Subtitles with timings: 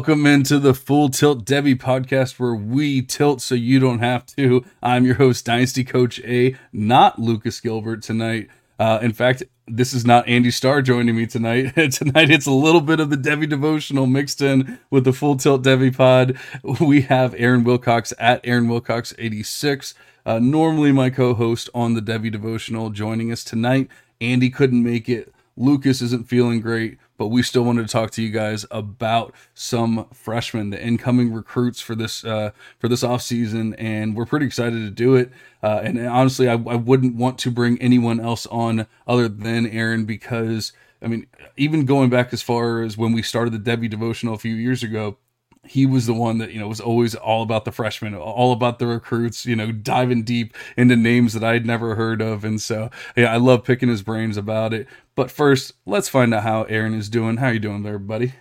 [0.00, 4.64] Welcome into the Full Tilt Devy podcast where we tilt so you don't have to.
[4.82, 8.48] I'm your host, Dynasty Coach A, not Lucas Gilbert tonight.
[8.78, 11.74] Uh, in fact, this is not Andy Starr joining me tonight.
[11.92, 15.62] tonight it's a little bit of the Devy devotional mixed in with the Full Tilt
[15.62, 16.38] Devy pod.
[16.80, 19.92] We have Aaron Wilcox at Aaron Wilcox 86.
[20.24, 23.88] Uh, normally my co-host on the Devy devotional joining us tonight.
[24.18, 25.34] Andy couldn't make it.
[25.58, 30.06] Lucas isn't feeling great but we still wanted to talk to you guys about some
[30.10, 34.78] freshmen, the incoming recruits for this uh, for this off season, and we're pretty excited
[34.78, 35.30] to do it.
[35.62, 40.06] Uh, and honestly, I, I wouldn't want to bring anyone else on other than Aaron
[40.06, 41.26] because I mean,
[41.58, 44.82] even going back as far as when we started the Devy devotional a few years
[44.82, 45.18] ago,
[45.64, 48.78] he was the one that you know was always all about the freshmen, all about
[48.78, 52.90] the recruits, you know, diving deep into names that I'd never heard of, and so
[53.16, 54.86] yeah, I love picking his brains about it.
[55.14, 57.36] But first, let's find out how Aaron is doing.
[57.36, 58.34] How you doing there, buddy?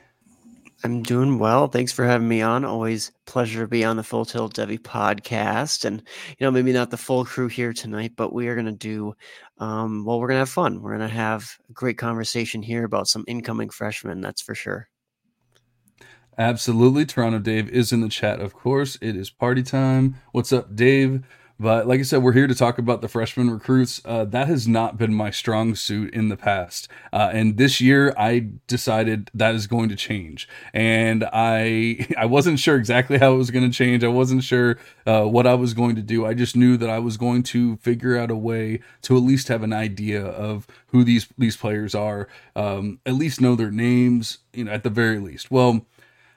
[0.84, 1.68] I'm doing well.
[1.68, 2.64] Thanks for having me on.
[2.64, 5.84] Always pleasure to be on the Full Tilt Devy podcast.
[5.84, 6.02] And
[6.38, 9.14] you know, maybe not the full crew here tonight, but we are going to do.
[9.58, 10.82] Um, well, we're going to have fun.
[10.82, 14.22] We're going to have a great conversation here about some incoming freshmen.
[14.22, 14.89] That's for sure.
[16.40, 17.06] Absolutely.
[17.06, 18.98] Toronto Dave is in the chat, of course.
[19.02, 20.16] It is party time.
[20.32, 21.22] What's up, Dave?
[21.60, 24.02] But like I said, we're here to talk about the freshman recruits.
[24.06, 26.88] Uh, that has not been my strong suit in the past.
[27.12, 30.48] Uh, and this year, I decided that is going to change.
[30.74, 34.06] And I I wasn't sure exactly how it was going to change.
[34.06, 36.26] I wasn't sure uh, what I was going to do.
[36.26, 39.50] I just knew that I was going to figure out a way to at least
[39.50, 42.30] have an idea of who these these players are.
[42.56, 44.38] Um, at least know their names.
[44.54, 45.52] You know, at the very least.
[45.52, 45.86] Well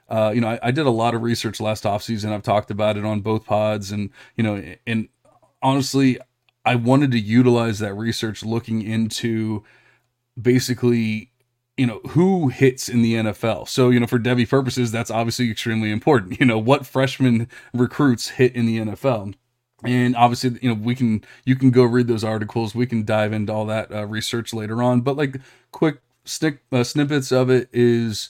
[0.09, 2.31] uh, you know, I, I, did a lot of research last offseason.
[2.31, 5.07] I've talked about it on both pods, and you know, and
[5.61, 6.19] honestly,
[6.65, 9.63] I wanted to utilize that research looking into
[10.39, 11.31] basically
[11.77, 13.67] you know who hits in the NFL.
[13.67, 16.39] So you know for Devy purposes, that's obviously extremely important.
[16.39, 19.33] You know what freshman recruits hit in the NFL,
[19.83, 22.75] and obviously you know we can you can go read those articles.
[22.75, 25.01] We can dive into all that uh, research later on.
[25.01, 25.37] But like
[25.71, 28.29] quick snick, uh, snippets of it is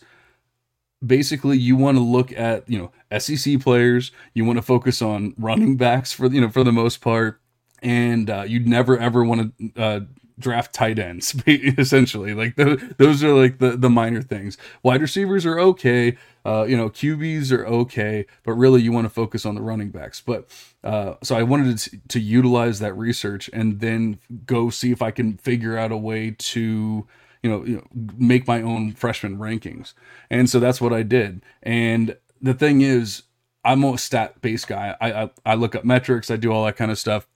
[1.05, 4.11] basically you want to look at you know SEC players.
[4.33, 7.39] You want to focus on running backs for you know for the most part,
[7.81, 9.99] and uh, you'd never ever want to uh,
[10.39, 11.35] draft tight ends.
[11.47, 14.57] Essentially, like the, those are like the the minor things.
[14.81, 16.17] Wide receivers are okay.
[16.45, 19.89] Uh, you know, QBs are okay, but really you want to focus on the running
[19.89, 20.19] backs.
[20.19, 20.49] But
[20.83, 25.11] uh, so I wanted to, to utilize that research and then go see if I
[25.11, 27.07] can figure out a way to
[27.43, 27.87] you know, you know
[28.17, 29.93] make my own freshman rankings.
[30.29, 31.43] And so that's what I did.
[31.61, 33.23] And the thing is,
[33.63, 34.95] I'm a stat based guy.
[34.99, 36.31] I, I, I look up metrics.
[36.31, 37.27] I do all that kind of stuff.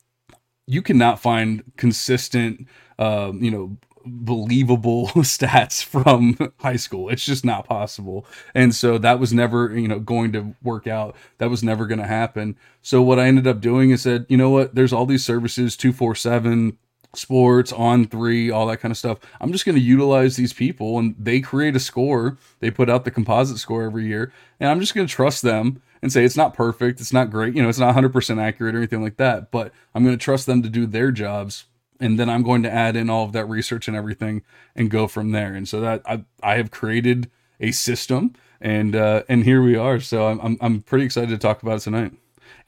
[0.66, 2.68] You cannot find consistent,
[3.00, 7.10] uh, you know, believable stats from high school.
[7.10, 8.26] It's just not possible.
[8.54, 11.16] And so that was never, you know, going to work out.
[11.38, 12.58] That was never going to happen.
[12.82, 14.76] So what I ended up doing is said, you know what?
[14.76, 16.78] There's all these services, 247,
[17.18, 19.20] sports on three all that kind of stuff.
[19.42, 22.38] I'm just going to utilize these people and they create a score.
[22.60, 25.82] They put out the composite score every year and i'm just going to trust them
[26.02, 27.02] and say it's not perfect.
[27.02, 27.56] It's not great.
[27.56, 30.46] You know it's not 100% accurate or anything like that but i'm going to trust
[30.46, 31.66] them to do their jobs
[32.00, 34.44] and then i'm going to add in all of that research and everything
[34.76, 35.54] and go from there.
[35.54, 37.30] And so that i, I have created
[37.60, 40.00] a system and uh and here we are.
[40.00, 42.14] So i'm i'm, I'm pretty excited to talk about it tonight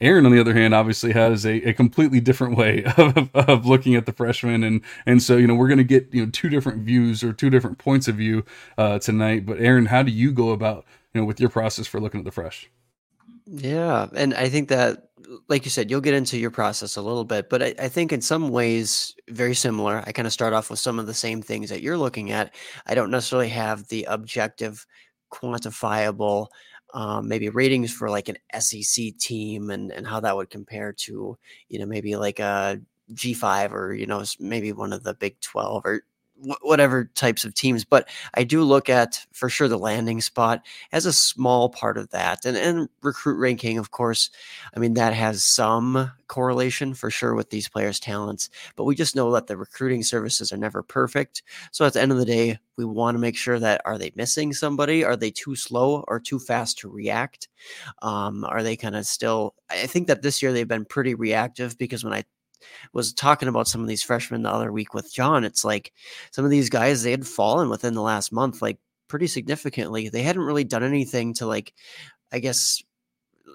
[0.00, 3.94] Aaron, on the other hand, obviously has a, a completely different way of, of looking
[3.94, 6.48] at the freshman, and and so you know we're going to get you know two
[6.48, 8.44] different views or two different points of view
[8.78, 9.44] uh, tonight.
[9.44, 12.24] But Aaron, how do you go about you know with your process for looking at
[12.24, 12.70] the fresh?
[13.46, 15.08] Yeah, and I think that,
[15.48, 18.12] like you said, you'll get into your process a little bit, but I, I think
[18.12, 20.04] in some ways very similar.
[20.06, 22.54] I kind of start off with some of the same things that you're looking at.
[22.86, 24.86] I don't necessarily have the objective,
[25.32, 26.46] quantifiable
[26.94, 31.38] um, maybe ratings for like an SEC team and and how that would compare to
[31.68, 32.80] you know maybe like a
[33.12, 36.02] G5 or you know maybe one of the Big 12 or
[36.62, 37.84] whatever types of teams.
[37.84, 42.10] But I do look at for sure the landing spot as a small part of
[42.10, 42.44] that.
[42.44, 44.30] And and recruit ranking, of course,
[44.74, 48.50] I mean that has some correlation for sure with these players' talents.
[48.76, 51.42] But we just know that the recruiting services are never perfect.
[51.72, 54.12] So at the end of the day, we want to make sure that are they
[54.14, 55.04] missing somebody?
[55.04, 57.48] Are they too slow or too fast to react?
[58.00, 59.54] Um, are they kind of still?
[59.68, 62.24] I think that this year they've been pretty reactive because when I
[62.92, 65.44] was talking about some of these freshmen the other week with John.
[65.44, 65.92] It's like
[66.30, 68.78] some of these guys they had fallen within the last month, like
[69.08, 70.08] pretty significantly.
[70.08, 71.74] They hadn't really done anything to like,
[72.32, 72.82] I guess,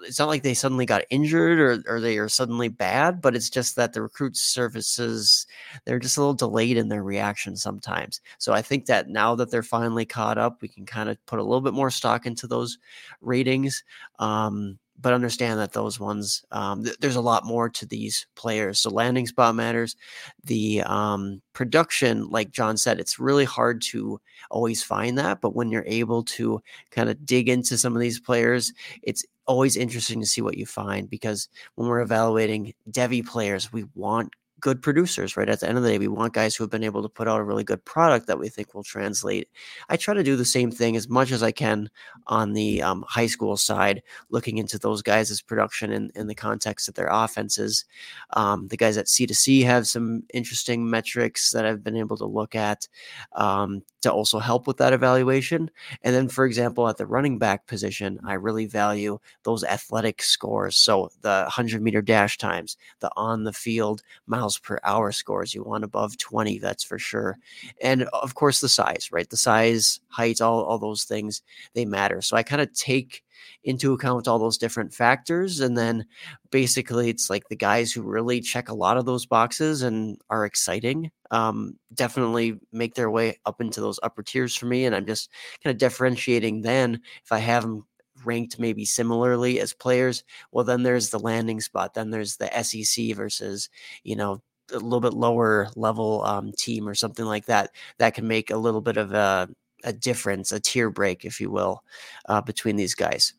[0.02, 3.50] it's not like they suddenly got injured or, or they are suddenly bad, but it's
[3.50, 5.46] just that the recruit services,
[5.84, 8.20] they're just a little delayed in their reaction sometimes.
[8.38, 11.38] So I think that now that they're finally caught up, we can kind of put
[11.38, 12.78] a little bit more stock into those
[13.20, 13.82] ratings.
[14.18, 18.80] Um, but understand that those ones um, th- there's a lot more to these players.
[18.80, 19.96] So landing spot matters.
[20.44, 24.20] The um, production like john said it's really hard to
[24.50, 26.60] always find that but when you're able to
[26.90, 30.66] kind of dig into some of these players it's always interesting to see what you
[30.66, 34.34] find because when we're evaluating devy players we want
[34.66, 35.48] good producers, right?
[35.48, 37.28] At the end of the day, we want guys who have been able to put
[37.28, 39.48] out a really good product that we think will translate.
[39.88, 41.88] I try to do the same thing as much as I can
[42.26, 46.88] on the um, high school side, looking into those guys' production in, in the context
[46.88, 47.84] of their offenses.
[48.32, 52.56] Um, the guys at C2C have some interesting metrics that I've been able to look
[52.56, 52.88] at
[53.36, 55.70] um, to also help with that evaluation.
[56.02, 60.76] And then, for example, at the running back position, I really value those athletic scores.
[60.76, 65.54] So the 100 meter dash times, the on the field miles miles per hour scores.
[65.54, 67.38] You want above 20, that's for sure.
[67.82, 69.28] And of course, the size, right?
[69.28, 71.42] The size, height, all, all those things,
[71.74, 72.22] they matter.
[72.22, 73.22] So I kind of take
[73.64, 75.60] into account all those different factors.
[75.60, 76.06] And then
[76.50, 80.44] basically, it's like the guys who really check a lot of those boxes and are
[80.44, 84.84] exciting um, definitely make their way up into those upper tiers for me.
[84.84, 85.30] And I'm just
[85.62, 87.84] kind of differentiating then if I have them
[88.26, 91.94] ranked maybe similarly as players, well, then there's the landing spot.
[91.94, 93.70] Then there's the SEC versus,
[94.04, 94.42] you know,
[94.72, 97.70] a little bit lower level um, team or something like that.
[97.98, 99.48] That can make a little bit of a,
[99.84, 101.82] a difference, a tier break, if you will,
[102.28, 103.32] uh, between these guys.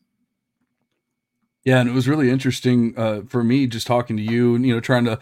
[1.64, 4.74] Yeah, and it was really interesting uh, for me just talking to you and you
[4.74, 5.18] know trying to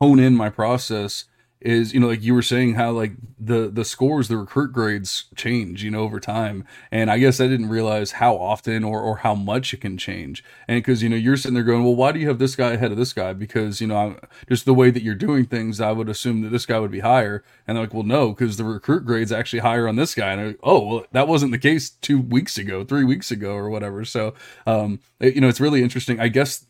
[0.00, 1.24] hone in my process
[1.60, 5.24] is you know like you were saying how like the the scores the recruit grades
[5.34, 6.64] change you know over time.
[6.92, 10.44] And i guess i didn't realize how often or or how much it can change.
[10.68, 12.72] And because you know you're sitting there going well why do you have this guy
[12.72, 13.32] ahead of this guy?
[13.32, 16.50] Because you know I'm, just the way that you're doing things i would assume that
[16.50, 17.42] this guy would be higher.
[17.66, 20.32] And they're like well no because the recruit grade's actually higher on this guy.
[20.32, 23.68] And like, oh well that wasn't the case two weeks ago three weeks ago or
[23.68, 24.04] whatever.
[24.04, 24.34] So
[24.66, 26.20] um it, you know it's really interesting.
[26.20, 26.66] I guess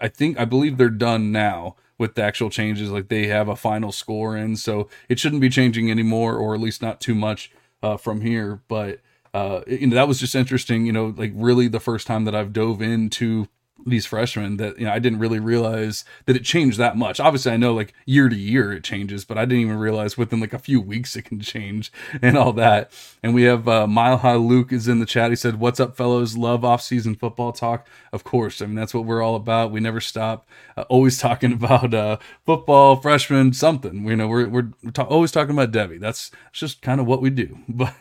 [0.00, 2.90] i think i believe they're done now with the actual changes.
[2.90, 6.60] Like they have a final score in, so it shouldn't be changing anymore, or at
[6.60, 8.60] least not too much uh, from here.
[8.66, 8.98] But
[9.32, 10.84] uh, you know that was just interesting.
[10.84, 13.46] You know, like really the first time that I've dove into
[13.86, 17.20] these freshmen that you know I didn't really realize that it changed that much.
[17.20, 20.40] Obviously, I know like year to year it changes, but I didn't even realize within
[20.40, 22.92] like a few weeks it can change and all that.
[23.22, 25.30] And we have uh, Mile High Luke is in the chat.
[25.30, 26.36] He said, "What's up, fellows?
[26.36, 27.86] Love off season football talk.
[28.12, 29.70] Of course, I mean that's what we're all about.
[29.72, 30.48] We never stop.
[30.76, 34.06] Uh, always talking about uh, football, freshmen, something.
[34.06, 36.00] You know, we're we're ta- always talking about Devy.
[36.00, 37.58] That's just kind of what we do.
[37.68, 37.94] But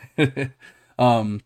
[0.99, 1.41] um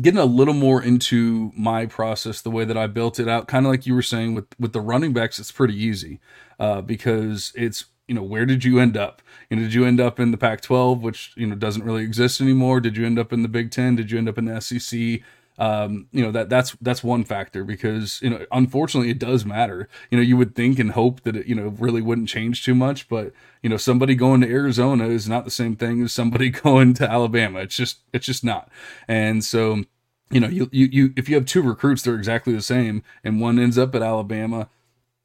[0.00, 3.66] getting a little more into my process the way that i built it out kind
[3.66, 6.18] of like you were saying with with the running backs it's pretty easy
[6.58, 9.22] uh, because it's you know where did you end up?
[9.48, 12.02] You know did you end up in the pac 12 which you know doesn't really
[12.02, 12.80] exist anymore?
[12.80, 15.22] Did you end up in the big 10 did you end up in the sec
[15.62, 19.88] um, you know that that's that's one factor because you know unfortunately it does matter.
[20.10, 22.74] You know you would think and hope that it you know really wouldn't change too
[22.74, 26.50] much but you know somebody going to arizona is not the same thing as somebody
[26.64, 27.60] going to alabama.
[27.60, 28.70] It's just it's just not.
[29.06, 29.84] And so
[30.32, 33.40] you know you you, you if you have two recruits they're exactly the same and
[33.40, 34.70] one ends up at alabama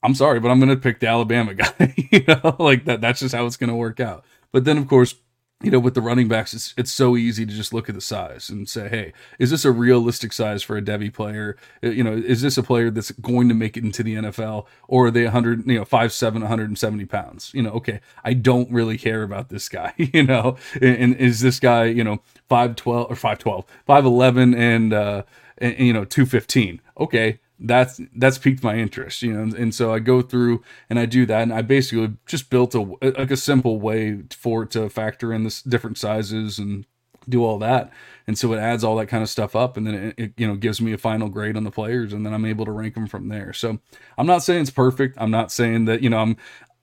[0.03, 2.56] i'm sorry but i'm going to pick the alabama guy you know?
[2.60, 4.24] Like that that's just how it's going to work out.
[4.51, 5.15] But then of course
[5.64, 8.02] you know, with the running backs, it's it's so easy to just look at the
[8.02, 11.58] size and say, hey, is this a realistic size for a Devy player?
[11.84, 14.68] Uh, you know, is this a player that's going to make it into the NFL,
[14.88, 17.52] or are they 100, you know, five seven, 170 pounds?
[17.56, 19.94] You know, okay, I don't really care about this guy.
[20.14, 24.06] You know, and, and is this guy, you know, five twelve or five twelve, five
[24.06, 25.24] eleven, and uh,
[25.58, 26.82] and, you know, two fifteen?
[26.98, 30.62] Okay, that's that's piqued my interest you know and, and, so i go through
[30.92, 34.64] and i do that and i basically just built a like a simple way for
[34.64, 36.86] it to factor in the different sizes and
[37.30, 37.92] do all that.
[38.26, 40.48] And so it adds all that kind of stuff up and then it, it, you
[40.48, 42.94] know gives me a final grade on the players and then i'm able to rank
[42.94, 43.54] them from there.
[43.54, 43.80] So
[44.18, 45.18] i'm not saying it's perfect.
[45.20, 46.38] I'm not saying that you know i'm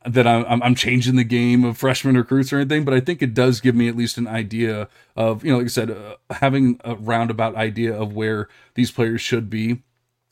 [0.06, 3.32] that I'm, I'm changing the game of freshman recruits or anything, but I think it
[3.32, 6.78] does give me at least an idea of, you know, like I said, uh, having
[6.84, 9.82] a roundabout idea of where these players should be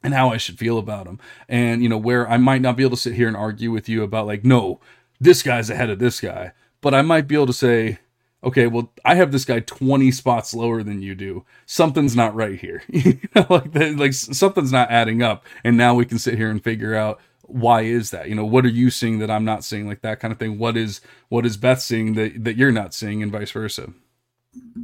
[0.03, 1.21] and how I should feel about them.
[1.49, 3.89] And, you know, where I might not be able to sit here and argue with
[3.89, 4.81] you about, like, no,
[5.21, 7.99] this guy's ahead of this guy, but I might be able to say,
[8.45, 11.45] okay, well, I have this guy 20 spots lower than you do.
[11.67, 12.83] Something's not right here.
[12.89, 15.45] you know, like, like something's not adding up.
[15.63, 18.29] And now we can sit here and figure out why is that?
[18.29, 19.87] You know, what are you seeing that I'm not seeing?
[19.87, 20.59] Like that kind of thing.
[20.59, 23.93] What is what is Beth seeing that that you're not seeing, and vice versa.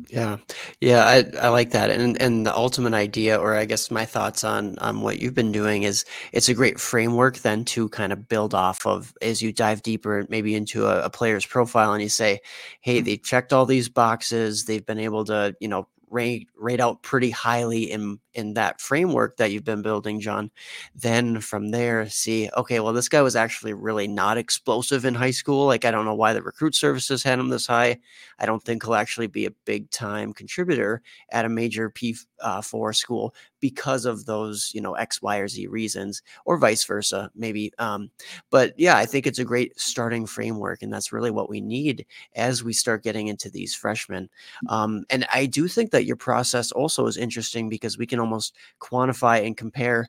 [0.09, 0.39] Yeah,
[0.81, 4.43] yeah, I I like that, and and the ultimate idea, or I guess my thoughts
[4.43, 8.29] on on what you've been doing is it's a great framework then to kind of
[8.29, 12.09] build off of as you dive deeper, maybe into a, a player's profile, and you
[12.09, 12.41] say,
[12.81, 13.05] hey, mm-hmm.
[13.05, 17.31] they've checked all these boxes, they've been able to, you know, rate rate out pretty
[17.31, 20.53] highly in in that framework that you've been building, John.
[20.95, 25.33] Then from there, see, okay, well, this guy was actually really not explosive in high
[25.33, 25.67] school.
[25.67, 27.99] Like, I don't know why the recruit services had him this high.
[28.39, 32.63] I don't think he'll actually be a big time contributor at a major P uh,
[32.63, 37.29] four school because of those, you know, X, Y, or Z reasons, or vice versa,
[37.35, 37.73] maybe.
[37.81, 38.09] Um,
[38.51, 42.07] but yeah, I think it's a great starting framework, and that's really what we need
[42.37, 44.29] as we start getting into these freshmen.
[44.69, 48.55] Um, and I do think that your process also is interesting because we can almost
[48.81, 50.09] quantify and compare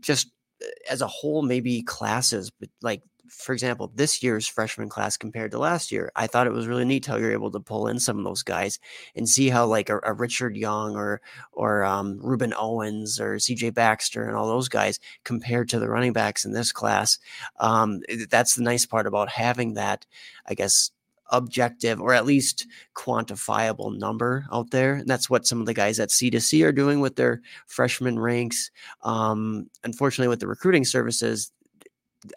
[0.00, 0.30] just
[0.62, 5.50] uh, as a whole, maybe classes, but like for example, this year's freshman class compared
[5.50, 7.98] to last year, I thought it was really neat how you're able to pull in
[7.98, 8.78] some of those guys
[9.14, 11.20] and see how like a, a Richard Young or
[11.52, 13.70] or um, Rueben Owens or C.J.
[13.70, 17.18] Baxter and all those guys compared to the running backs in this class.
[17.58, 20.06] Um, that's the nice part about having that,
[20.46, 20.90] I guess,
[21.30, 24.94] objective or at least quantifiable number out there.
[24.94, 28.70] And that's what some of the guys at C2C are doing with their freshman ranks.
[29.02, 31.52] Um, unfortunately, with the recruiting services,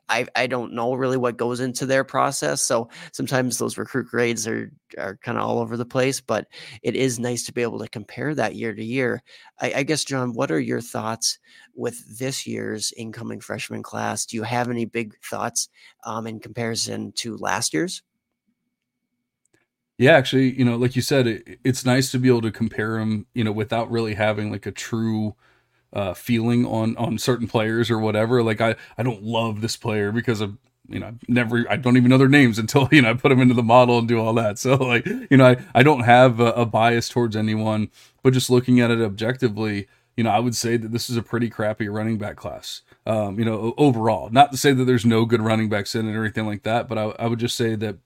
[0.07, 2.61] I, I don't know really what goes into their process.
[2.61, 6.47] So sometimes those recruit grades are are kind of all over the place, but
[6.81, 9.21] it is nice to be able to compare that year to year.
[9.61, 11.39] I, I guess, John, what are your thoughts
[11.75, 14.25] with this year's incoming freshman class?
[14.25, 15.69] Do you have any big thoughts
[16.05, 18.01] um, in comparison to last year's?
[19.99, 22.97] Yeah, actually, you know, like you said, it, it's nice to be able to compare
[22.99, 25.35] them, you know, without really having like a true
[25.93, 28.43] uh, feeling on on certain players or whatever.
[28.43, 30.57] Like I I don't love this player because of
[30.89, 33.29] you know i never I don't even know their names until you know I put
[33.29, 34.59] them into the model and do all that.
[34.59, 37.89] So like you know I I don't have a, a bias towards anyone,
[38.23, 39.87] but just looking at it objectively,
[40.17, 42.83] you know I would say that this is a pretty crappy running back class.
[43.05, 46.15] Um, you know overall, not to say that there's no good running backs in it
[46.15, 47.97] or anything like that, but I, I would just say that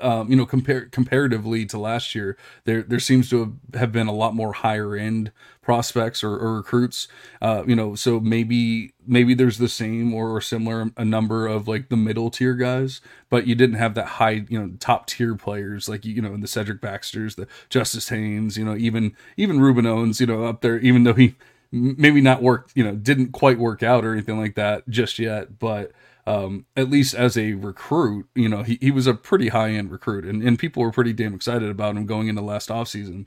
[0.00, 4.12] um, you know, compare comparatively to last year, there there seems to have, been a
[4.12, 7.08] lot more higher end prospects or, or recruits.
[7.42, 11.88] Uh, you know, so maybe maybe there's the same or, similar a number of like
[11.88, 13.00] the middle tier guys,
[13.30, 16.48] but you didn't have that high, you know, top tier players like you know the
[16.48, 20.78] Cedric Baxters, the Justice Haynes, you know, even even Rueben Owens, you know, up there,
[20.78, 21.34] even though he
[21.70, 25.58] maybe not worked, you know, didn't quite work out or anything like that just yet,
[25.58, 25.92] but
[26.28, 29.90] um, at least as a recruit, you know, he, he was a pretty high end
[29.90, 33.26] recruit and, and people were pretty damn excited about him going into last offseason.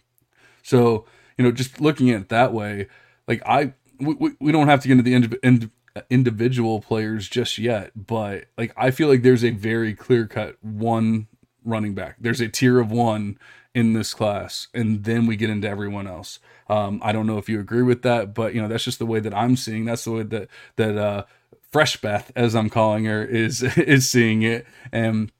[0.61, 1.05] So,
[1.37, 2.87] you know, just looking at it that way,
[3.27, 5.71] like I, we, we don't have to get into the end,
[6.09, 11.27] individual players just yet, but like I feel like there's a very clear cut one
[11.63, 12.17] running back.
[12.19, 13.37] There's a tier of one
[13.73, 16.39] in this class, and then we get into everyone else.
[16.69, 19.05] Um, I don't know if you agree with that, but you know that's just the
[19.05, 19.85] way that I'm seeing.
[19.85, 21.23] That's the way that that uh,
[21.71, 25.31] Fresh Beth, as I'm calling her, is is seeing it, and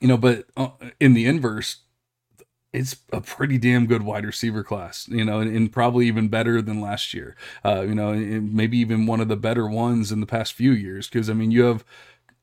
[0.00, 1.78] you know, but uh, in the inverse,
[2.72, 6.60] it's a pretty damn good wide receiver class, you know, and, and probably even better
[6.60, 7.34] than last year.
[7.64, 11.08] Uh, you know, maybe even one of the better ones in the past few years.
[11.08, 11.84] Because I mean, you have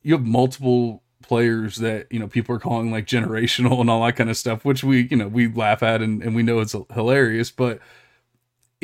[0.01, 4.15] you have multiple players that you know people are calling like generational and all that
[4.15, 6.75] kind of stuff, which we you know we laugh at and, and we know it's
[6.93, 7.79] hilarious, but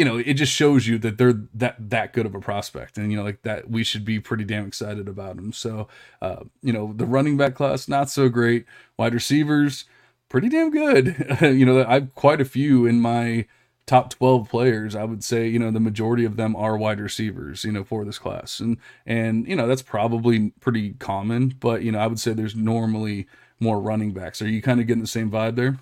[0.02, 3.12] you know, it just shows you that they're that that good of a prospect, and
[3.12, 5.54] you know, like that we should be pretty damn excited about them.
[5.54, 5.88] So,
[6.24, 8.66] uh, you know, the running back class not so great,
[8.98, 9.86] wide receivers
[10.28, 11.38] pretty damn good.
[11.42, 13.46] you know, I've quite a few in my
[13.88, 17.66] top 12 players i would say you know the majority of them are wide receivers
[17.66, 18.78] you know for this class and
[19.08, 23.28] and you know that's probably pretty common but you know i would say there's normally
[23.60, 25.80] more running backs are you kind of getting the same vibe there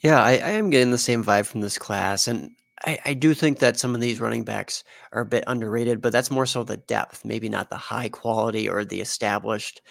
[0.00, 2.26] Yeah, I, I am getting the same vibe from this class.
[2.26, 2.52] And
[2.84, 6.12] I, I do think that some of these running backs are a bit underrated, but
[6.12, 9.82] that's more so the depth, maybe not the high quality or the established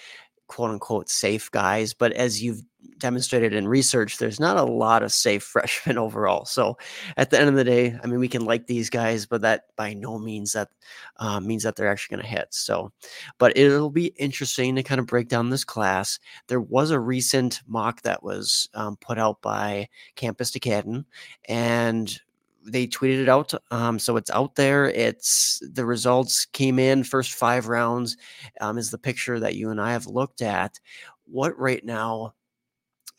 [0.48, 1.94] quote unquote safe guys.
[1.94, 2.64] But as you've
[2.98, 6.46] demonstrated in research, there's not a lot of safe freshmen overall.
[6.46, 6.78] So
[7.16, 9.66] at the end of the day, I mean, we can like these guys, but that
[9.76, 10.70] by no means that
[11.18, 12.48] uh, means that they're actually going to hit.
[12.52, 12.92] So,
[13.38, 16.20] but it'll be interesting to kind of break down this class.
[16.48, 21.06] There was a recent mock that was um, put out by Campus2Canton,
[21.48, 22.20] and
[22.66, 23.54] they tweeted it out.
[23.72, 24.90] Um, so it's out there.
[24.90, 28.18] It's the results came in first five rounds
[28.62, 30.80] um, is the picture that you and I have looked at.
[31.26, 32.34] What right now?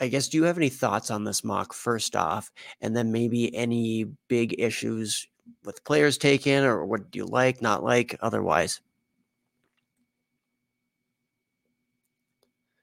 [0.01, 3.55] I guess do you have any thoughts on this mock first off, and then maybe
[3.55, 5.27] any big issues
[5.65, 8.81] with players taken, or what do you like, not like, otherwise?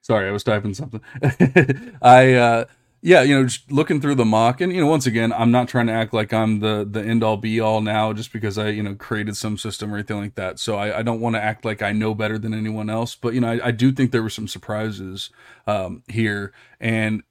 [0.01, 1.01] Sorry, I was typing something.
[2.01, 2.65] I uh
[3.01, 5.67] yeah, you know, just looking through the mock, and you know, once again, I'm not
[5.69, 8.69] trying to act like I'm the the end all be all now, just because I
[8.69, 10.59] you know created some system or anything like that.
[10.59, 13.15] So I, I don't want to act like I know better than anyone else.
[13.15, 15.29] But you know, I, I do think there were some surprises
[15.67, 17.23] um, here, and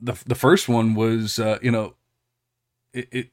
[0.00, 1.94] the the first one was uh, you know,
[2.92, 3.28] it, it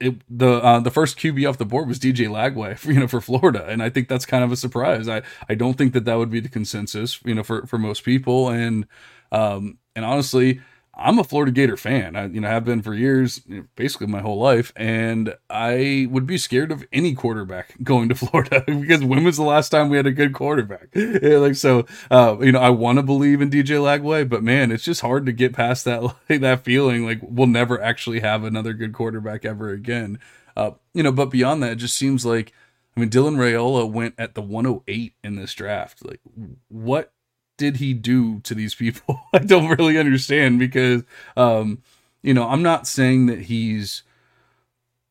[0.00, 3.08] it the uh, the first QB off the board was DJ Lagway, for, you know,
[3.08, 5.08] for Florida, and I think that's kind of a surprise.
[5.08, 8.04] I I don't think that that would be the consensus, you know, for for most
[8.04, 8.86] people, and
[9.32, 10.60] um and honestly,
[10.98, 12.16] I'm a Florida Gator fan.
[12.16, 13.40] I, you know, have been for years,
[13.76, 18.64] basically my whole life, and I would be scared of any quarterback going to Florida
[18.66, 20.88] because when was the last time we had a good quarterback?
[20.94, 24.84] like so, uh, you know, I want to believe in DJ Lagway, but man, it's
[24.84, 28.72] just hard to get past that like, that feeling like we'll never actually have another
[28.72, 30.18] good quarterback ever again.
[30.56, 32.52] Uh, you know, but beyond that, it just seems like
[32.98, 36.04] I mean, Dylan Raiola went at the 108 in this draft.
[36.04, 36.20] Like,
[36.66, 37.12] what
[37.58, 39.20] did he do to these people?
[39.34, 41.02] I don't really understand because,
[41.36, 41.82] um,
[42.22, 44.02] you know, I'm not saying that he's,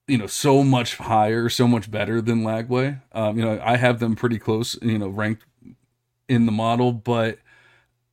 [0.07, 3.01] you know, so much higher, so much better than Lagway.
[3.11, 5.45] Um, you know, I have them pretty close, you know, ranked
[6.27, 7.39] in the model, but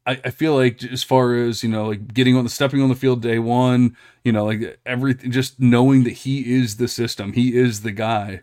[0.06, 2.88] I, I feel like as far as, you know, like getting on the stepping on
[2.88, 7.32] the field day one, you know, like everything, just knowing that he is the system,
[7.32, 8.42] he is the guy.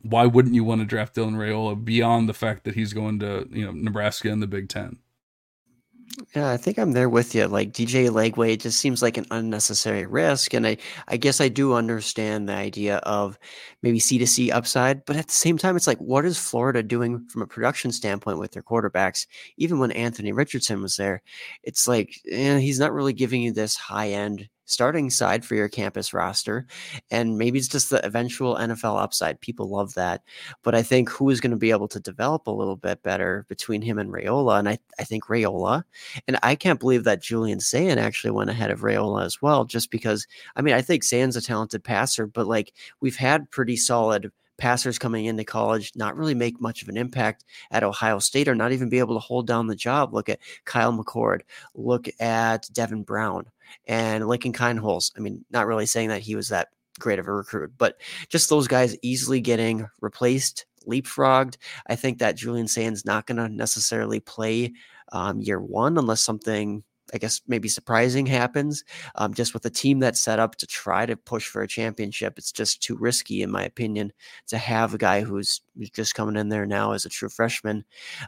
[0.00, 3.46] Why wouldn't you want to draft Dylan Raiola beyond the fact that he's going to,
[3.52, 4.98] you know, Nebraska in the Big Ten?
[6.34, 7.46] Yeah, I think I'm there with you.
[7.46, 10.52] Like DJ Lagway just seems like an unnecessary risk.
[10.52, 10.76] And I,
[11.08, 13.38] I guess I do understand the idea of
[13.82, 16.82] maybe C to C upside, but at the same time, it's like, what is Florida
[16.82, 19.26] doing from a production standpoint with their quarterbacks?
[19.56, 21.22] Even when Anthony Richardson was there,
[21.62, 25.68] it's like eh, he's not really giving you this high end starting side for your
[25.68, 26.66] campus roster.
[27.10, 29.40] And maybe it's just the eventual NFL upside.
[29.40, 30.22] People love that.
[30.62, 33.44] But I think who is going to be able to develop a little bit better
[33.48, 34.58] between him and Raiola?
[34.58, 35.84] And I, I think Raiola.
[36.26, 39.90] And I can't believe that Julian Sayin actually went ahead of Rayola as well, just
[39.90, 44.30] because, I mean, I think Sayin's a talented passer, but like we've had pretty solid
[44.58, 48.54] passers coming into college not really make much of an impact at Ohio State or
[48.54, 50.14] not even be able to hold down the job.
[50.14, 51.40] Look at Kyle McCord.
[51.74, 53.46] Look at Devin Brown
[53.86, 55.12] and Lincoln Kienholz.
[55.16, 58.50] I mean, not really saying that he was that great of a recruit, but just
[58.50, 61.56] those guys easily getting replaced, leapfrogged.
[61.86, 64.72] I think that Julian Sayin's not going to necessarily play
[65.12, 68.84] um, year one unless something I guess maybe surprising happens.
[69.16, 72.38] Um, just with a team that's set up to try to push for a championship,
[72.38, 74.12] it's just too risky, in my opinion,
[74.48, 77.84] to have a guy who's, who's just coming in there now as a true freshman.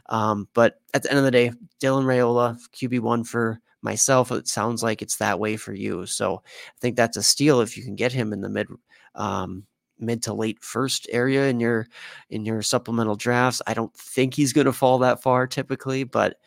[0.07, 4.49] Um, but at the end of the day, Dylan Raiola, QB one for myself, it
[4.49, 6.05] sounds like it's that way for you.
[6.05, 8.67] So I think that's a steal if you can get him in the mid
[9.15, 9.65] um,
[9.97, 11.87] mid to late first area in your
[12.29, 13.61] in your supplemental drafts.
[13.65, 16.37] I don't think he's going to fall that far typically, but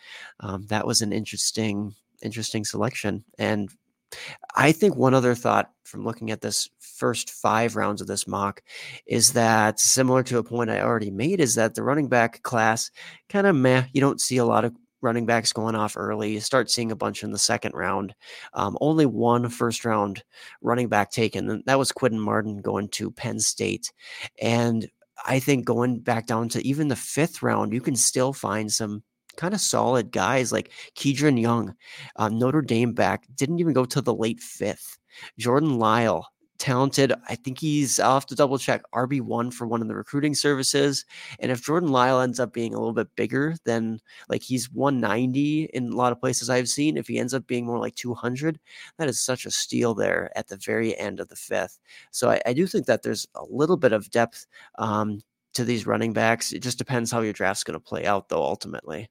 [0.41, 3.25] um, that was an interesting interesting selection.
[3.39, 3.71] And
[4.57, 8.63] I think one other thought from looking at this first five rounds of this mock
[9.07, 12.91] is that similar to a point I already made is that the running back class
[13.29, 13.85] kind of meh.
[13.93, 16.33] You don't see a lot of running backs going off early.
[16.33, 18.15] You start seeing a bunch in the second round.
[18.55, 20.23] Um, only one first round
[20.61, 23.93] running back taken, that was Quinton Martin going to Penn State.
[24.41, 24.89] And
[25.27, 29.03] I think going back down to even the fifth round, you can still find some
[29.37, 31.75] kind of solid guys like Kedren Young,
[32.17, 34.99] um, Notre Dame back, didn't even go to the late fifth.
[35.39, 36.27] Jordan Lyle,
[36.59, 37.13] talented.
[37.29, 41.05] I think he's, I'll have to double check, RB1 for one of the recruiting services.
[41.41, 45.65] And if Jordan Lyle ends up being a little bit bigger than like he's 190
[45.73, 48.59] in a lot of places I've seen, if he ends up being more like 200,
[48.99, 51.79] that is such a steal there at the very end of the fifth.
[52.11, 54.47] So I, I do think that there's a little bit of depth
[54.79, 55.21] um,
[55.55, 56.53] to these running backs.
[56.53, 59.09] It just depends how your draft's going to play out, though, ultimately.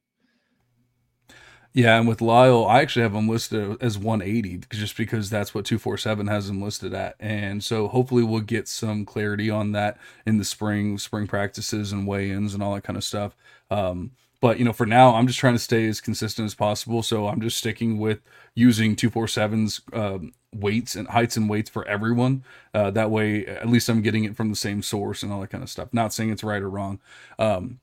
[1.78, 5.64] Yeah, and with Lyle, I actually have him listed as 180 just because that's what
[5.64, 7.16] 247 has him listed at.
[7.20, 12.08] And so hopefully we'll get some clarity on that in the spring, spring practices and
[12.08, 13.36] weigh-ins and all that kind of stuff.
[13.70, 14.10] Um,
[14.42, 17.04] but you know, for now, I'm just trying to stay as consistent as possible.
[17.04, 18.22] So I'm just sticking with
[18.56, 22.44] using 247's um, weights and heights and weights for everyone.
[22.74, 25.52] Uh, that way, at least I'm getting it from the same source and all that
[25.52, 25.90] kind of stuff.
[25.94, 27.00] Not saying it's right or wrong,
[27.38, 27.82] um,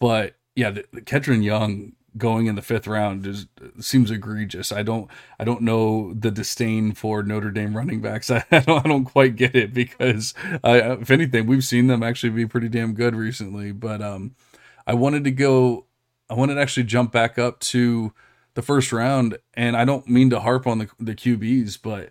[0.00, 3.46] but yeah, the, the Kedren Young going in the fifth round is
[3.80, 4.72] seems egregious.
[4.72, 8.30] I don't I don't know the disdain for Notre Dame running backs.
[8.30, 12.02] I, I don't I don't quite get it because uh, if anything, we've seen them
[12.02, 13.72] actually be pretty damn good recently.
[13.72, 14.34] But um,
[14.86, 15.86] I wanted to go.
[16.28, 18.12] I wanted to actually jump back up to
[18.54, 22.10] the first round, and I don't mean to harp on the the QBs, but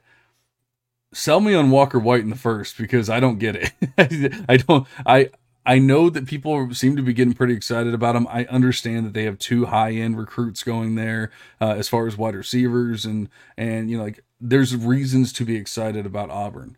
[1.13, 4.33] sell me on Walker White in the first because I don't get it.
[4.49, 5.29] I don't I
[5.65, 8.27] I know that people seem to be getting pretty excited about him.
[8.27, 12.17] I understand that they have two high end recruits going there uh, as far as
[12.17, 16.75] wide receivers and and you know like there's reasons to be excited about Auburn,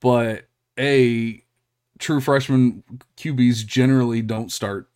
[0.00, 0.46] but
[0.78, 1.42] a
[1.98, 2.84] true freshman
[3.16, 4.88] QBs generally don't start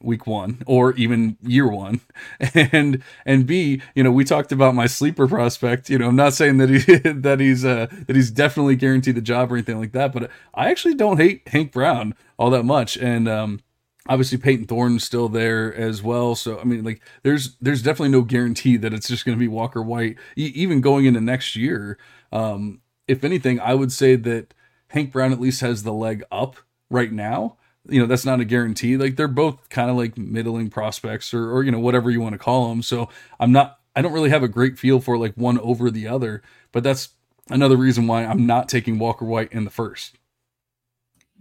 [0.00, 2.00] week one or even year one.
[2.54, 5.88] And and b you know we talked about my sleeper prospect.
[5.90, 6.78] You know i'm not saying that he
[7.10, 10.70] that he's uh that he's definitely guaranteed the job or anything like that but i
[10.70, 13.60] actually don't hate hank brown all that much and um
[14.08, 16.34] obviously Payton Thorne's still there as well.
[16.34, 19.48] So I mean, like there's there's definitely no guarantee that it's just going to be
[19.48, 20.16] Walker White.
[20.36, 21.98] E- even going into next year,
[22.32, 24.54] um, if anything, I would say that
[24.88, 26.56] Hank Brown at least has the leg up
[26.90, 27.56] right now.
[27.88, 28.96] You know, that's not a guarantee.
[28.96, 32.34] Like they're both kind of like middling prospects or or you know whatever you want
[32.34, 32.82] to call them.
[32.82, 33.78] So I'm not.
[33.96, 36.42] I don't really have a great feel for like one over the other,
[36.72, 37.10] but that's
[37.48, 40.18] another reason why I'm not taking Walker White in the first.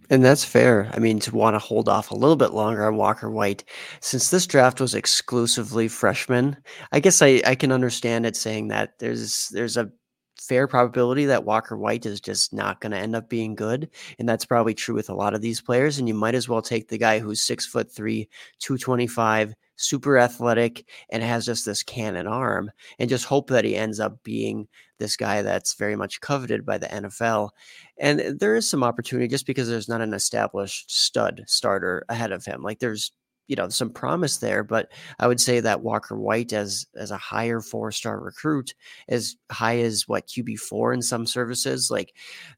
[0.10, 0.92] And that's fair.
[0.94, 3.64] I mean, to want to hold off a little bit longer on Walker White,
[4.02, 6.58] since this draft was exclusively freshmen,
[6.92, 9.92] I guess I, I can understand it saying that there's there's a
[10.40, 13.90] fair probability that Walker White is just not going to end up being good.
[14.20, 15.98] And that's probably true with a lot of these players.
[15.98, 18.28] And you might as well take the guy who's six foot three,
[18.60, 24.00] 225, super athletic, and has just this cannon arm and just hope that he ends
[24.00, 24.68] up being
[25.00, 27.50] this guy that's very much coveted by the NFL.
[27.98, 32.32] And uh, there is some opportunity just because there's not an established stud starter ahead
[32.32, 32.62] of him.
[32.62, 33.12] Like there's
[33.48, 37.18] you know some promise there but i would say that walker white as as a
[37.18, 38.74] higher four star recruit
[39.10, 42.14] as high as what qb4 in some services like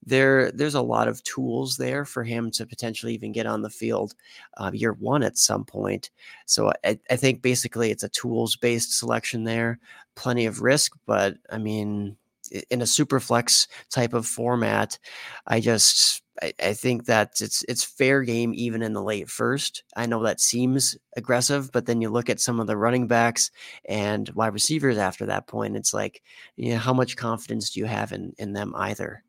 [0.05, 3.69] there there's a lot of tools there for him to potentially even get on the
[3.69, 4.13] field
[4.57, 6.09] uh, year one at some point.
[6.45, 9.79] So I, I think basically it's a tools based selection there
[10.15, 12.15] plenty of risk but i mean
[12.69, 14.97] in a super flex type of format
[15.47, 19.83] i just I, I, think that it's it's fair game even in the late first.
[19.95, 23.51] I know that seems aggressive, but then you look at some of the running backs
[23.87, 25.77] and wide receivers after that point.
[25.77, 26.21] It's like,
[26.55, 29.23] you know, how much confidence do you have in in them either?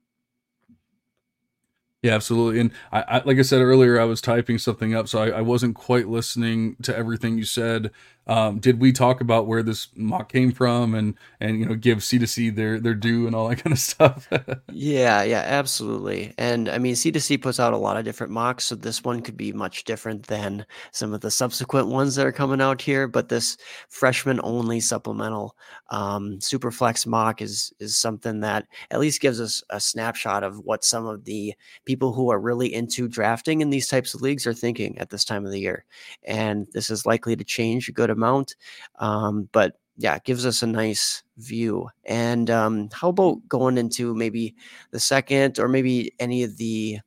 [2.02, 2.60] Yeah, absolutely.
[2.60, 5.40] And I, I, like I said earlier, I was typing something up, so I, I
[5.40, 7.90] wasn't quite listening to everything you said.
[8.28, 11.98] Um, did we talk about where this mock came from and and you know give
[11.98, 14.28] C2C their their due and all that kind of stuff?
[14.72, 16.34] yeah, yeah, absolutely.
[16.36, 19.36] And I mean, C2C puts out a lot of different mocks, so this one could
[19.36, 23.06] be much different than some of the subsequent ones that are coming out here.
[23.06, 23.56] But this
[23.88, 25.56] freshman only supplemental
[25.90, 30.84] um, Superflex mock is is something that at least gives us a snapshot of what
[30.84, 34.54] some of the people who are really into drafting in these types of leagues are
[34.54, 35.84] thinking at this time of the year.
[36.24, 38.56] And this is likely to change a good amount.
[38.98, 41.88] Um, but yeah, it gives us a nice view.
[42.04, 44.54] And um, how about going into maybe
[44.90, 46.98] the second or maybe any of the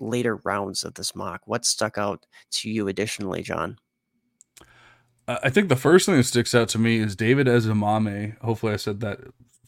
[0.00, 1.42] later rounds of this mock?
[1.46, 3.78] What stuck out to you additionally, John?
[5.28, 8.38] I think the first thing that sticks out to me is David Eziomume.
[8.42, 9.18] Hopefully, I said that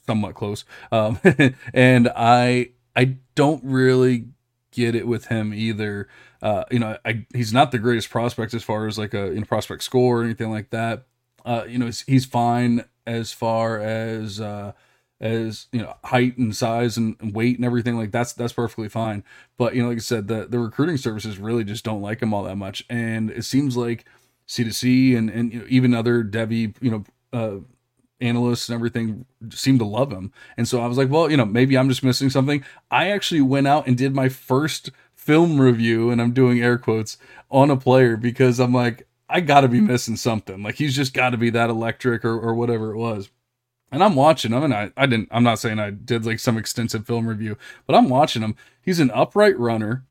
[0.07, 0.65] somewhat close.
[0.93, 1.19] Um,
[1.75, 4.29] and I I don't really
[4.71, 6.09] get it with him either.
[6.41, 9.45] Uh, you know, I, he's not the greatest prospect as far as like a in
[9.45, 11.05] prospect score or anything like that.
[11.45, 14.73] Uh, you know, he's, fine as far as uh,
[15.21, 19.25] as you know height and size and, weight and everything like that's that's perfectly fine.
[19.57, 22.33] But you know, like I said, the the recruiting services really just don't like him
[22.33, 24.05] all that much, and it seems like
[24.47, 27.61] C2C and and you know, even other Devy you know uh,
[28.21, 30.33] analysts and everything seem to love him.
[30.57, 32.65] And so I was like, well, you know, maybe I'm just missing something.
[32.91, 34.91] I actually went out and did my first
[35.29, 37.19] film review, and I'm doing air quotes
[37.51, 40.63] on a player because I'm like, I got to be missing something.
[40.63, 43.29] Like he's just got to be that electric or, or whatever it was.
[43.93, 45.29] And I'm watching him, and I, I didn't.
[45.31, 48.57] I'm not saying I did like some extensive film review, but I'm watching him.
[48.81, 50.07] He's an upright runner.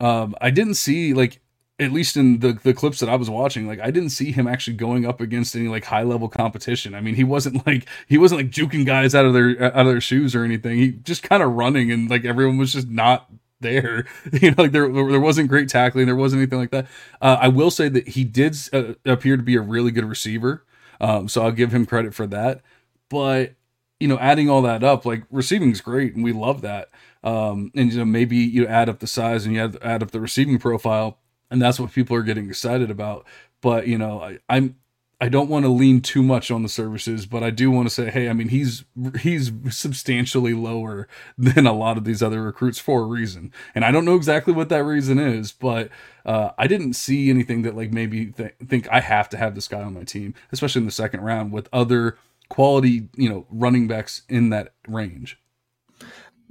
[0.00, 1.40] Um, I didn't see like
[1.78, 4.46] at least in the the clips that I was watching, like I didn't see him
[4.46, 6.94] actually going up against any like high level competition.
[6.94, 9.86] I mean, he wasn't like he wasn't like juking guys out of their out of
[9.86, 10.78] their shoes or anything.
[10.78, 13.28] He just kind of running, and like everyone was just not
[13.62, 14.06] there.
[14.32, 16.86] You know, like there there wasn't great tackling, there wasn't anything like that.
[17.20, 20.64] Uh, I will say that he did uh, appear to be a really good receiver,
[21.00, 22.62] um, so I'll give him credit for that.
[23.08, 23.54] But
[24.00, 26.88] you know, adding all that up, like receiving is great, and we love that.
[27.24, 30.10] Um, and you know, maybe you add up the size and you add, add up
[30.10, 31.18] the receiving profile,
[31.50, 33.26] and that's what people are getting excited about.
[33.60, 34.76] But you know, I, I'm
[35.22, 37.94] I don't want to lean too much on the services, but I do want to
[37.94, 38.84] say, hey, I mean, he's
[39.20, 41.06] he's substantially lower
[41.38, 44.52] than a lot of these other recruits for a reason, and I don't know exactly
[44.52, 45.90] what that reason is, but
[46.26, 49.68] uh, I didn't see anything that like maybe th- think I have to have this
[49.68, 53.86] guy on my team, especially in the second round with other quality, you know, running
[53.86, 55.38] backs in that range.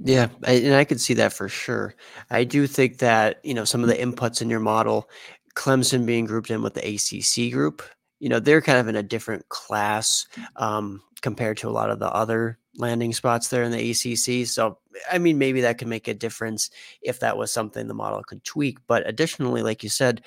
[0.02, 1.94] Yeah, I, and I could see that for sure.
[2.30, 5.10] I do think that you know some of the inputs in your model,
[5.56, 7.82] Clemson being grouped in with the ACC group,
[8.22, 11.98] you know they're kind of in a different class um, compared to a lot of
[11.98, 14.46] the other landing spots there in the ACC.
[14.46, 14.78] So,
[15.10, 16.70] I mean, maybe that could make a difference
[17.02, 18.78] if that was something the model could tweak.
[18.86, 20.22] But additionally, like you said,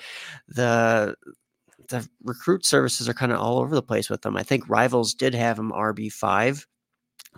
[0.46, 1.16] the
[1.88, 4.36] the recruit services are kind of all over the place with them.
[4.36, 6.66] I think Rivals did have him RB five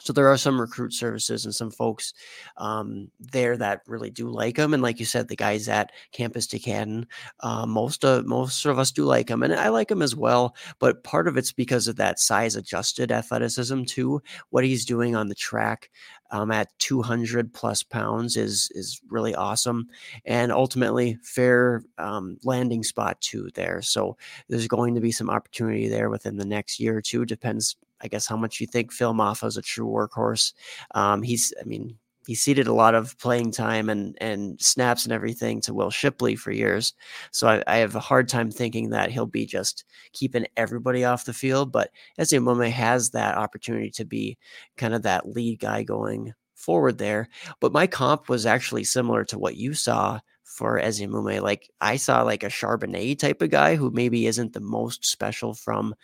[0.01, 2.15] so there are some recruit services and some folks
[2.57, 4.75] um, there that really do like him.
[4.75, 7.07] And like you said, the guys at Campus2Canton,
[7.41, 10.55] uh, most of most of us do like him, and I like him as well.
[10.79, 14.23] But part of it's because of that size adjusted athleticism too.
[14.51, 15.91] What he's doing on the track
[16.31, 19.89] um, at 200 plus pounds is is really awesome,
[20.25, 23.83] and ultimately fair um, landing spot too there.
[23.83, 24.17] So
[24.49, 27.25] there's going to be some opportunity there within the next year or two.
[27.25, 30.53] Depends I guess how much you think Phil Mafah is a true workhorse.
[30.95, 31.97] Um, he's, I mean,
[32.29, 36.37] he ceded a lot of playing time and and snaps and everything to Will Shipley
[36.37, 36.93] for years.
[37.33, 41.25] So I, I have a hard time thinking that he'll be just keeping everybody off
[41.25, 41.73] the field.
[41.73, 44.37] But Eziomume has that opportunity to be
[44.77, 47.29] kind of that lead guy going forward there.
[47.61, 51.41] But my comp was actually similar to what you saw for Eziomume.
[51.41, 55.55] Like I saw like a Charbonnet type of guy who maybe isn't the most special
[55.55, 55.95] from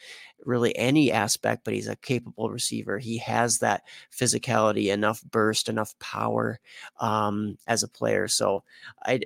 [0.47, 2.99] really any aspect, but he's a capable receiver.
[2.99, 6.61] He has that physicality, enough burst, enough power
[7.01, 8.29] um, as a player.
[8.29, 8.65] So
[9.05, 9.21] I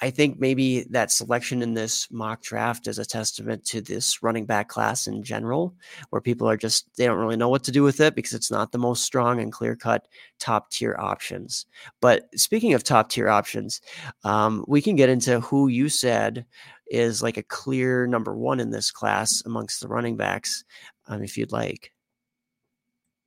[0.00, 4.46] I think maybe that selection in this mock draft is a testament to this running
[4.46, 5.74] back class in general,
[6.10, 8.50] where people are just, they don't really know what to do with it because it's
[8.50, 10.06] not the most strong and clear cut
[10.38, 11.66] top tier options.
[12.00, 13.80] But speaking of top tier options,
[14.22, 16.46] um, we can get into who you said
[16.90, 20.64] is like a clear number one in this class amongst the running backs,
[21.06, 21.92] um, if you'd like.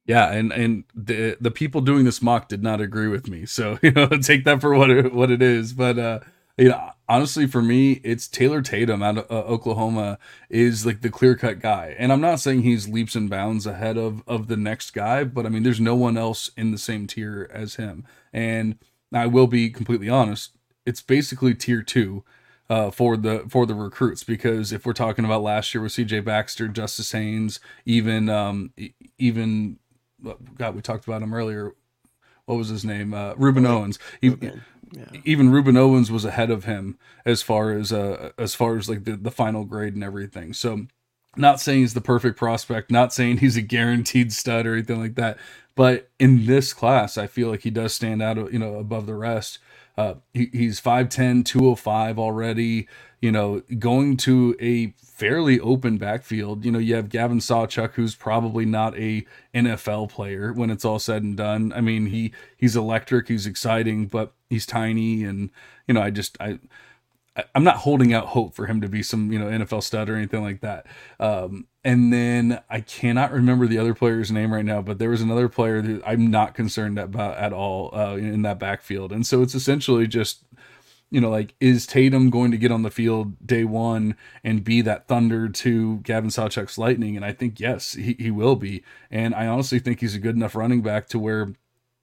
[0.05, 3.77] Yeah, and and the the people doing this mock did not agree with me, so
[3.83, 5.73] you know take that for what it, what it is.
[5.73, 6.19] But uh,
[6.57, 10.17] you know, honestly, for me, it's Taylor Tatum out of uh, Oklahoma
[10.49, 13.97] is like the clear cut guy, and I'm not saying he's leaps and bounds ahead
[13.97, 17.07] of of the next guy, but I mean, there's no one else in the same
[17.07, 18.05] tier as him.
[18.33, 18.77] And
[19.13, 22.23] I will be completely honest, it's basically tier two.
[22.71, 26.23] Uh, for the for the recruits because if we're talking about last year with CJ
[26.23, 28.71] Baxter, Justice Haynes, even um,
[29.17, 29.77] even
[30.57, 31.73] God, we talked about him earlier.
[32.45, 33.13] What was his name?
[33.13, 33.99] Uh, Rueben Owens.
[34.21, 35.03] He, yeah.
[35.25, 39.03] even Rueben Owens was ahead of him as far as uh as far as like
[39.03, 40.53] the, the final grade and everything.
[40.53, 40.85] So
[41.35, 45.15] not saying he's the perfect prospect, not saying he's a guaranteed stud or anything like
[45.15, 45.37] that.
[45.75, 49.15] But in this class, I feel like he does stand out, you know, above the
[49.15, 49.59] rest.
[50.01, 52.87] Uh, he, he's 5'10, 205 already,
[53.21, 56.65] you know, going to a fairly open backfield.
[56.65, 60.97] You know, you have Gavin Sawchuk, who's probably not a NFL player when it's all
[60.97, 61.71] said and done.
[61.75, 65.51] I mean, he he's electric, he's exciting, but he's tiny, and
[65.87, 66.59] you know, I just I.
[67.55, 70.15] I'm not holding out hope for him to be some, you know, NFL stud or
[70.15, 70.85] anything like that.
[71.19, 75.21] Um, and then I cannot remember the other player's name right now, but there was
[75.21, 79.13] another player that I'm not concerned about at all uh, in that backfield.
[79.13, 80.43] And so it's essentially just
[81.11, 84.81] you know, like is Tatum going to get on the field day one and be
[84.81, 87.17] that thunder to Gavin Sawchuk's lightning?
[87.17, 88.81] And I think yes, he, he will be.
[89.11, 91.53] And I honestly think he's a good enough running back to where,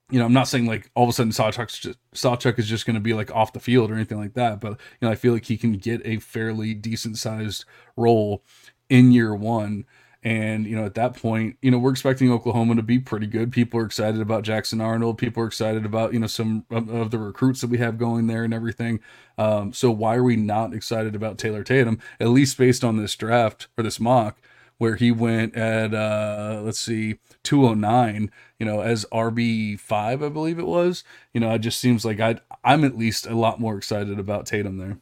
[0.09, 2.85] you know, I'm not saying like all of a sudden Sawchuk's just, Sawchuk is just
[2.85, 5.15] going to be like off the field or anything like that, but you know, I
[5.15, 8.43] feel like he can get a fairly decent sized role
[8.89, 9.85] in year one
[10.21, 13.53] and, you know, at that point, you know, we're expecting Oklahoma to be pretty good.
[13.53, 15.17] People are excited about Jackson Arnold.
[15.17, 18.27] People are excited about, you know, some of, of the recruits that we have going
[18.27, 18.99] there and everything.
[19.37, 23.15] Um, so why are we not excited about Taylor Tatum, at least based on this
[23.15, 24.41] draft or this mock?
[24.79, 27.19] where he went at uh let's see
[27.49, 32.19] 209 you know as rb5 i believe it was you know it just seems like
[32.19, 34.99] i i'm at least a lot more excited about tatum there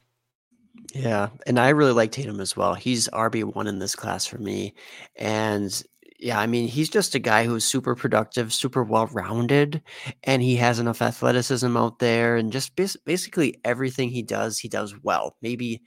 [0.94, 2.74] yeah, and I really like Tatum as well.
[2.74, 4.74] He's RB1 in this class for me.
[5.18, 5.84] And
[6.18, 9.82] yeah, I mean, he's just a guy who's super productive, super well rounded,
[10.24, 12.38] and he has enough athleticism out there.
[12.38, 15.36] And just bas- basically everything he does, he does well.
[15.42, 15.82] Maybe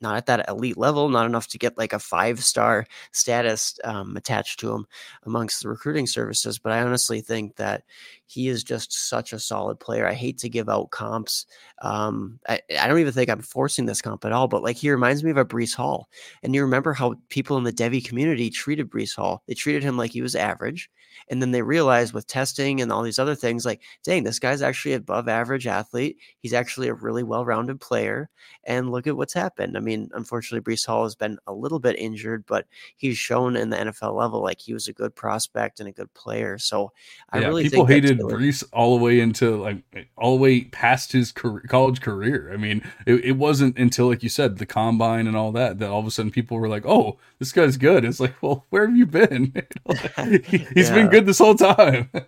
[0.00, 4.16] not at that elite level, not enough to get like a five star status um,
[4.16, 4.86] attached to him
[5.24, 6.58] amongst the recruiting services.
[6.58, 7.84] But I honestly think that
[8.26, 10.06] he is just such a solid player.
[10.06, 11.46] I hate to give out comps.
[11.82, 14.90] Um, I, I don't even think I'm forcing this comp at all, but like he
[14.90, 16.08] reminds me of a Breece Hall.
[16.42, 19.42] And you remember how people in the Devy community treated Breece Hall?
[19.46, 20.90] They treated him like he was average.
[21.28, 24.62] And then they realized with testing and all these other things, like, dang, this guy's
[24.62, 26.18] actually above average athlete.
[26.38, 28.28] He's actually a really well rounded player.
[28.64, 29.76] And look at what's happened.
[29.76, 33.70] I mean, unfortunately, Breece Hall has been a little bit injured, but he's shown in
[33.70, 36.58] the NFL level like he was a good prospect and a good player.
[36.58, 36.92] So
[37.30, 40.64] I yeah, really people hated Breece all the way into like eh, all the way
[40.64, 42.50] past his career, college career.
[42.52, 45.90] I mean, it, it, wasn't until like you said the combine and all that that
[45.90, 48.86] all of a sudden people were like, "Oh, this guy's good." It's like, well, where
[48.86, 49.52] have you been?
[50.44, 50.94] he, has yeah.
[50.94, 52.10] been good this whole time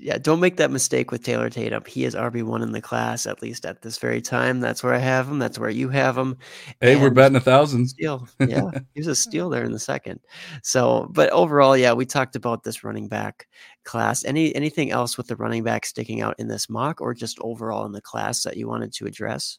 [0.00, 1.84] yeah, don't make that mistake with Taylor Tatum.
[1.86, 4.60] He is RB one in the class, at least at this very time.
[4.60, 5.38] That's where I have him.
[5.38, 6.38] That's where you have him.
[6.80, 7.88] Hey, and we're betting a thousand.
[7.88, 10.20] Steal, yeah, he was a steal there in the second.
[10.62, 13.46] So, but overall, yeah, we talked about this running back
[13.84, 14.24] class.
[14.24, 17.84] Any anything else with the running back sticking out in this mock, or just overall
[17.84, 19.58] in the class that you wanted to address?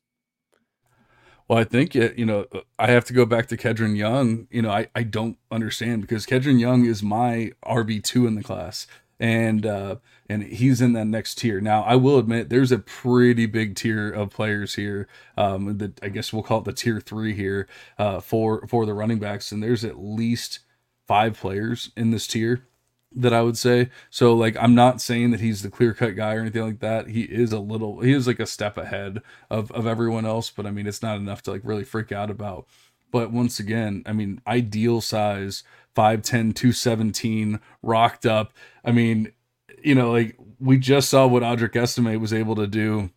[1.51, 2.45] Well, I think you know
[2.79, 4.47] I have to go back to Kedren Young.
[4.51, 8.41] You know, I, I don't understand because Kedren Young is my RB two in the
[8.41, 8.87] class
[9.19, 9.97] and uh,
[10.29, 11.59] and he's in that next tier.
[11.59, 15.09] Now, I will admit there's a pretty big tier of players here.
[15.35, 18.93] Um, that I guess we'll call it the tier three here uh, for for the
[18.93, 20.59] running backs, and there's at least
[21.05, 22.65] five players in this tier
[23.13, 23.89] that I would say.
[24.09, 27.09] So like I'm not saying that he's the clear cut guy or anything like that.
[27.09, 30.65] He is a little he is like a step ahead of of everyone else, but
[30.65, 32.67] I mean it's not enough to like really freak out about.
[33.11, 35.63] But once again, I mean ideal size
[35.95, 38.53] 5'10, 217, rocked up.
[38.85, 39.33] I mean,
[39.83, 43.09] you know, like we just saw what Audric Estime was able to do.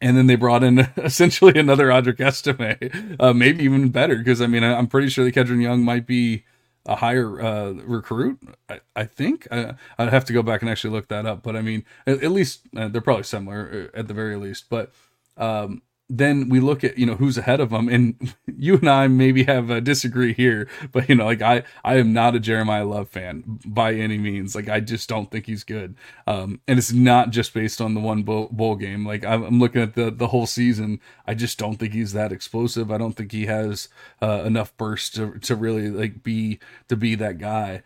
[0.00, 4.16] And then they brought in essentially another Audric Estime, uh, maybe even better.
[4.16, 6.44] Because I mean, I'm pretty sure that Kedren Young might be
[6.86, 8.38] a higher uh, recruit.
[8.68, 11.42] I, I think I, would have to go back and actually look that up.
[11.42, 14.66] But I mean, at, at least uh, they're probably similar uh, at the very least.
[14.68, 14.92] But
[15.36, 19.08] um, then we look at you know who's ahead of them and you and i
[19.08, 22.88] maybe have a disagree here but you know like i i am not a Jeremiyah
[22.88, 24.54] Love fan by any means.
[24.54, 25.96] Like i just don't think he's good.
[26.26, 29.06] Um and it's not just based on the one bowl, bowl game.
[29.06, 31.00] Like i'm looking at the the whole season.
[31.26, 32.90] I just don't think he's that explosive.
[32.90, 33.88] I don't think he has
[34.20, 37.82] uh, enough burst to, to really like be to be that guy.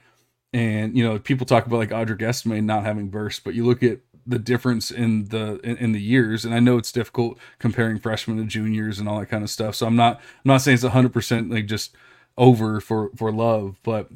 [0.52, 3.83] And you know people talk about like Audric Estime not having burst but you look
[3.83, 6.44] at the difference in the in, in, the years.
[6.44, 9.74] And i know it's difficult comparing freshmen to juniors and all that kind of stuff.
[9.74, 11.96] So i'm not i'm not saying it's 100% like just
[12.36, 14.10] over for for love but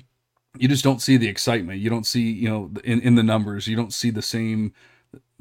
[0.59, 1.81] you just don't see the excitement.
[1.81, 3.67] You don't see you know in, in the numbers.
[3.67, 4.73] You don't see the same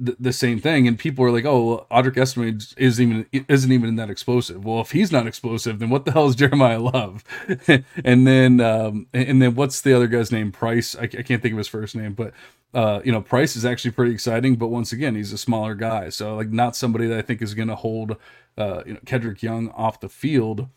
[0.02, 4.10] the, same thing and people are like oh Audric Estime isn't even isn't even that
[4.10, 8.60] explosive well if he's not explosive then what the hell is Jeremiyah Love and then
[8.60, 11.68] um and then what's the other guy's name Price I, I can't think of his
[11.68, 12.34] first name but
[12.74, 16.10] uh, you know, Price is actually pretty exciting, but once again, he's a smaller guy,
[16.10, 18.16] so like not somebody that I think is going to hold,
[18.58, 20.68] uh, you know, Kedrick Young off the field.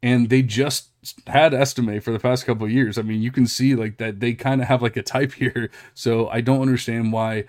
[0.00, 0.90] And they just
[1.26, 2.98] had Estime for the past couple of years.
[2.98, 5.70] I mean, you can see like that they kind of have like a type here.
[5.94, 7.44] So I don't understand why.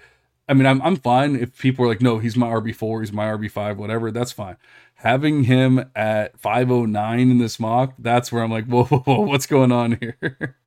[0.49, 3.13] I mean, I'm I'm fine if people are like, no, he's my RB four, he's
[3.13, 4.11] my RB five, whatever.
[4.11, 4.57] That's fine.
[4.95, 9.45] Having him at 509 in this mock, that's where I'm like, whoa, whoa, whoa what's
[9.45, 10.57] going on here?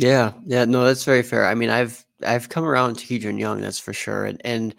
[0.00, 1.44] Yeah, yeah, no, that's very fair.
[1.44, 4.26] I mean, I've I've come around to Kedren Young, that's for sure.
[4.26, 4.72] And and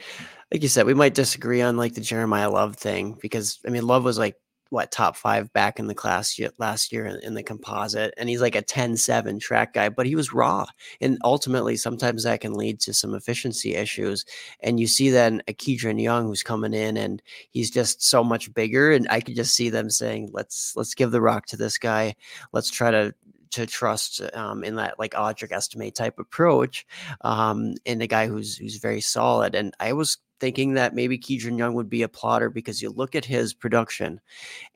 [0.50, 3.86] like you said, we might disagree on like the Jeremiyah Love thing because I mean
[3.86, 4.38] Love was like
[4.70, 8.42] what top five back in the class last year in, in the composite and he's
[8.42, 10.66] like a 10-7 track guy but he was raw
[11.02, 14.26] and ultimately sometimes that can lead to some efficiency issues
[14.62, 18.54] and you see then a Kedren Young who's coming in and he's just so much
[18.54, 21.78] bigger and I could just see them saying let's let's give the rock to this
[21.78, 22.16] guy
[22.52, 23.14] let's try to
[23.52, 26.86] to trust um, in that like Audric Estime type approach
[27.22, 29.56] um, in a guy who's who's very solid.
[29.56, 33.16] And I was thinking that maybe Kedren Young would be a plodder because you look
[33.16, 34.20] at his production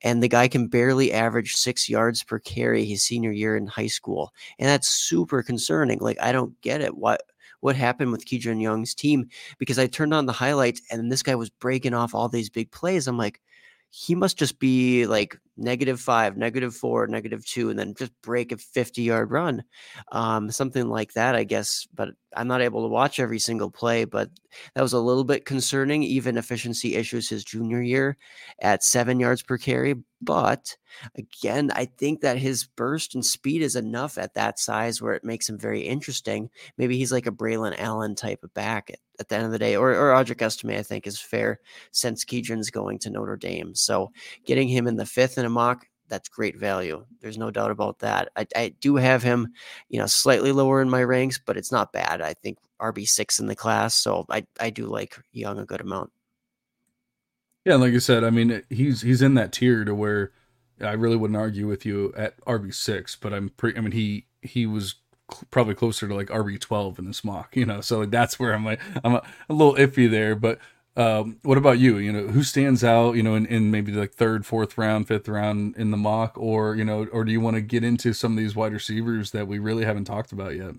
[0.01, 3.87] and the guy can barely average six yards per carry his senior year in high
[3.87, 4.33] school.
[4.59, 5.99] And that's super concerning.
[5.99, 6.97] Like, I don't get it.
[6.97, 7.23] What
[7.61, 9.29] what happened with Kedren Young's team?
[9.57, 12.71] Because I turned on the highlights and this guy was breaking off all these big
[12.71, 13.07] plays.
[13.07, 13.39] I'm like,
[13.89, 18.51] he must just be like negative five, negative four, negative two, and then just break
[18.51, 19.63] a 50 yard run.
[20.11, 21.87] Um, something like that, I guess.
[21.93, 24.29] But I'm not able to watch every single play, but
[24.75, 26.03] that was a little bit concerning.
[26.03, 28.17] Even efficiency issues his junior year
[28.61, 29.95] at seven yards per carry.
[30.21, 30.77] But
[31.15, 35.23] again, I think that his burst and speed is enough at that size where it
[35.23, 36.49] makes him very interesting.
[36.77, 39.59] Maybe he's like a Braylon Allen type of back at, at the end of the
[39.59, 41.59] day, or, or Audric Estime, I think, is fair
[41.91, 43.75] since Kedren's going to Notre Dame.
[43.75, 44.11] So
[44.45, 47.05] getting him in the fifth in a mock, that's great value.
[47.21, 48.29] There's no doubt about that.
[48.35, 49.53] I, I do have him,
[49.89, 52.21] you know, slightly lower in my ranks, but it's not bad.
[52.21, 55.81] I think RB six in the class, so I I do like Young a good
[55.81, 56.11] amount.
[57.65, 60.33] Yeah, like I said, I mean, he's he's in that tier to where
[60.81, 63.77] I really wouldn't argue with you at RB six, but I'm pretty.
[63.77, 64.95] I mean, he he was
[65.31, 67.81] cl- probably closer to like RB twelve in this mock, you know.
[67.81, 70.35] So like, that's where I'm like I'm a, a little iffy there.
[70.35, 70.59] But
[70.95, 71.97] um, what about you?
[71.97, 73.13] You know, who stands out?
[73.15, 76.75] You know, in, in maybe like third, fourth round, fifth round in the mock, or
[76.75, 79.47] you know, or do you want to get into some of these wide receivers that
[79.47, 80.75] we really haven't talked about yet?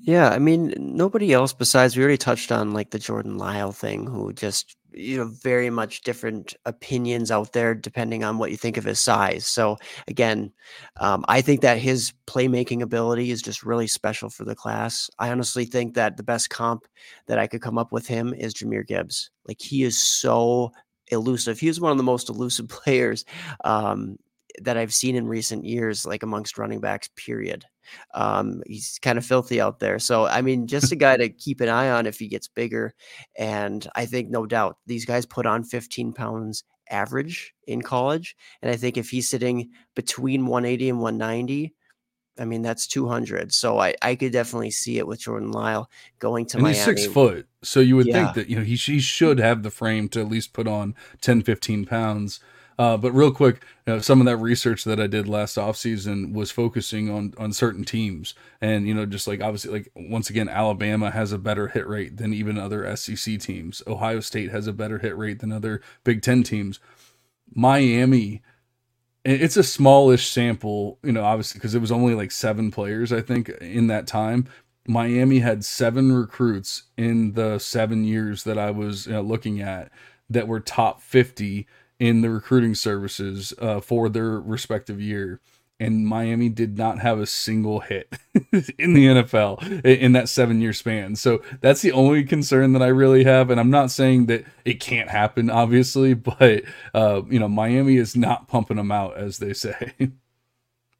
[0.00, 4.06] Yeah, I mean, nobody else besides we already touched on like the Jordan Lyle thing,
[4.06, 8.76] who just you know very much different opinions out there depending on what you think
[8.76, 9.46] of his size.
[9.46, 9.76] So
[10.08, 10.52] again,
[11.00, 15.10] um, I think that his playmaking ability is just really special for the class.
[15.18, 16.86] I honestly think that the best comp
[17.26, 19.30] that I could come up with him is Jahmyr Gibbs.
[19.46, 20.72] Like he is so
[21.08, 21.60] elusive.
[21.60, 23.24] He was one of the most elusive players
[23.64, 24.18] um,
[24.62, 27.64] that I've seen in recent years, like amongst running backs, period.
[28.14, 29.98] Um, he's kind of filthy out there.
[29.98, 32.94] So, I mean, just a guy to keep an eye on if he gets bigger.
[33.36, 38.36] And I think, no doubt, these guys put on 15 pounds average in college.
[38.62, 41.74] And I think if he's sitting between 180 and 190,
[42.38, 43.52] I mean, that's 200.
[43.52, 46.76] So I, I could definitely see it with Jordan Lyle going to and Miami.
[46.76, 47.48] He's six foot.
[47.62, 48.24] So you would yeah.
[48.24, 50.94] think that, you know, he, he should have the frame to at least put on
[51.22, 52.40] 10, 15 pounds.
[52.78, 53.62] Uh, but real quick,
[54.00, 58.34] some of that research that I did last offseason was focusing on on certain teams,
[58.60, 62.18] and you know, just like obviously, like once again, Alabama has a better hit rate
[62.18, 63.82] than even other SEC teams.
[63.86, 66.78] Ohio State has a better hit rate than other Big Ten teams.
[67.54, 68.42] Miami,
[69.24, 73.22] it's a smallish sample, you know, obviously because it was only like seven players, I
[73.22, 74.46] think, in that time.
[74.86, 79.90] Miami had seven recruits in the seven years that I was you know, looking at
[80.28, 81.66] that were top 50
[81.98, 85.40] in the recruiting services uh, for their respective year.
[85.78, 88.10] And Miami did not have a single hit
[88.78, 91.16] in the NFL in that seven year span.
[91.16, 93.50] So that's the only concern that I really have.
[93.50, 96.62] And I'm not saying that it can't happen, obviously, but,
[96.94, 99.92] uh, you know, Miami is not pumping them out, as they say.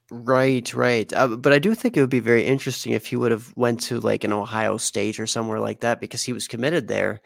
[0.08, 1.12] Right, right.
[1.12, 3.80] Uh, but I do think it would be very interesting if he would have went
[3.82, 7.20] to like an Ohio State or somewhere like that because he was committed there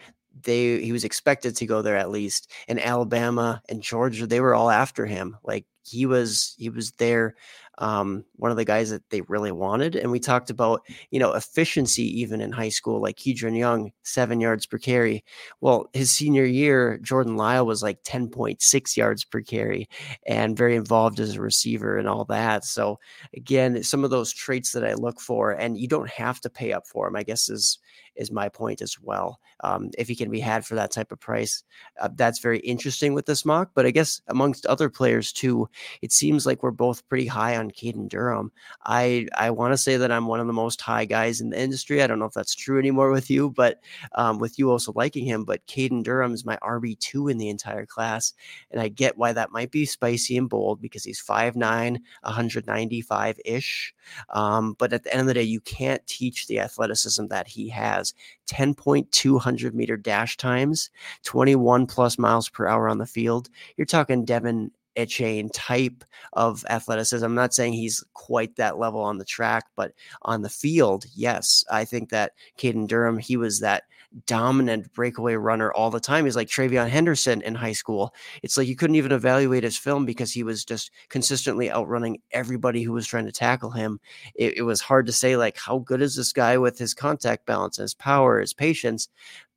[0.44, 4.54] they he was expected to go there at least and alabama and georgia they were
[4.54, 7.34] all after him like he was he was there
[7.78, 11.32] um, one of the guys that they really wanted and we talked about you know
[11.32, 15.24] efficiency even in high school like Kedren Young seven yards per carry.
[15.60, 19.88] Well his senior year Jordan Lyle was like 10.6 yards per carry
[20.26, 22.98] and very involved as a receiver and all that so
[23.34, 26.72] again some of those traits that I look for and you don't have to pay
[26.72, 27.78] up for them I guess is
[28.16, 29.40] is my point as well.
[29.62, 31.62] Um, if he can be had for that type of price,
[32.00, 33.70] uh, that's very interesting with this mock.
[33.74, 35.68] But I guess amongst other players too,
[36.02, 38.52] it seems like we're both pretty high on Caden Durham.
[38.84, 41.60] I I want to say that I'm one of the most high guys in the
[41.60, 42.02] industry.
[42.02, 43.80] I don't know if that's true anymore with you, but
[44.14, 45.44] um, with you also liking him.
[45.44, 48.32] But Caden Durham is my RB two in the entire class,
[48.70, 53.94] and I get why that might be spicy and bold because he's 5'9", 195 ish.
[54.30, 57.68] Um, but at the end of the day, you can't teach the athleticism that he
[57.68, 57.99] has.
[58.48, 60.90] 10.200 meter dash times,
[61.24, 63.48] 21 plus miles per hour on the field.
[63.76, 67.24] You're talking De'Von Achane type of athleticism.
[67.24, 69.92] I'm not saying he's quite that level on the track, but
[70.22, 71.64] on the field, yes.
[71.70, 73.84] I think that Caden Durham, he was that
[74.26, 76.24] dominant breakaway runner all the time.
[76.24, 78.14] He's like TreVeyon Henderson in high school.
[78.42, 82.82] It's like you couldn't even evaluate his film because he was just consistently outrunning everybody
[82.82, 84.00] who was trying to tackle him.
[84.34, 87.46] It, it was hard to say, like, how good is this guy with his contact
[87.46, 89.08] balance, his power, his patience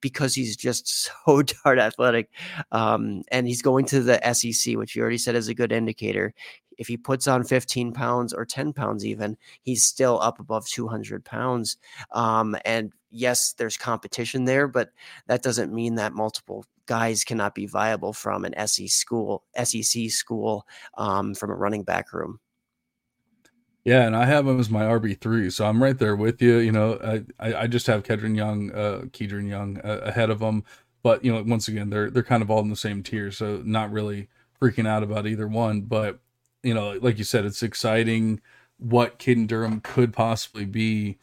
[0.04, 0.88] because he's just
[1.26, 2.30] so darn athletic.
[2.72, 6.36] Um, and he's going to the SEC, which you already said is a good indicator.
[6.78, 11.24] If he puts on 15 pounds or 10 pounds, even, he's still up above 200
[11.24, 11.78] pounds.
[12.12, 14.90] Um, and yes, there's competition there, but
[15.28, 20.68] that doesn't mean that multiple guys cannot be viable from an SEC school, SEC school,
[20.98, 22.40] um, from a running back room.
[23.86, 26.60] Yeah, and I have him as my RB three, so I'm right there with you.
[26.60, 30.64] You know, I I, just have Kedren Young, uh, Kedren Young uh, ahead of him,
[31.02, 33.62] but you know, once again, they're they're kind of all in the same tier, so
[33.66, 34.30] not really
[34.62, 35.82] freaking out about either one.
[35.82, 36.20] But
[36.64, 38.42] you know, like you said, it's exciting
[38.78, 41.18] what Caden Durham could possibly be.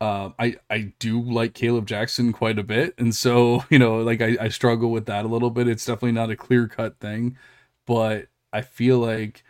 [0.00, 4.20] Uh, I I do like Kaleb Jackson quite a bit, and so you know, like
[4.20, 5.68] I, I struggle with that a little bit.
[5.68, 7.36] It's definitely not a clear cut thing,
[7.86, 9.44] but I feel like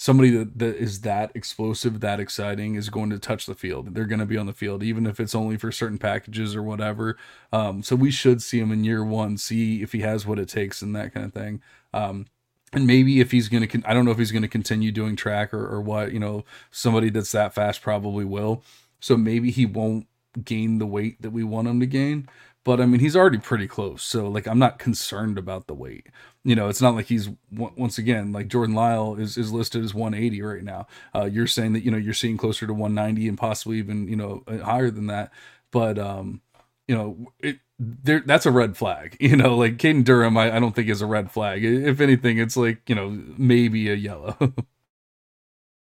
[0.00, 3.94] somebody that, that is that explosive, that exciting is going to touch the field.
[3.94, 6.62] They're going to be on the field, even if it's only for certain packages or
[6.62, 7.18] whatever.
[7.52, 10.48] Um, so we should see him in year one, see if he has what it
[10.48, 11.60] takes and that kind of thing.
[11.92, 12.26] Um,
[12.72, 15.16] and maybe if he's going to, I don't know if he's going to continue doing
[15.16, 18.62] track or, or what, you know, somebody that's that fast probably will.
[19.00, 20.06] So maybe he won't
[20.44, 22.28] gain the weight that we want him to gain.
[22.62, 24.02] But I mean, he's already pretty close.
[24.02, 26.08] So like, I'm not concerned about the weight.
[26.44, 29.94] You know, it's not like he's once again like Jordan Lyle is is listed as
[29.94, 30.86] 180 right now.
[31.14, 34.16] Uh, you're saying that you know you're seeing closer to 190 and possibly even you
[34.16, 35.32] know uh, higher than that.
[35.70, 36.42] But um,
[36.86, 39.16] you know, it there that's a red flag.
[39.20, 41.64] You know, like Caden Durham, I, I don't think is a red flag.
[41.64, 44.36] If anything, it's like you know maybe a yellow.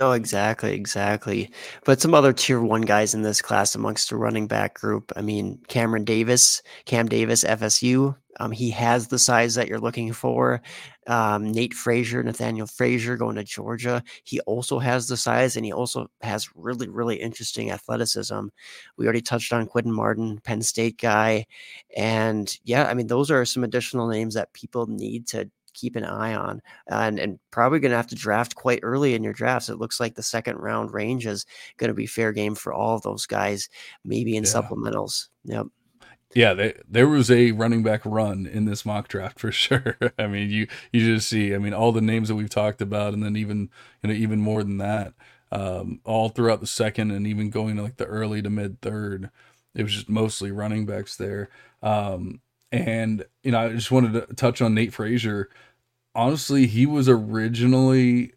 [0.01, 1.51] Oh, exactly, exactly.
[1.85, 5.13] But some other tier one guys in this class amongst the running back group.
[5.17, 8.17] I mean, Cameron Davis, Cam Davis, FSU.
[8.41, 10.61] Um, he has the size that you're looking for.
[11.07, 14.03] Um, Nate Frazier, Nathaniel Frazier going to Georgia.
[14.25, 18.47] He also has the size and he also has really, really interesting athleticism.
[18.97, 21.47] We already touched on Quinton Martin, Penn State guy.
[21.97, 26.05] And yeah, I mean, those are some additional names that people need to keep an
[26.05, 29.69] eye on and, and probably going to have to draft quite early in your drafts.
[29.69, 31.45] It looks like the second round range is
[31.77, 33.69] going to be fair game for all of those guys,
[34.05, 34.51] maybe in yeah.
[34.51, 35.29] supplementals.
[35.45, 35.67] Yep.
[36.35, 39.97] Yeah, they, there was a running back run in this mock draft for sure.
[40.19, 43.15] I mean, you you just see, I mean, all the names that we've talked about,
[43.15, 43.71] and then even
[44.03, 45.15] you know even more than that,
[45.53, 49.31] um, all throughout the second and even going to like the early to mid third,
[49.75, 51.49] it was just mostly running backs there.
[51.83, 52.41] Um,
[52.75, 55.49] and you know, I just wanted to touch on Nate Frazier.
[56.13, 58.35] Honestly, he was originally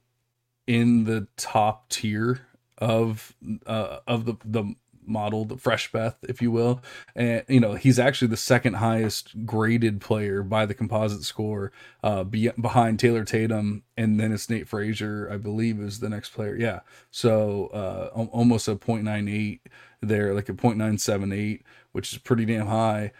[0.67, 2.41] in the top tier
[2.77, 3.35] of
[3.65, 4.75] uh, of the the
[5.07, 6.83] model, the fresh Beth, if you will.
[7.15, 11.71] And you know, he's actually the second highest graded player by the composite score,
[12.03, 16.29] uh, be, behind Taylor Tatum, and then it's Nate Frazier, I believe, is the next
[16.29, 16.55] player.
[16.55, 19.61] Yeah, so uh, almost a 0.98
[20.01, 21.61] there, like a 0.978,
[21.91, 23.13] which is pretty damn high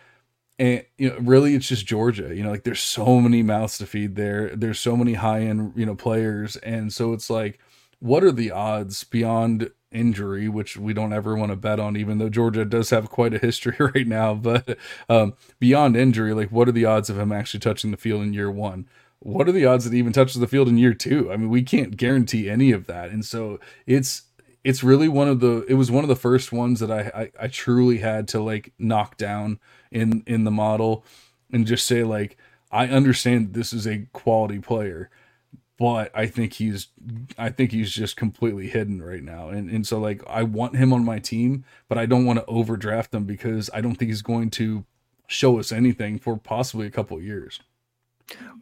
[0.59, 3.85] and you know really it's just georgia you know like there's so many mouths to
[3.85, 4.55] feed there.
[4.55, 6.55] There's so many high end you know players.
[6.57, 7.59] And so it's like
[7.99, 12.17] what are the odds beyond injury which we don't ever want to bet on even
[12.17, 14.77] though georgia does have quite a history right now but
[15.07, 18.33] um, beyond injury like what are the odds of him actually touching the field in
[18.33, 18.87] year one?
[19.19, 21.31] What are the odds that he even touches the field in year two?
[21.31, 23.09] I mean we can't guarantee any of that.
[23.09, 24.23] And so it's
[24.63, 27.45] it's really one of the it was one of the first ones that I, I
[27.45, 29.59] I, truly had to like knock down
[29.91, 31.03] in in the model
[31.51, 32.37] and just say like
[32.71, 35.09] I understand this is a quality player
[35.77, 36.87] but I think he's
[37.37, 40.93] I think he's just completely hidden right now and and so like I want him
[40.93, 44.21] on my team but I don't want to overdraft him because I don't think he's
[44.21, 44.85] going to
[45.27, 47.59] show us anything for possibly a couple years.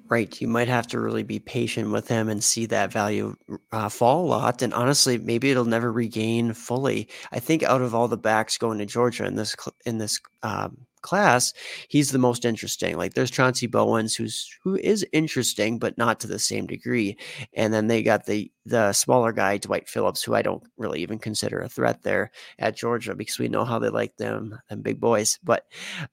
[0.08, 0.40] Right.
[0.40, 3.36] You might have to really be patient with him and see that value
[3.72, 4.62] uh, fall a lot.
[4.62, 7.10] And honestly, maybe it'll never regain fully.
[7.32, 9.56] I think out of all the backs going to Georgia in this
[9.86, 11.54] in this um, class,
[11.88, 12.98] he's the most interesting.
[12.98, 17.18] Like there's Chauncey Bowens, who's who is interesting, but not to the same degree.
[17.54, 21.20] And then they got the the smaller guy, Dwight Phillips, who I don't really even
[21.20, 25.00] consider a threat there at Georgia because we know how they like them them big
[25.00, 25.40] boys.
[25.44, 25.66] But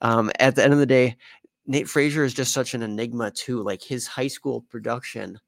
[0.03, 1.17] um, at the end of the day,
[1.67, 3.63] Nate Frazier is just such an enigma too.
[3.63, 5.39] Like his high school production,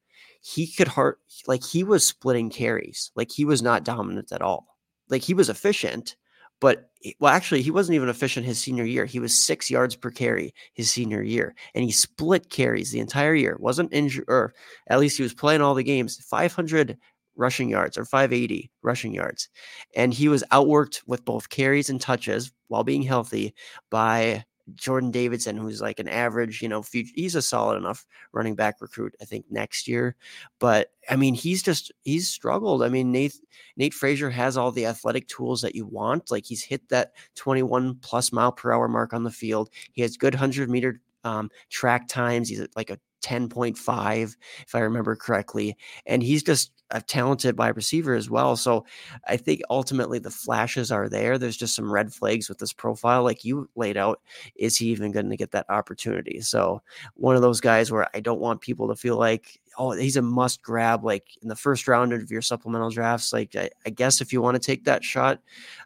[0.41, 1.17] he could hard
[1.47, 3.11] like he was splitting carries.
[3.15, 4.65] Like he was not dominant at all.
[5.09, 6.15] Like he was efficient,
[6.59, 6.89] but
[7.19, 9.05] well, actually, he wasn't even efficient his senior year.
[9.05, 13.35] He was six yards per carry his senior year, and he split carries the entire
[13.35, 13.57] year.
[13.59, 14.53] wasn't injured, or
[14.87, 16.17] at least he was playing all the games.
[16.17, 16.97] Five hundred
[17.35, 19.49] rushing yards or 580 rushing yards,
[19.95, 23.53] and he was outworked with both carries and touches while being healthy
[23.91, 24.43] by
[24.73, 28.81] Jordan Davidson, who's like an average, you know, future, he's a solid enough running back
[28.81, 30.15] recruit, I think, next year.
[30.59, 32.83] But I mean, he's just he's struggled.
[32.83, 33.35] I mean, Nate
[33.77, 36.31] Nate Frazier has all the athletic tools that you want.
[36.31, 39.69] Like he's hit that 21 plus mile per hour mark on the field.
[39.91, 42.49] He has good hundred meter um, track times.
[42.49, 44.35] He's like a 10.5,
[44.67, 45.75] if I remember correctly.
[46.05, 48.55] And he's just a talented wide receiver as well.
[48.55, 48.85] So
[49.27, 51.39] I think ultimately the flashes are there.
[51.39, 54.21] There's just some red flags with this profile, like you laid out.
[54.55, 56.41] Is he even going to get that opportunity?
[56.41, 56.83] So
[57.15, 60.21] one of those guys where I don't want people to feel like, oh, he's a
[60.21, 63.33] must grab, like in the first round of your supplemental drafts.
[63.33, 65.41] Like I, I guess if you want to take that shot,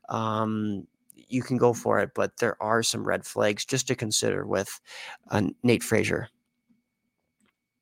[0.10, 0.86] um,
[1.30, 4.82] you can go for it, but there are some red flags just to consider with
[5.32, 6.28] uh, Nate Frazier.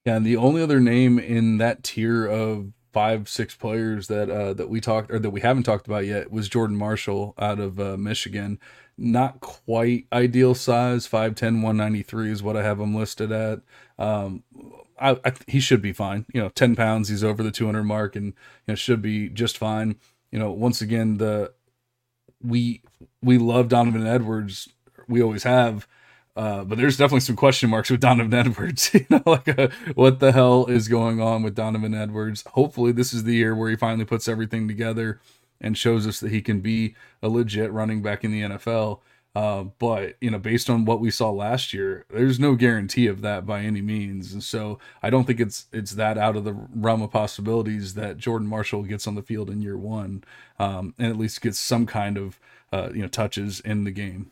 [0.08, 4.54] Yeah, and the only other name in that tier of five, six players that uh,
[4.54, 7.78] that we talked or that we haven't talked about yet was Jordan Marshall out of
[7.78, 8.58] uh, Michigan.
[8.98, 13.60] Not quite ideal size, 5'10", 193 is what I have him listed at.
[14.00, 14.46] Um,
[14.98, 16.26] I, I, he should be fine.
[16.34, 18.34] You know, ten pounds, he's over the two hundred mark, and you
[18.70, 19.98] know should be just fine.
[20.32, 21.52] You know, once again, the
[22.42, 22.82] we
[23.22, 24.70] we love Donovan Edwards.
[25.10, 25.86] We always have
[26.38, 28.92] uh, but there's definitely some question marks with Donovan Edwards.
[28.94, 32.44] you know, like a, uh, what the hell is going on with Donovan Edwards?
[32.52, 35.20] Hopefully, this is the year where he finally puts everything together
[35.60, 39.00] and shows us that he can be a legit running back in the NFL.
[39.34, 43.22] Uh, but you know, based on what we saw last year, there's no guarantee of
[43.22, 44.32] that by any means.
[44.32, 48.18] And so I don't think it's it's that out of the realm of possibilities that
[48.18, 50.24] Jordan Marshall gets on the field in year one,
[50.60, 52.40] um, and at least gets some kind of
[52.72, 54.32] uh, you know touches in the game.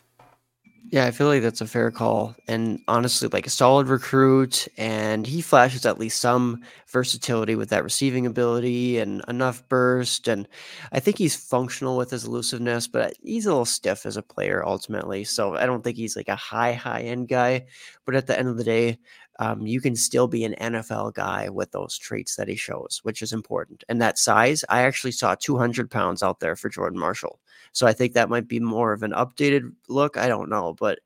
[0.91, 2.35] Yeah, I feel like that's a fair call.
[2.47, 6.61] And honestly, like a solid recruit, and he flashes at least some
[6.91, 10.27] versatility with that receiving ability and enough burst.
[10.27, 10.47] And
[10.91, 14.63] I think he's functional with his elusiveness, but he's a little stiff as a player
[14.65, 15.23] ultimately.
[15.23, 17.65] So I don't think he's like a high, high end guy.
[18.05, 18.99] But at the end of the day,
[19.39, 23.21] um, you can still be an NFL guy with those traits that he shows, which
[23.23, 23.83] is important.
[23.89, 27.39] And that size, I actually saw 200 pounds out there for Jordan Marshall.
[27.75, 30.15] So I think that might be more of an updated look.
[30.15, 30.73] I don't know.
[30.79, 30.99] But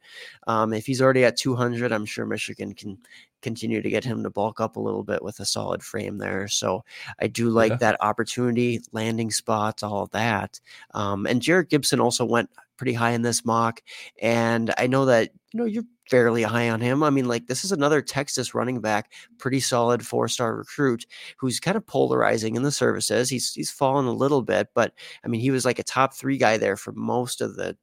[0.45, 2.99] um, if he's already at 200, I'm sure Michigan can
[3.41, 6.47] continue to get him to bulk up a little bit with a solid frame there.
[6.47, 6.85] So
[7.19, 7.77] I do like yeah.
[7.77, 10.59] that opportunity, landing spots, all that.
[10.93, 13.81] Um, and Jerrick Gibson also went pretty high in this mock.
[14.21, 17.03] And I know that, you know, you're fairly high on him.
[17.03, 21.05] I mean, like this is another Texas running back, pretty solid four star recruit
[21.37, 23.29] who's kind of polarizing in the services.
[23.29, 24.93] He's he's fallen a little bit, but
[25.23, 27.77] I mean, he was like a top three guy there for most of the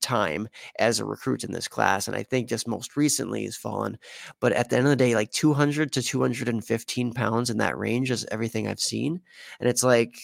[0.00, 2.06] time as a recruit in this class.
[2.06, 3.98] And I think just most recently has fallen.
[4.40, 8.10] But at the end of the day, like 200 to 215 pounds in that range
[8.10, 9.20] is everything I've seen.
[9.60, 10.14] And it's like,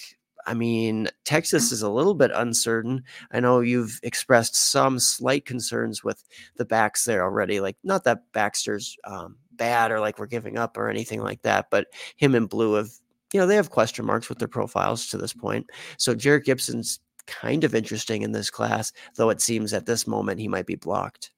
[0.46, 3.04] I mean, Texas is a little bit uncertain.
[3.32, 6.24] I know you've expressed some slight concerns with
[6.56, 7.60] the backs there already.
[7.60, 11.66] Like, not that Baxter's um, bad or like we're giving up or anything like that,
[11.70, 12.90] but him and Blue have,
[13.32, 15.68] you know, they have question marks with their profiles to this point.
[15.98, 20.40] So Jerrick Gibson's kind of interesting in this class, though it seems at this moment
[20.40, 21.30] he might be blocked.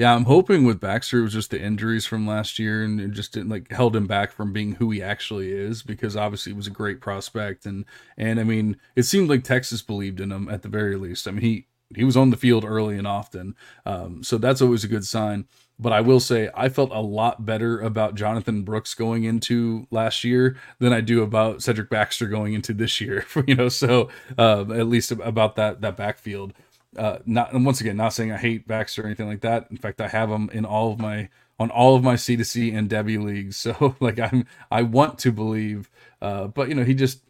[0.00, 3.10] Yeah, I'm hoping with Baxter it was just the injuries from last year and it
[3.10, 6.56] just didn't like held him back from being who he actually is because obviously he
[6.56, 7.84] was a great prospect and
[8.16, 11.28] and I mean it seemed like Texas believed in him at the very least.
[11.28, 14.84] I mean he he was on the field early and often, um, so that's always
[14.84, 15.44] a good sign.
[15.78, 20.24] But I will say I felt a lot better about Jonathan Brooks going into last
[20.24, 23.26] year than I do about Cedric Baxter going into this year.
[23.46, 26.54] You know, so uh, at least about that that backfield
[26.96, 29.68] uh, not and once again, not saying I hate Baxter or anything like that.
[29.70, 31.28] In fact, I have him in all of my
[31.58, 33.56] on all of my C2C and Devy leagues.
[33.70, 37.20] So like I'm I want to believe, uh, but you know he just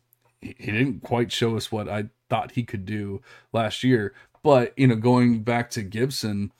[0.40, 3.20] he, didn't quite show us what I thought he could do
[3.52, 4.14] last year.
[4.42, 6.52] But you know, going back to Gibson,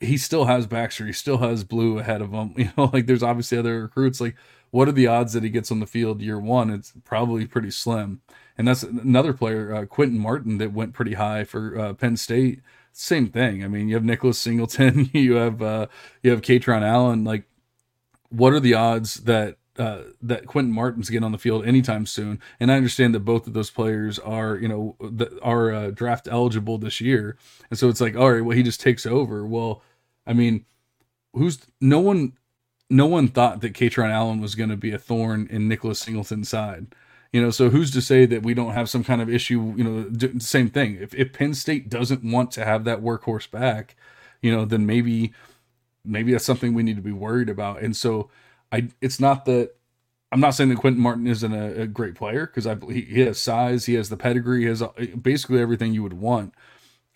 [0.00, 2.54] he still has Baxter, he still has Blue ahead of him.
[2.56, 4.20] You know, like there's obviously other recruits.
[4.20, 4.36] Like,
[4.70, 6.70] what are the odds that he gets on the field year one?
[6.70, 8.22] It's probably pretty slim
[8.58, 12.60] and that's another player, uh, Quinton Martin, that went pretty high for uh, Penn State.
[12.92, 13.64] Same thing.
[13.64, 15.86] I mean, you have Nicholas Singleton, you have uh,
[16.22, 17.24] you have Kaytron Allen.
[17.24, 17.44] Like,
[18.28, 22.40] what are the odds that uh, that Quinton Martin's getting on the field anytime soon?
[22.60, 26.28] And I understand that both of those players are, you know, that are uh, draft
[26.30, 27.36] eligible this year,
[27.70, 29.46] and so it's like, all right, well, he just takes over.
[29.46, 29.82] Well,
[30.26, 30.66] I mean,
[31.32, 32.34] who's no one,
[32.90, 36.48] no one thought that Kaytron Allen was going to be a thorn in Nicholas Singleton's
[36.48, 36.94] side.
[37.32, 39.74] You know, so who's to say that we don't have some kind of issue?
[39.76, 40.98] You know, same thing.
[41.00, 43.96] If if Penn State doesn't want to have that workhorse back,
[44.42, 45.32] you know, then maybe
[46.04, 47.80] maybe that's something we need to be worried about.
[47.80, 48.30] And so
[48.70, 49.74] I, it's not that
[50.30, 53.20] I'm not saying that Quinton Martin isn't a, a great player because I he, he
[53.20, 54.82] has size, he has the pedigree, he has
[55.20, 56.54] basically everything you would want.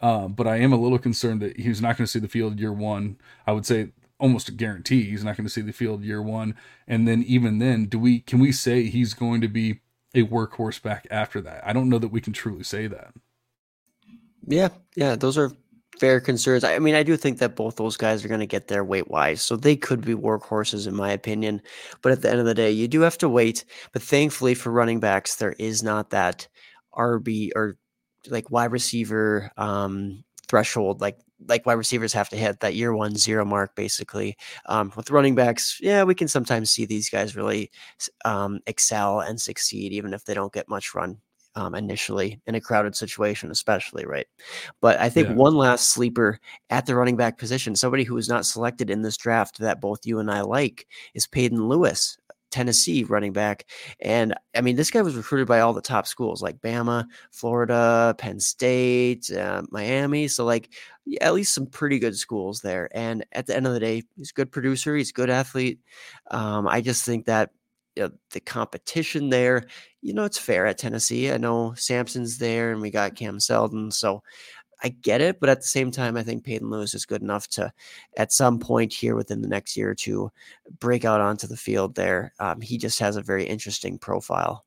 [0.00, 2.60] Uh, but I am a little concerned that he's not going to see the field
[2.60, 3.18] year one.
[3.46, 6.54] I would say almost a guarantee he's not going to see the field year one.
[6.86, 9.80] And then even then, do we can we say he's going to be
[10.18, 11.66] a workhorse back after that.
[11.66, 13.14] I don't know that we can truly say that.
[14.46, 15.52] Yeah, yeah, those are
[15.98, 16.62] fair concerns.
[16.62, 19.08] I mean, I do think that both those guys are going to get there weight
[19.08, 21.62] wise, so they could be workhorses in my opinion.
[22.02, 23.64] But at the end of the day, you do have to wait.
[23.92, 26.48] But thankfully for running backs, there is not that
[26.94, 27.76] RB or
[28.28, 33.16] like wide receiver um, threshold like like wide receivers have to hit that year one
[33.16, 34.36] zero mark basically.
[34.66, 37.70] Um, with running backs, yeah, we can sometimes see these guys really
[38.24, 41.18] um, excel and succeed, even if they don't get much run
[41.56, 44.26] um, initially in a crowded situation, especially, right?
[44.80, 45.34] But I think yeah.
[45.34, 46.38] one last sleeper
[46.70, 50.04] at the running back position, somebody who was not selected in this draft that both
[50.04, 52.18] you and I like, is Peyton Lewis.
[52.56, 53.66] Tennessee running back.
[54.00, 58.14] And I mean, this guy was recruited by all the top schools like Bama, Florida,
[58.16, 60.26] Penn State, uh, Miami.
[60.26, 60.70] So, like,
[61.20, 62.88] at least some pretty good schools there.
[62.94, 65.80] And at the end of the day, he's a good producer, he's a good athlete.
[66.30, 67.50] Um, I just think that
[67.94, 69.66] you know, the competition there,
[70.00, 71.30] you know, it's fair at Tennessee.
[71.30, 73.90] I know Sampson's there and we got Cam Seldon.
[73.90, 74.22] So
[74.82, 77.48] I get it, but at the same time, I think Peyton Lewis is good enough
[77.48, 77.72] to,
[78.16, 80.30] at some point here within the next year or two,
[80.80, 81.94] break out onto the field.
[81.94, 84.64] There, um, he just has a very interesting profile.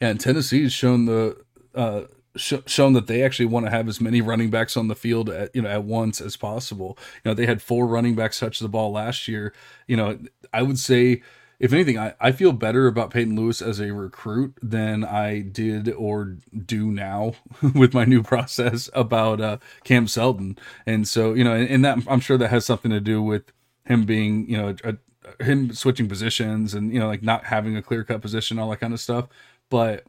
[0.00, 1.36] Yeah, and Tennessee's shown the
[1.74, 2.02] uh,
[2.36, 5.28] sh- shown that they actually want to have as many running backs on the field
[5.28, 6.96] at you know at once as possible.
[7.24, 9.52] You know, they had four running backs touch the ball last year.
[9.86, 10.18] You know,
[10.52, 11.22] I would say
[11.60, 15.92] if anything, I, I feel better about Peyton Lewis as a recruit than I did
[15.92, 17.34] or do now
[17.74, 20.58] with my new process about uh, Cam Seldon.
[20.86, 23.52] And so, you know, and, and, that I'm sure that has something to do with
[23.84, 24.96] him being, you know, a,
[25.38, 28.70] a, him switching positions and, you know, like not having a clear cut position, all
[28.70, 29.28] that kind of stuff.
[29.68, 30.06] But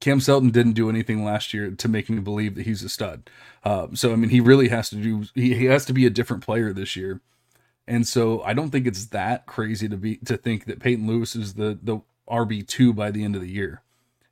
[0.00, 3.30] Cam Seldon didn't do anything last year to make me believe that he's a stud.
[3.64, 6.10] Uh, so, I mean, he really has to do, he, he has to be a
[6.10, 7.22] different player this year.
[7.90, 11.34] And so I don't think it's that crazy to be to think that Peyton Lewis
[11.34, 13.82] is the the RB two by the end of the year,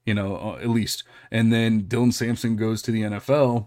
[0.06, 1.02] you know, uh, at least.
[1.32, 3.66] And then Dylan Sampson goes to the NFL.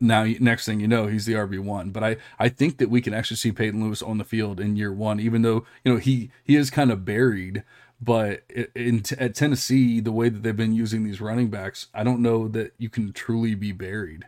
[0.00, 1.90] Now, next thing you know, he's the RB one.
[1.90, 4.74] But I I think that we can actually see Peyton Lewis on the field in
[4.74, 7.62] year one, even though you know he he is kind of buried.
[8.00, 8.42] But
[8.74, 12.48] in, at Tennessee, the way that they've been using these running backs, I don't know
[12.48, 14.24] that you can truly be buried.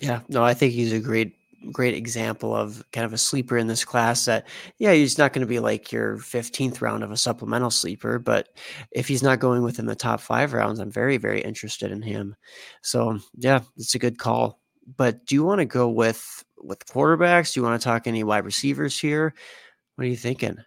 [0.00, 1.36] Yeah, no, I think he's a great
[1.70, 4.46] great example of kind of a sleeper in this class that
[4.78, 8.48] yeah he's not going to be like your 15th round of a supplemental sleeper but
[8.90, 12.36] if he's not going within the top five rounds i'm very very interested in him.
[12.82, 14.60] So yeah it's a good call.
[14.96, 17.54] But do you want to go with with quarterbacks?
[17.54, 19.34] Do you want to talk any wide receivers here?
[19.94, 20.58] What are you thinking?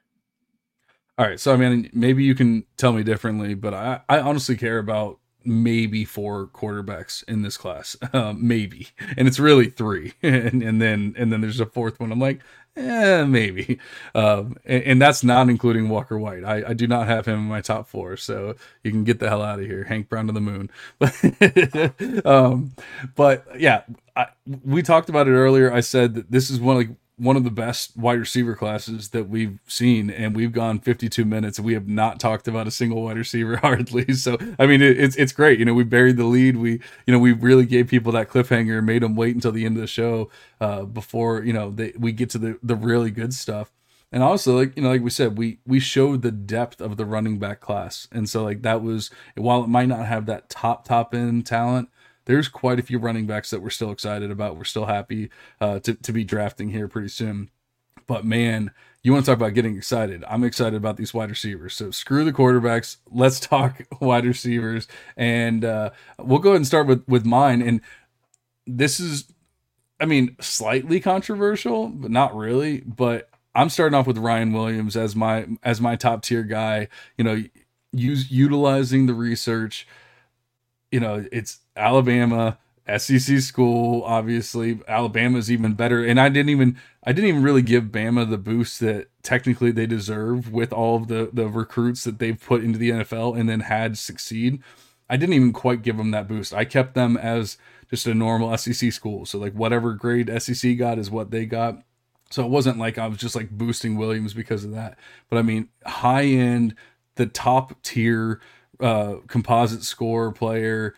[1.17, 4.57] All right so i mean maybe you can tell me differently but i i honestly
[4.57, 8.87] care about maybe four quarterbacks in this class, um, maybe,
[9.17, 12.11] and it's really three, and, and then and then there's a fourth one.
[12.11, 12.41] I'm like,
[12.75, 13.79] eh, maybe,
[14.13, 16.43] um, and, and, that's not including Walker White.
[16.43, 19.29] I, I do not have him in my top four, so you can get the
[19.29, 20.69] hell out of here, Hank Brown to the moon.
[20.99, 22.73] But um,
[23.15, 23.83] but yeah,
[24.15, 24.27] I,
[24.63, 25.71] we talked about it earlier.
[25.71, 29.09] I said that this is one of like one of the best wide receiver classes
[29.09, 32.71] that we've seen, and we've gone 52 minutes and we have not talked about a
[32.71, 34.13] single wide receiver hardly.
[34.13, 35.59] So, I mean, it, it's it's great.
[35.59, 36.57] You know, we buried the lead.
[36.57, 39.77] We, you know, we really gave people that cliffhanger, made them wait until the end
[39.77, 43.33] of the show uh, before you know they, we get to the the really good
[43.33, 43.71] stuff.
[44.11, 47.05] And also, like you know, like we said, we we showed the depth of the
[47.05, 50.85] running back class, and so like that was while it might not have that top
[50.85, 51.89] top end talent,
[52.25, 54.57] there's quite a few running backs that we're still excited about.
[54.57, 55.29] We're still happy
[55.61, 57.49] uh, to, to be drafting here pretty soon.
[58.07, 58.71] But man,
[59.03, 60.23] you want to talk about getting excited.
[60.27, 61.73] I'm excited about these wide receivers.
[61.75, 62.97] So screw the quarterbacks.
[63.11, 64.87] Let's talk wide receivers.
[65.15, 67.61] And uh, we'll go ahead and start with, with mine.
[67.61, 67.81] And
[68.67, 69.31] this is,
[69.99, 72.81] I mean, slightly controversial, but not really.
[72.81, 76.89] But I'm starting off with Ryan Williams as my as my top tier guy.
[77.17, 77.43] You know,
[77.93, 79.87] use utilizing the research.
[80.95, 84.79] You know, it's Alabama, SEC school, obviously.
[84.87, 86.01] Alabama's even better.
[86.05, 89.87] And I didn't even I didn't even really give Bama the boost that technically they
[89.87, 93.59] deserve with all of the the recruits that they've put into the NFL and then
[93.59, 94.63] had succeed.
[95.09, 96.53] I didn't even quite give them that boost.
[96.53, 97.57] I kept them as
[97.89, 99.25] just a normal SEC school.
[99.25, 101.83] So like whatever grade SEC got is what they got.
[102.29, 104.97] So it wasn't like I was just like boosting Williams because of that.
[105.29, 106.73] But I mean, high end,
[107.15, 108.39] the top tier
[108.79, 110.95] uh composite score player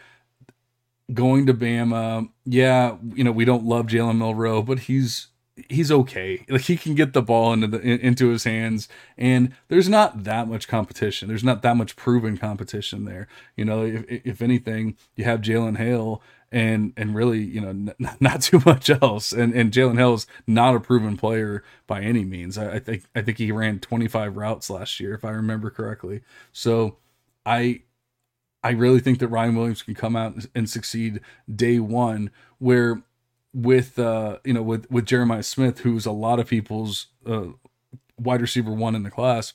[1.13, 2.29] going to Bama.
[2.45, 5.27] Yeah, you know we don't love Jalen Milroe, but he's
[5.69, 6.45] he's okay.
[6.49, 10.47] Like he can get the ball into the into his hands, and there's not that
[10.47, 11.27] much competition.
[11.27, 13.27] There's not that much proven competition there.
[13.55, 16.21] You know, if if anything, you have Jalen Hale.
[16.49, 19.33] And and really, you know, n- not too much else.
[19.33, 22.57] And and Jalen Hale's not a proven player by any means.
[22.57, 26.21] I, I think I think he ran 25 routes last year, if I remember correctly.
[26.53, 26.99] So
[27.47, 27.81] I
[28.63, 31.21] I really think that Ryan Williams can come out and succeed
[31.53, 32.29] day one.
[32.59, 33.01] Where
[33.53, 37.47] with uh, you know with with Jeremiah Smith, who's a lot of people's uh,
[38.19, 39.53] wide receiver one in the class,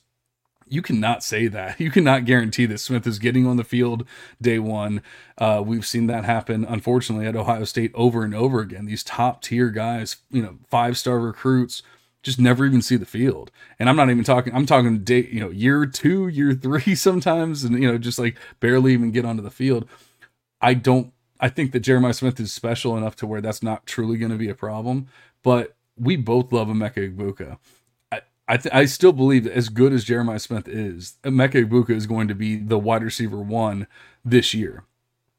[0.66, 1.78] you cannot say that.
[1.82, 4.06] You cannot guarantee that Smith is getting on the field
[4.40, 5.02] day one.
[5.36, 8.86] Uh, we've seen that happen, unfortunately, at Ohio State over and over again.
[8.86, 11.82] These top tier guys, you know, five star recruits
[12.22, 13.50] just never even see the field.
[13.78, 17.64] And I'm not even talking, I'm talking day, you know, year two, year three sometimes,
[17.64, 19.88] and, you know, just like barely even get onto the field.
[20.60, 24.16] I don't, I think that Jeremiah Smith is special enough to where that's not truly
[24.16, 25.08] going to be a problem.
[25.42, 27.58] But we both love Emeka Egbuka.
[28.12, 31.90] I, I, th- I still believe that as good as Jeremiah Smith is, Emeka Egbuka
[31.90, 33.88] is going to be the wide receiver one
[34.24, 34.84] this year.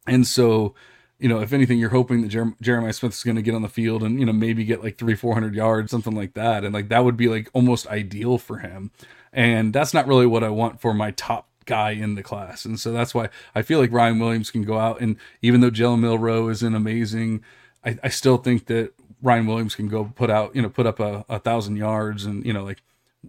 [0.05, 0.75] And so,
[1.23, 3.61] you know, if anything, you're hoping that Jer- Jeremiah Smith is going to get on
[3.61, 6.65] the field and you know maybe get like three, four hundred yards, something like that,
[6.65, 8.91] and like that would be like almost ideal for him.
[9.31, 12.65] And that's not really what I want for my top guy in the class.
[12.65, 15.71] And so that's why I feel like Ryan Williams can go out and even though
[15.71, 17.43] Jalen Milroe is an amazing,
[17.85, 20.99] I, I still think that Ryan Williams can go put out, you know, put up
[20.99, 22.83] a, a thousand yards and, you know, like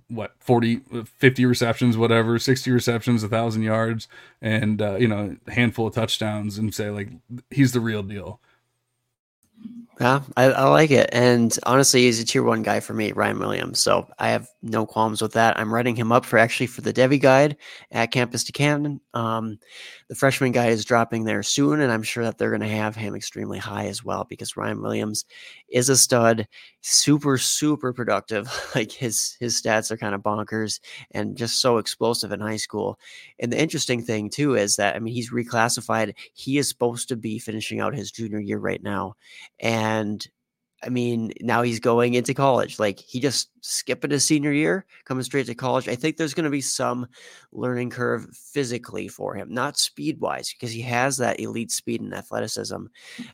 [0.08, 4.08] what 40 50 receptions whatever 60 receptions a thousand yards
[4.42, 7.08] and uh, you know a handful of touchdowns and say like
[7.50, 8.40] he's the real deal
[10.00, 11.08] Yeah, I, I, like it.
[11.12, 13.78] And honestly, he's a tier one guy for me, Ryan Williams.
[13.78, 15.56] So I have no qualms with that.
[15.56, 17.56] I'm writing him up for actually for the Devy guide
[17.92, 18.98] at Campus2Canton.
[19.14, 19.58] Um,
[20.08, 22.94] the freshman guy is dropping there soon, and I'm sure that they're going to have
[22.94, 25.24] him extremely high as well because Ryan Williams
[25.68, 26.46] is a stud,
[26.82, 28.48] super, super productive.
[28.74, 30.80] like his his stats are kind of bonkers
[31.12, 32.98] and just so explosive in high school.
[33.38, 36.14] And the interesting thing too is that I mean he's reclassified.
[36.34, 39.14] He is supposed to be finishing out his junior year right now.
[39.60, 40.26] And
[40.84, 42.78] I mean, now he's going into college.
[42.78, 45.88] Like he just skipping his senior year, coming straight to college.
[45.88, 47.06] I think there's going to be some
[47.50, 52.12] learning curve physically for him, not speed wise, because he has that elite speed and
[52.12, 52.84] athleticism.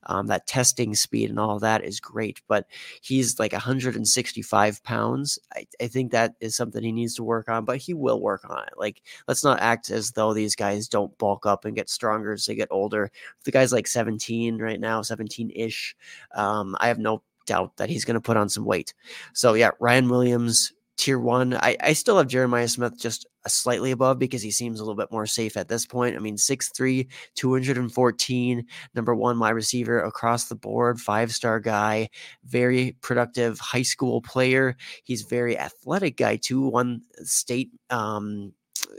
[0.05, 2.67] Um, that testing speed and all that is great, but
[3.03, 5.39] he's like 165 pounds.
[5.55, 8.49] I, I think that is something he needs to work on, but he will work
[8.49, 8.75] on it.
[8.77, 12.47] Like, let's not act as though these guys don't bulk up and get stronger as
[12.47, 13.11] they get older.
[13.45, 15.97] The guy's like 17 right now, 17 ish.
[16.37, 18.95] Um, I have no doubt that he's going to put on some weight.
[19.35, 21.55] So yeah, Ryan Williams, tier one.
[21.55, 25.11] I, I still have Jeremiah Smith just slightly above because he seems a little bit
[25.11, 26.15] more safe at this point.
[26.15, 32.09] I mean, 6'3, 214, number one wide receiver across the board, five star guy,
[32.45, 34.77] very productive high school player.
[35.03, 36.69] He's very athletic guy too.
[36.69, 38.53] One state um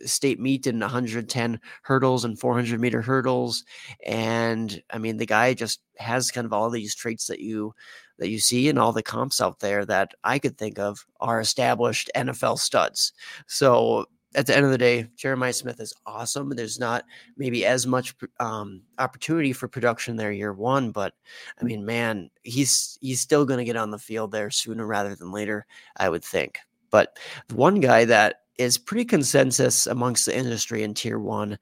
[0.05, 3.63] state meet in 110 hurdles and 400 meter hurdles
[4.05, 7.73] and i mean the guy just has kind of all these traits that you
[8.21, 11.39] that you see in all the comps out there that I could think of are
[11.39, 13.13] established NFL studs.
[13.47, 14.05] So
[14.35, 16.51] at the end of the day, Jeremiah Smith is awesome.
[16.51, 17.03] There's not
[17.35, 21.15] maybe as much um, opportunity for production there year one, but
[21.59, 25.15] I mean, man, he's he's still going to get on the field there sooner rather
[25.15, 25.65] than later,
[25.97, 26.59] I would think.
[26.91, 27.17] But
[27.47, 31.57] the one guy that is pretty consensus amongst the industry in tier one,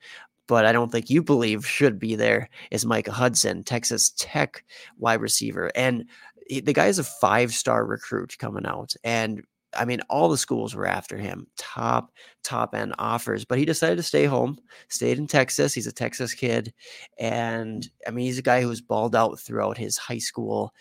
[0.50, 4.66] but I don't think you believe should be there is Micah Hudson, Texas Tech
[4.98, 6.06] wide receiver, and
[6.50, 9.44] the guy is a five star recruit coming out, and
[9.78, 12.12] I mean, all the schools were after him, top,
[12.44, 15.76] top end offers, but he decided to stay home, stayed in Texas.
[15.76, 16.74] He's a Texas kid.
[17.20, 20.74] And I mean, he's a guy who was balled out throughout his high school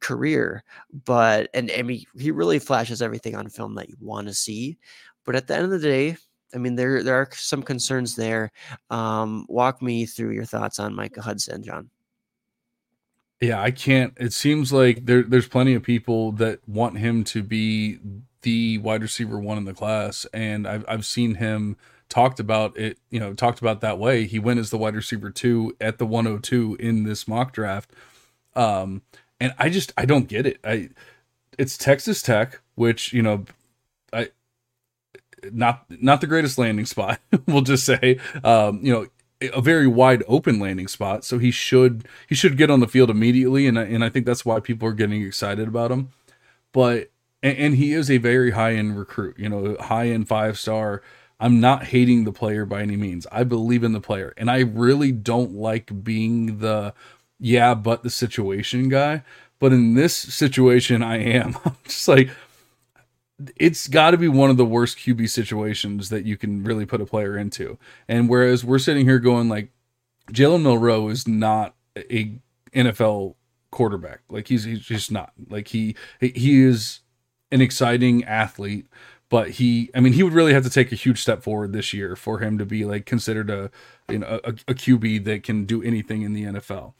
[0.00, 0.62] career.
[1.06, 4.76] But, and I mean, he really flashes everything on film that you want to see.
[5.24, 6.18] But at the end of the day,
[6.54, 8.52] I mean, there, there are some concerns there.
[8.90, 11.90] Um, walk me through your thoughts on Micah Hudson, John.
[13.40, 14.14] Yeah, I can't.
[14.16, 17.98] It seems like there there's plenty of people that want him to be
[18.42, 21.76] the wide receiver one in the class, and I've I've seen him
[22.08, 22.98] talked about it.
[23.10, 24.26] You know, talked about that way.
[24.26, 27.90] He went as the wide receiver two at the 102 in this mock draft.
[28.54, 29.02] Um,
[29.40, 30.58] and I just I don't get it.
[30.64, 30.90] I
[31.58, 33.44] it's Texas Tech, which you know,
[35.52, 37.20] not not the greatest landing spot.
[37.46, 39.06] we'll just say, um, you know,
[39.52, 41.24] a very wide open landing spot.
[41.24, 44.26] So he should he should get on the field immediately, and I, and I think
[44.26, 46.10] that's why people are getting excited about him.
[46.72, 47.10] But
[47.42, 51.02] and, and he is a very high end recruit, you know, high end five star.
[51.40, 53.26] I'm not hating the player by any means.
[53.32, 56.94] I believe in the player, and I really don't like being the
[57.38, 59.22] yeah, but the situation guy.
[59.58, 61.56] But in this situation, I am.
[61.64, 62.30] I'm just like
[63.56, 67.00] it's got to be one of the worst QB situations that you can really put
[67.00, 67.78] a player into.
[68.08, 69.70] And whereas we're sitting here going like
[70.32, 72.38] Jalen Milroe is not a
[72.74, 73.34] NFL
[73.70, 74.20] quarterback.
[74.28, 75.32] Like he's he's just not.
[75.48, 77.00] Like he he is
[77.50, 78.86] an exciting athlete,
[79.28, 81.92] but he I mean he would really have to take a huge step forward this
[81.92, 83.70] year for him to be like considered a
[84.08, 86.94] you know a, a QB that can do anything in the NFL.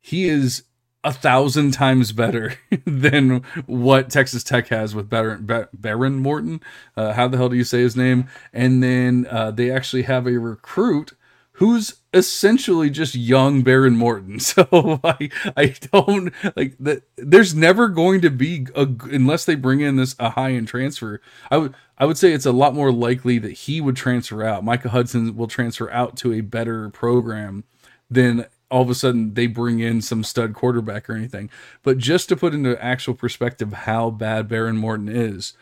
[0.00, 0.64] He is
[1.02, 6.60] a thousand times better than what Texas Tech has with Baron, Behren Morton.
[6.96, 8.28] Uh, how the hell do you say his name?
[8.52, 11.12] And then uh, they actually have a recruit
[11.60, 14.40] who's essentially just young Baron Morton.
[14.50, 17.02] So I I don't like that.
[17.16, 21.20] There's never going to be a unless they bring in this a high end transfer.
[21.50, 24.64] I would I would say it's a lot more likely that he would transfer out.
[24.64, 27.64] Micah Hudson will transfer out to a better program
[28.10, 31.50] than all of a sudden they bring in some stud quarterback or anything.
[31.82, 35.54] But just to put into actual perspective how bad Baron Morton is,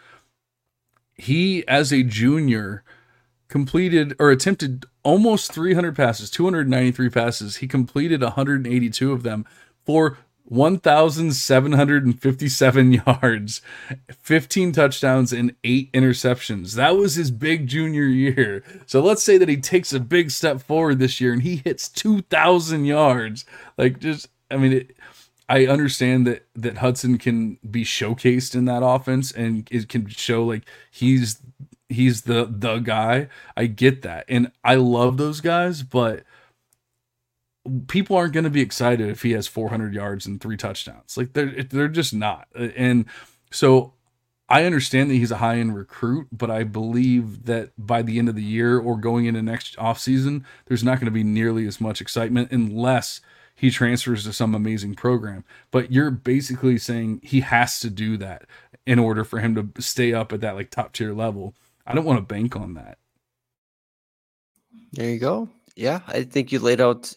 [1.14, 2.84] he as a junior
[3.48, 7.56] completed or attempted almost 300 passes, 293 passes.
[7.56, 9.46] He completed 182 of them
[9.84, 10.18] for
[10.48, 13.62] 1,757 yards,
[14.20, 16.74] 15 touchdowns, and eight interceptions.
[16.74, 18.62] That was his big junior year.
[18.86, 21.88] So let's say that he takes a big step forward this year and he hits
[21.88, 23.44] 2,000 yards.
[23.76, 24.96] Like, just, I mean, it,
[25.48, 30.44] I understand that that Hudson can be showcased in that offense and it can show
[30.44, 31.40] like he's
[31.88, 33.28] he's the the guy.
[33.56, 34.26] I get that.
[34.28, 36.24] And I love those guys, but
[37.86, 41.16] people aren't going to be excited if he has 400 yards and three touchdowns.
[41.16, 42.48] Like they're they're just not.
[42.54, 43.06] And
[43.50, 43.94] so
[44.48, 48.28] I understand that he's a high end recruit, but I believe that by the end
[48.28, 51.80] of the year or going into next offseason, there's not going to be nearly as
[51.80, 53.20] much excitement unless
[53.54, 55.44] he transfers to some amazing program.
[55.70, 58.46] But you're basically saying he has to do that
[58.86, 61.54] in order for him to stay up at that like top tier level.
[61.86, 62.98] I don't want to bank on that.
[64.92, 65.48] There you go.
[65.76, 67.14] Yeah, I think you laid out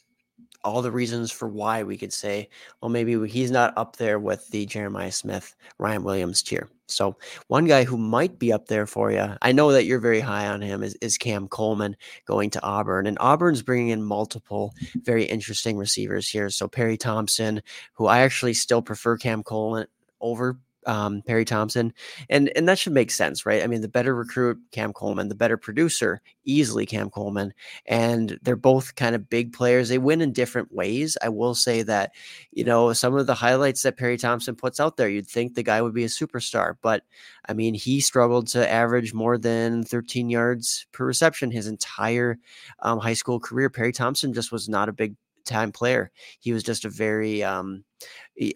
[0.63, 2.49] all the reasons for why we could say,
[2.81, 6.69] well, maybe he's not up there with the Jeremiah Smith, Ryan Williams tier.
[6.87, 10.19] So one guy who might be up there for you, I know that you're very
[10.19, 11.95] high on him, is, is Cam Coleman
[12.25, 13.07] going to Auburn.
[13.07, 16.49] And Auburn's bringing in multiple very interesting receivers here.
[16.49, 17.61] So Perry Thompson,
[17.93, 19.87] who I actually still prefer Cam Coleman
[20.19, 21.93] over um, Perry Thompson,
[22.29, 23.63] and and that should make sense, right?
[23.63, 27.53] I mean, the better recruit, Cam Coleman, the better producer, easily Cam Coleman,
[27.85, 29.89] and they're both kind of big players.
[29.89, 31.17] They win in different ways.
[31.21, 32.11] I will say that,
[32.51, 35.63] you know, some of the highlights that Perry Thompson puts out there, you'd think the
[35.63, 37.03] guy would be a superstar, but
[37.47, 42.37] I mean, he struggled to average more than 13 yards per reception his entire
[42.79, 43.69] um, high school career.
[43.69, 45.15] Perry Thompson just was not a big
[45.45, 46.11] time player.
[46.39, 47.83] He was just a very, um,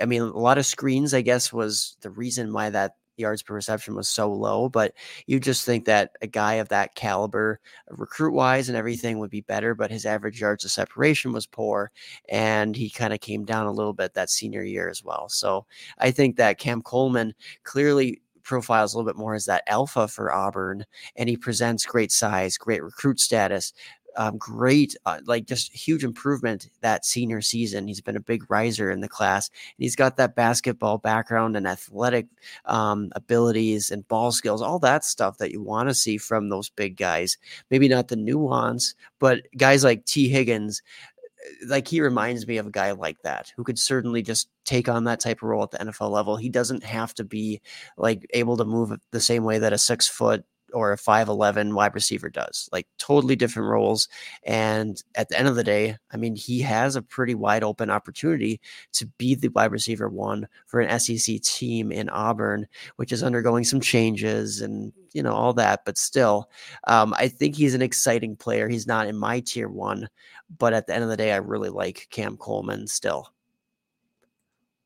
[0.02, 3.54] I mean, a lot of screens, I guess, was the reason why that yards per
[3.54, 4.70] reception was so low.
[4.70, 4.94] But
[5.26, 7.60] you just think that a guy of that caliber,
[7.90, 9.74] recruit wise and everything, would be better.
[9.76, 11.92] But his average yards of separation was poor,
[12.30, 15.30] and he kind of came down a little bit that senior year as well.
[15.30, 15.66] So
[15.98, 17.34] I think that Cam Coleman
[17.64, 22.12] clearly profiles a little bit more as that alpha for Auburn, and he presents great
[22.12, 23.74] size, great recruit status,
[24.18, 27.88] um, great, uh, like just huge improvement that senior season.
[27.88, 31.68] He's been a big riser in the class, and he's got that basketball background and
[31.68, 32.28] athletic
[32.66, 36.70] um, abilities and ball skills, all that stuff that you want to see from those
[36.70, 37.38] big guys.
[37.70, 40.82] Maybe not the nuance, but guys like Tee Higgins,
[41.18, 44.90] uh, like he reminds me of a guy like that who could certainly just take
[44.90, 46.38] on that type of role at the NFL level.
[46.38, 47.62] He doesn't have to be
[47.98, 50.46] like able to move the same way that a six foot
[50.76, 52.70] or a 5'11 wide receiver does.
[52.72, 54.08] Like totally different roles.
[54.44, 57.90] And at the end of the day, I mean, he has a pretty wide open
[57.90, 58.60] opportunity
[58.94, 62.68] to be the wide receiver one for an SEC team in Auburn,
[62.98, 65.82] which is undergoing some changes and, you know, all that.
[65.86, 66.50] But still,
[66.88, 68.68] um, I think he's an exciting player.
[68.70, 70.10] He's not in my tier one,
[70.58, 73.35] but at the end of the day, I really like Cam Coleman still.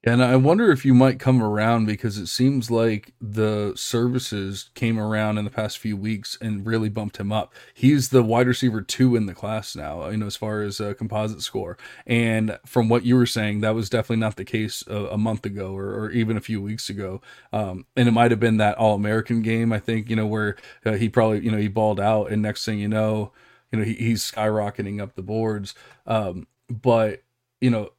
[0.01, 4.97] And I wonder if you might come around because it seems like the services came
[4.97, 7.53] around in the past few weeks and really bumped him up.
[7.73, 10.95] He's the wide receiver two in the class now, you know, as far as a
[10.95, 11.77] composite score.
[12.07, 15.45] And from what you were saying, that was definitely not the case a, a month
[15.45, 17.21] ago or, or, even a few weeks ago.
[17.51, 20.55] Um, and it might have been that All American game, I think, you know, where
[20.85, 23.33] uh, he probably, you know, he balled out, and next thing you know,
[23.71, 25.75] you know, he, he's skyrocketing up the boards.
[26.07, 27.23] Um, but
[27.61, 27.89] you know,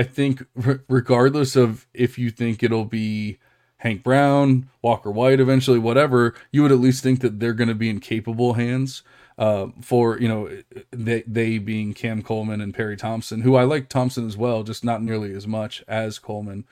[0.00, 0.46] I think
[0.88, 3.36] regardless of if you think it'll be
[3.76, 7.74] Hank Brown, Walker White, eventually, whatever, you would at least think that they're going to
[7.74, 9.02] be in capable hands.
[9.36, 10.48] Uh, for you know,
[10.90, 14.86] they they being Cam Coleman and Perry Thompson, who I like Thompson as well, just
[14.86, 16.64] not nearly as much as Coleman.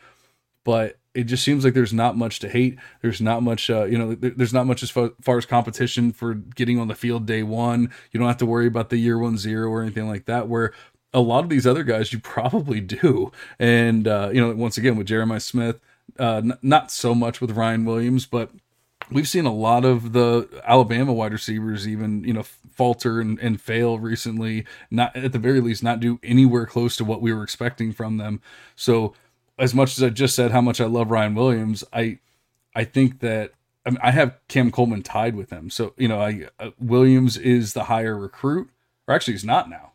[0.64, 2.78] But it just seems like there's not much to hate.
[3.02, 6.78] There's not much, uh, you know, there's not much as far as competition for getting
[6.78, 7.90] on the field day one.
[8.10, 10.48] You don't have to worry about the year one zero or anything like that.
[10.48, 10.72] Where
[11.12, 13.32] a lot of these other guys you probably do.
[13.58, 15.80] And, uh, you know, once again, with Jeremiah Smith,
[16.18, 18.50] uh, n- not so much with Ryan Williams, but
[19.10, 23.60] we've seen a lot of the Alabama wide receivers even, you know, falter and, and
[23.60, 27.42] fail recently, not at the very least, not do anywhere close to what we were
[27.42, 28.40] expecting from them.
[28.76, 29.14] So,
[29.58, 32.20] as much as I just said how much I love Ryan Williams, I,
[32.76, 33.52] I think that
[33.84, 35.68] I, mean, I have Cam Coleman tied with him.
[35.70, 38.70] So, you know, I, uh, Williams is the higher recruit,
[39.08, 39.87] or actually, he's not now.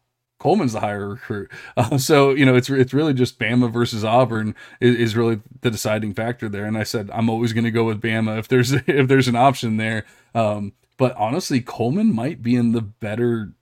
[0.43, 1.49] Coleman's the higher recruit.
[1.75, 5.71] Uh, so you know, it's it's really just Bama versus Auburn is, is really the
[5.71, 6.65] deciding factor there.
[6.65, 9.35] And I said I'm always going to go with Bama if there's if there's an
[9.35, 10.05] option there.
[10.35, 13.53] Um, but honestly, Coleman might be in the better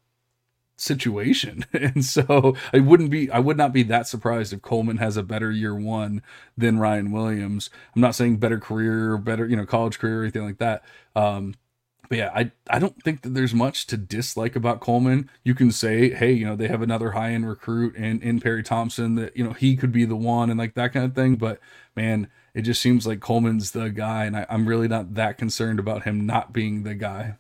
[0.76, 5.16] situation, and so I wouldn't be I would not be that surprised if Coleman has
[5.16, 6.22] a better year one
[6.58, 7.70] than Ryan Williams.
[7.96, 10.84] I'm not saying better career better you know college career or anything like that.
[11.16, 11.54] Um,
[12.12, 15.30] but yeah, I I don't think that there's much to dislike about Coleman.
[15.46, 18.64] You can say, hey, you know, they have another high end recruit in in Perry
[18.64, 21.38] Thompson that you know he could be the one and like that kind of thing.
[21.38, 21.62] But
[21.96, 25.80] man, it just seems like Coleman's the guy, and I, I'm really not that concerned
[25.80, 27.38] about him not being the guy.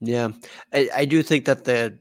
[0.00, 0.32] Yeah,
[0.70, 1.98] I, I do think that the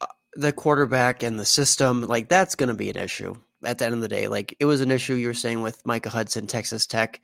[0.00, 3.34] uh, the quarterback and the system like that's going to be an issue
[3.64, 4.28] at the end of the day.
[4.28, 7.20] Like it was an issue you were saying with Micah Hudson, Texas Tech.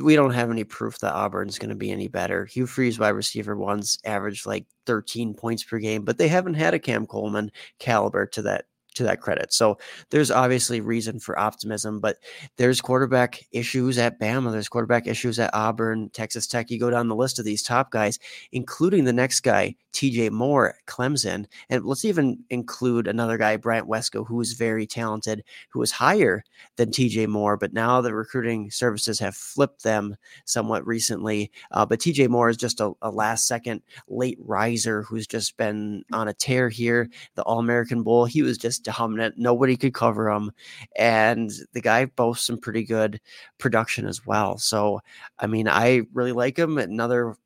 [0.00, 2.44] We don't have any proof that Auburn's going to be any better.
[2.46, 6.74] Hugh Freeze, wide receiver ones, averaged like 13 points per game, but they haven't had
[6.74, 8.66] a Cam Coleman caliber to that
[8.96, 9.52] to that credit.
[9.52, 9.78] So
[10.10, 12.16] there's obviously reason for optimism, but
[12.56, 16.70] there's quarterback issues at Bama, there's quarterback issues at Auburn, Texas Tech.
[16.70, 18.18] You go down the list of these top guys,
[18.52, 21.46] including the next guy, TJ Moore, Clemson.
[21.70, 26.42] And let's even include another guy, Bryant Wesco, who is very talented, who is higher
[26.76, 31.50] than TJ Moore, but now the recruiting services have flipped them somewhat recently.
[31.70, 36.04] Uh, but TJ Moore is just a, a last second late riser who's just been
[36.12, 37.08] on a tear here.
[37.34, 39.36] The All American Bowl, he was just dominant.
[39.36, 40.52] Nobody could cover him.
[40.96, 43.20] And the guy boasts some pretty good
[43.58, 44.58] production as well.
[44.58, 45.00] So,
[45.38, 46.78] I mean, I really like him.
[46.78, 47.36] Another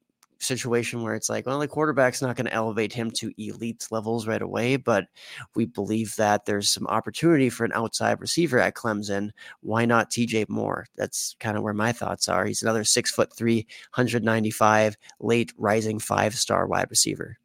[0.43, 4.27] situation where it's like, well, the quarterback's not going to elevate him to elite levels
[4.27, 5.07] right away, but
[5.55, 9.31] we believe that there's some opportunity for an outside receiver at Clemson.
[9.61, 10.87] Why not TJ Moore?
[10.97, 12.47] That's kind of where my thoughts are.
[12.47, 17.39] He's another six foot three, 195, late rising five star wide receiver.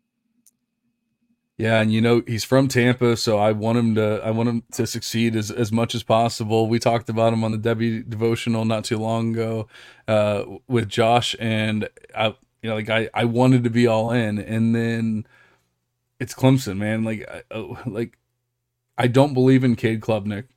[1.58, 4.64] Yeah, and you know he's from Tampa, so I want him to I want him
[4.74, 6.68] to succeed as, as much as possible.
[6.68, 9.68] We talked about him on the Devy devotional not too long ago
[10.08, 12.28] uh, with Josh, and I
[12.62, 15.26] you know like I, I wanted to be all in, and then
[16.20, 17.06] it's Clemson, man.
[17.06, 18.18] Like I, oh, like
[18.97, 20.47] I don't believe in Cade Klubnik,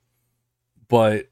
[0.89, 1.29] but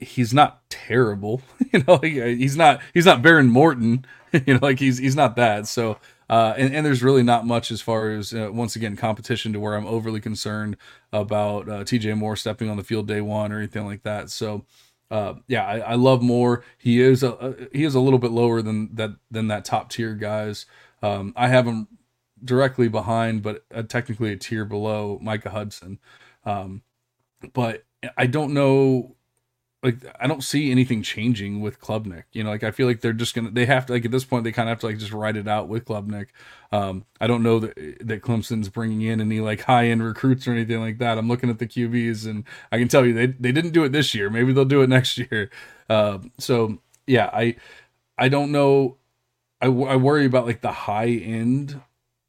[0.00, 1.42] he's not terrible.
[1.72, 4.04] you know, like, he's not he's not Behren Morton.
[4.32, 5.68] you know, like he's he's not that.
[5.68, 5.98] So
[6.28, 9.60] uh, and, and there's really not much as far as uh, once again competition to
[9.60, 10.76] where I'm overly concerned
[11.12, 14.30] about uh, TJ Moore stepping on the field day one or anything like that.
[14.30, 14.64] So
[15.10, 16.64] uh, yeah, I, I, love Moore.
[16.78, 19.90] He is a, a, he is a little bit lower than that than that top
[19.90, 20.66] tier guys.
[21.00, 21.86] Um, I have him
[22.42, 26.00] directly behind, but uh, technically a tier below Micah Hudson.
[26.44, 26.82] Um,
[27.52, 27.84] but
[28.16, 29.15] I don't know
[29.86, 32.24] like I don't see anything changing with Klubnik.
[32.32, 34.24] You know, like I feel like they're just gonna they have to like at this
[34.24, 36.28] point they kind of have to like just write it out with Klubnik.
[36.72, 37.74] Um, I don't know that
[38.06, 41.18] that Clemson's bringing in any like high end recruits or anything like that.
[41.18, 43.92] I'm looking at the QBs and I can tell you they they didn't do it
[43.92, 44.28] this year.
[44.28, 45.50] Maybe they'll do it next year.
[45.88, 47.56] Uh, so yeah, I
[48.18, 48.96] I don't know.
[49.60, 51.80] I, I worry about like the high end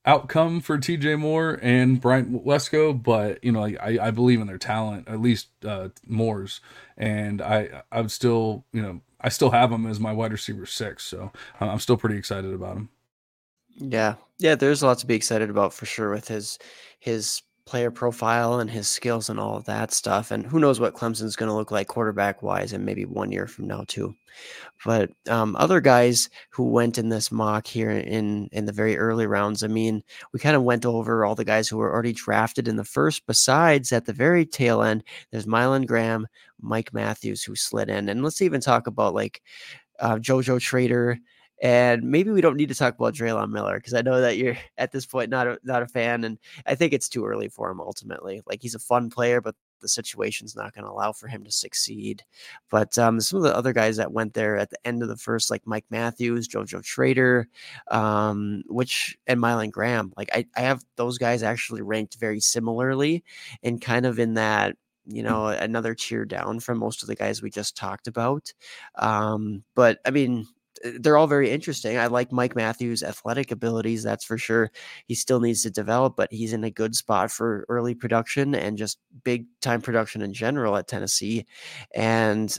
[0.08, 4.48] outcome for TJ Moore and Bryant Wesco, but you know, like, I, I believe in
[4.48, 6.62] their talent, at least uh, Moore's,
[6.98, 10.66] and I I would still you know I still have him as my wide receiver
[10.66, 11.32] six, so
[11.62, 12.90] uh, I'm still pretty excited about him.
[13.76, 16.60] Yeah, yeah, there's a lot to be excited about for sure with his
[17.00, 20.32] his player profile and his skills and all of that stuff.
[20.32, 23.46] And who knows what Clemson's going to look like quarterback wise and maybe one year
[23.46, 24.16] from now too.
[24.86, 29.28] But um, other guys who went in this mock here in in the very early
[29.28, 32.68] rounds, I mean, we kind of went over all the guys who were already drafted
[32.68, 33.26] in the first.
[33.28, 36.28] Besides, at the very tail end, there's Mylan Graham,
[36.62, 39.42] Mike Matthews who slid in, and let's even talk about like
[40.00, 41.20] uh, JoJo Trader
[41.62, 44.58] and maybe we don't need to talk about Drelon Miller because I know that you're
[44.78, 47.70] at this point not a, not a fan, and I think it's too early for
[47.70, 48.42] him ultimately.
[48.46, 51.52] Like he's a fun player, but the situation's not going to allow for him to
[51.52, 52.24] succeed.
[52.70, 55.18] But um, some of the other guys that went there at the end of the
[55.18, 57.48] first, like Mike Matthews, JoJo Trader,
[57.90, 63.24] um, which and Mylan Graham, like I, I have those guys actually ranked very similarly
[63.64, 64.76] and kind of in that
[65.08, 65.30] you hmm.
[65.30, 68.52] know another tier down from most of the guys we just talked about
[68.96, 70.46] um, but i mean
[70.84, 71.98] Eh, they're all very interesting.
[71.98, 74.72] I like Mike Matthews' athletic abilities, that's for sure.
[75.06, 78.78] He still needs to develop, but he's in a good spot for early production and
[78.78, 81.46] just big time production in general at Tennessee.
[81.96, 82.56] And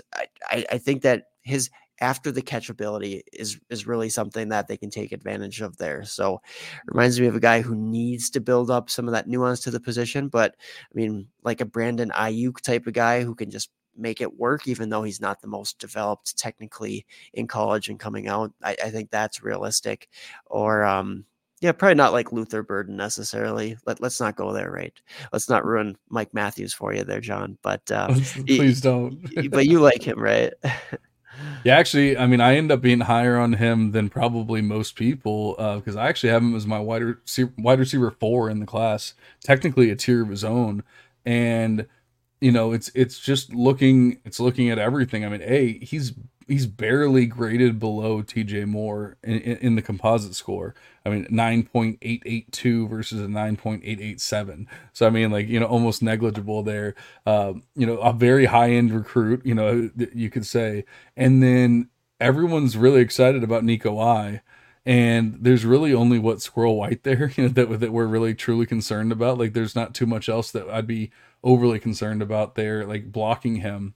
[0.51, 1.71] I, I think that his
[2.01, 6.05] after the catch ability is is really something that they can take advantage of there.
[6.05, 6.41] So
[6.87, 9.71] reminds me of a guy who needs to build up some of that nuance to
[9.71, 13.71] the position, but I mean like a Brandon Aiyuk type of guy who can just
[13.99, 18.29] make it work, even though he's not the most developed technically in college and coming
[18.29, 18.53] out.
[18.63, 20.09] I, I think that's realistic.
[20.47, 21.25] Or, um,
[21.61, 23.77] yeah, probably not like Luther Burden necessarily.
[23.85, 24.93] Let, let's not go there, right?
[25.33, 27.59] Let's not ruin Mike Matthews for you there, John.
[27.63, 28.09] But uh,
[28.47, 29.21] please don't.
[29.51, 30.53] but you like him, right?
[31.65, 35.55] yeah, actually, I mean, I end up being higher on him than probably most people
[35.77, 38.67] because uh, I actually have him as my wide receiver, wide receiver four in the
[38.67, 40.85] class, technically a tier of his own.
[41.25, 41.87] And
[42.41, 45.25] you know, it's it's just looking it's looking at everything.
[45.25, 46.13] I mean, a he's
[46.47, 50.75] he's barely graded below TJ Moore in, in, in the composite score.
[51.05, 54.69] I mean, nine point eight eight two versus a nine point eight eight seven.
[54.93, 56.95] So I mean, like you know, almost negligible there.
[57.27, 59.45] Um, you know, a very high end recruit.
[59.45, 60.85] You know, you could say,
[61.17, 61.89] and then
[62.21, 64.43] everyone's really excited about Nico I
[64.87, 68.67] and there's really only what Squirrel White there you know, that that we're really truly
[68.67, 69.39] concerned about.
[69.39, 71.11] Like there's not too much else that I'd be
[71.43, 73.95] overly concerned about there, like blocking him.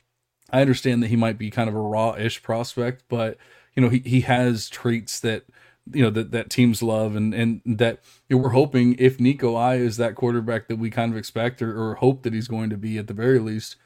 [0.51, 3.39] I understand that he might be kind of a raw-ish prospect, but
[3.75, 5.45] you know he he has traits that
[5.91, 9.55] you know that that teams love and and that you know, we're hoping if Nico
[9.55, 12.71] I is that quarterback that we kind of expect or, or hope that he's going
[12.71, 13.77] to be at the very least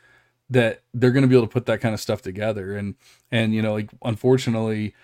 [0.48, 2.96] that they're going to be able to put that kind of stuff together and
[3.32, 4.94] and you know like unfortunately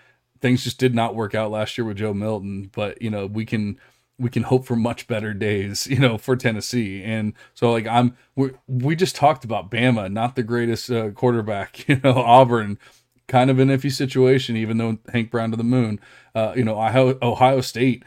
[0.42, 3.46] things just did not work out last year with Joe Milton but you know we
[3.46, 3.78] can
[4.22, 7.02] we can hope for much better days, you know, for Tennessee.
[7.02, 11.88] And so, like, I'm we we just talked about Bama, not the greatest uh, quarterback,
[11.88, 12.78] you know, Auburn,
[13.26, 16.00] kind of an iffy situation, even though Hank Brown to the moon.
[16.34, 18.04] Uh, you know, Ohio, Ohio State,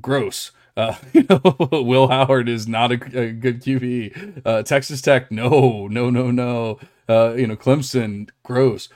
[0.00, 0.50] gross.
[0.76, 1.40] Uh, you know,
[1.70, 4.42] Will Howard is not a, a good QB.
[4.44, 6.80] Uh, Texas Tech, no, no, no, no.
[7.08, 8.88] Uh, you know, Clemson, gross.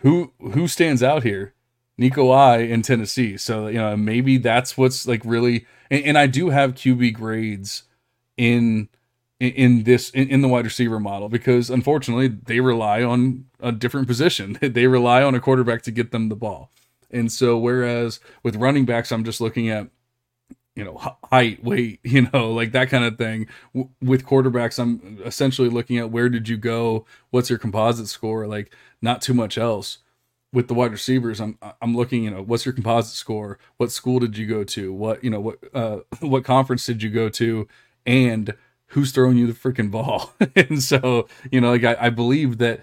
[0.00, 1.54] Who who stands out here?
[1.98, 3.36] Nico I in Tennessee.
[3.36, 5.66] So you know, maybe that's what's like really.
[5.90, 7.82] And, and I do have QB grades
[8.36, 8.88] in
[9.40, 14.06] in this in, in, the wide receiver model because unfortunately they rely on a different
[14.06, 14.58] position.
[14.62, 16.70] they rely on a quarterback to get them the ball.
[17.10, 19.88] And so whereas with running backs I'm just looking at
[20.74, 23.48] you know height, weight, you know, like that kind of thing.
[24.00, 27.06] With quarterbacks I'm essentially looking at where did you go?
[27.30, 28.46] What's your composite score?
[28.46, 28.72] Like
[29.02, 29.98] not too much else.
[30.52, 33.58] With the wide receivers, I'm I'm looking, you know, what's your composite score?
[33.76, 34.92] What school did you go to?
[34.92, 37.68] What, you know, what uh what conference did you go to?
[38.06, 38.54] And
[38.88, 40.32] who's throwing you the freaking ball.
[40.56, 42.80] and so, you know, like I, I believe that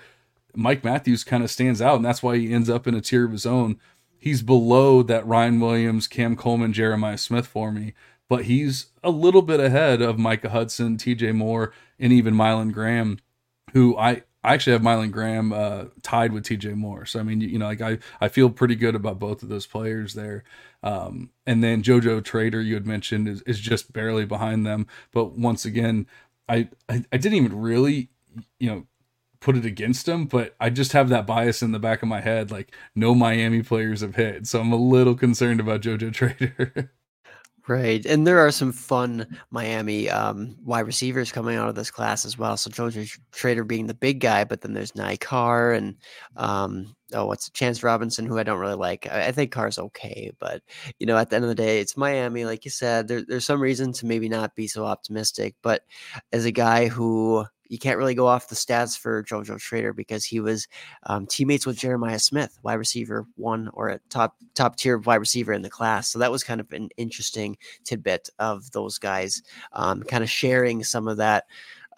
[0.56, 3.26] Mike Matthews kind of stands out, and that's why he ends up in a tier
[3.26, 3.78] of his own.
[4.18, 7.94] He's below that Ryan Williams, Cam Coleman, Jeremiah Smith for me,
[8.30, 13.20] but he's a little bit ahead of Micah Hudson, TJ Moore, and even Mylan Graham,
[13.74, 17.06] who I I actually have Mylan Graham uh, tied with TJ Moore.
[17.06, 19.50] So I mean, you, you, know, like I I feel pretty good about both of
[19.50, 20.44] those players there.
[20.84, 24.86] Um, and then JoJo Trader you had mentioned is, is just barely behind them.
[25.12, 26.06] But once again,
[26.48, 28.10] I, I I didn't even really
[28.60, 28.86] you know
[29.40, 32.22] put it against him, but I just have that bias in the back of my
[32.22, 34.48] head, like no Miami players have hit.
[34.48, 36.92] So I'm a little concerned about JoJo Trader.
[37.68, 38.06] Right.
[38.06, 42.38] And there are some fun Miami um, wide receivers coming out of this class as
[42.38, 42.58] well.
[42.58, 45.96] So JoJo Trader being the big guy, but then there's Carr and
[46.36, 49.08] um, oh, what's Chance Robinson, who I don't really like.
[49.12, 50.62] I, I, think Carr's okay, but
[51.00, 52.46] you know, at the end of the day, it's Miami.
[52.46, 55.56] Like you said, there, there's some reason to maybe not be so optimistic.
[55.64, 55.82] But
[56.32, 60.24] as a guy who you can't really go off the stats for JoJo Trader because
[60.24, 60.68] he was
[61.04, 65.54] um, teammates with Jeremiah Smith, wide receiver one or a top top tier wide receiver
[65.54, 66.10] in the class.
[66.10, 69.42] So that was kind of an interesting tidbit of those guys,
[69.74, 71.46] um, kind of sharing some of that,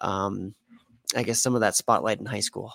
[0.00, 0.54] um,
[1.14, 2.74] I guess, some of that spotlight in high school.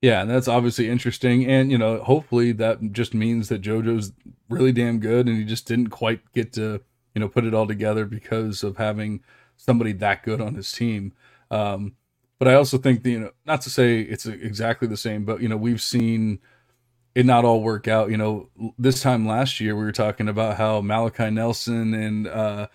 [0.00, 4.12] Yeah, and that's obviously interesting, and you know, hopefully that just means that JoJo's
[4.50, 6.82] really damn good, and he just didn't quite get to
[7.14, 9.22] you know put it all together because of having
[9.56, 11.12] somebody that good on his team.
[11.50, 11.96] Um,
[12.38, 15.40] but I also think that, you know, not to say it's exactly the same, but
[15.40, 16.40] you know, we've seen
[17.14, 18.10] it not all work out.
[18.10, 18.48] You know,
[18.78, 22.66] this time last year we were talking about how Malachi Nelson and uh,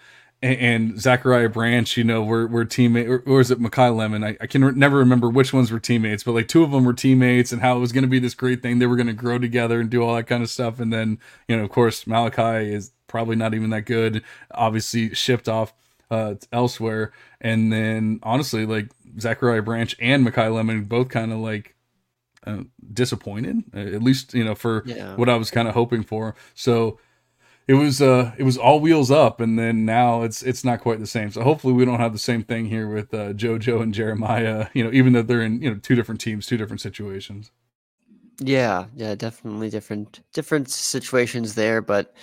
[0.41, 4.23] and, Zachariah Branch, you know, were were teammate, or, or is it Makai Lemon?
[4.23, 6.85] I, I can re- never remember which ones were teammates, but like two of them
[6.85, 8.79] were teammates, and how it was going to be this great thing.
[8.79, 10.79] They were going to grow together and do all that kind of stuff.
[10.79, 11.19] And then,
[11.49, 14.23] you know, of course, Malachi is probably not even that good.
[14.51, 15.73] Obviously, shipped off
[16.11, 17.11] uh, elsewhere.
[17.41, 21.75] And then honestly, like Zachariah Branch and Makai Lemon both kind of like
[22.45, 22.63] uh,
[22.93, 25.15] disappointed, uh, at least you know for yeah.
[25.15, 26.35] what I was kind of hoping for.
[26.55, 26.99] So
[27.67, 30.99] it was uh it was all wheels up, and then now it's it's not quite
[30.99, 31.31] the same.
[31.31, 34.67] So hopefully we don't have the same thing here with uh, JoJo and Jeremiah.
[34.73, 37.51] You know, even though they're in you know two different teams, two different situations.
[38.41, 41.81] Yeah, yeah, definitely different different situations there.
[41.81, 42.13] But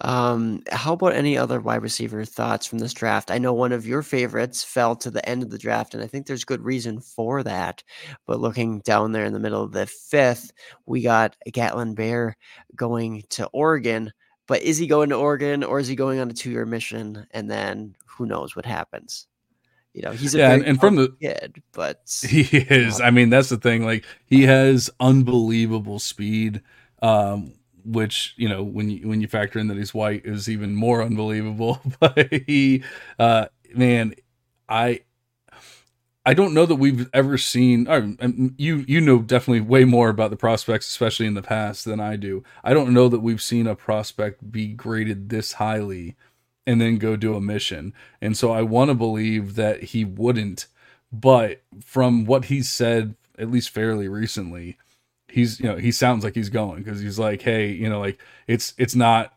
[0.00, 3.30] um, how about any other wide receiver thoughts from this draft?
[3.30, 6.08] I know one of your favorites fell to the end of the draft, and I
[6.08, 7.84] think there's good reason for that.
[8.26, 10.50] But looking down there in the middle of the fifth,
[10.86, 12.36] we got Gatlin Bair
[12.74, 14.12] going to Oregon.
[14.48, 17.26] But is he going to Oregon or is he going on a two year mission?
[17.30, 19.28] And then who knows what happens?
[19.92, 23.00] You know, he's a yeah, and, and from the kid, but he is.
[23.00, 23.84] I mean, that's the thing.
[23.84, 26.62] Like, he has unbelievable speed,
[27.02, 27.54] um,
[27.84, 31.02] which you know, when you when you factor in that he's white, is even more
[31.02, 31.80] unbelievable.
[32.00, 32.84] but he,
[33.18, 34.14] uh, man,
[34.68, 35.00] I.
[36.26, 37.86] I don't know that we've ever seen.
[38.58, 42.16] you you know definitely way more about the prospects, especially in the past, than I
[42.16, 42.44] do.
[42.62, 46.16] I don't know that we've seen a prospect be graded this highly
[46.66, 47.94] and then go do a mission.
[48.20, 50.66] And so I want to believe that he wouldn't,
[51.12, 54.76] but from what he said, at least fairly recently,
[55.28, 58.20] he's you know he sounds like he's going because he's like, hey, you know, like
[58.46, 59.34] it's it's not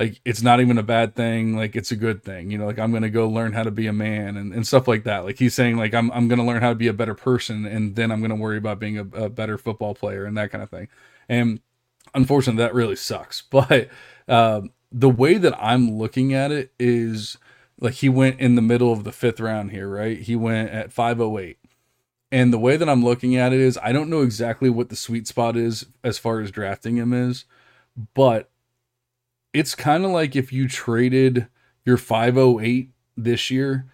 [0.00, 2.78] like it's not even a bad thing like it's a good thing you know like
[2.78, 5.38] i'm gonna go learn how to be a man and, and stuff like that like
[5.38, 8.10] he's saying like i'm, I'm gonna learn how to be a better person and then
[8.10, 10.88] i'm gonna worry about being a, a better football player and that kind of thing
[11.28, 11.60] and
[12.14, 13.42] unfortunately, that really sucks.
[13.50, 13.88] But
[14.28, 14.62] uh,
[14.92, 17.38] the way that I'm looking at it is
[17.80, 20.18] like he went in the middle of the fifth round here, right?
[20.18, 21.58] He went at 508.
[22.30, 24.96] And the way that I'm looking at it is I don't know exactly what the
[24.96, 27.44] sweet spot is as far as drafting him is,
[28.14, 28.50] but
[29.52, 31.48] it's kind of like if you traded
[31.84, 33.86] your 508 this year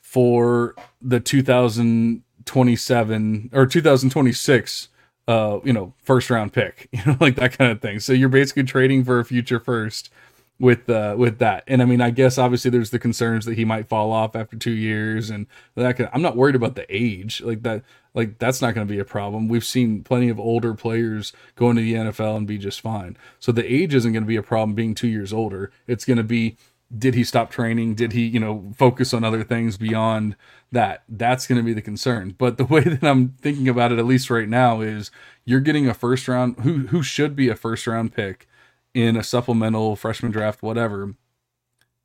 [0.00, 4.88] for the 2027 or 2026
[5.28, 8.28] uh you know first round pick you know like that kind of thing so you're
[8.28, 10.10] basically trading for a future first
[10.58, 11.64] with uh with that.
[11.66, 14.56] And i mean i guess obviously there's the concerns that he might fall off after
[14.56, 17.40] two years and that of, i'm not worried about the age.
[17.40, 17.82] Like that
[18.14, 19.48] like that's not going to be a problem.
[19.48, 23.16] We've seen plenty of older players go into the nfl and be just fine.
[23.40, 25.72] So the age isn't going to be a problem being two years older.
[25.86, 26.56] It's going to be
[26.96, 27.94] did he stop training?
[27.94, 30.36] Did he you know focus on other things beyond
[30.70, 31.02] that?
[31.08, 32.34] That's going to be the concern.
[32.36, 35.10] But the way that i'm thinking about it at least right now is
[35.44, 38.46] you're getting a first round who who should be a first round pick
[38.94, 41.14] in a supplemental freshman draft whatever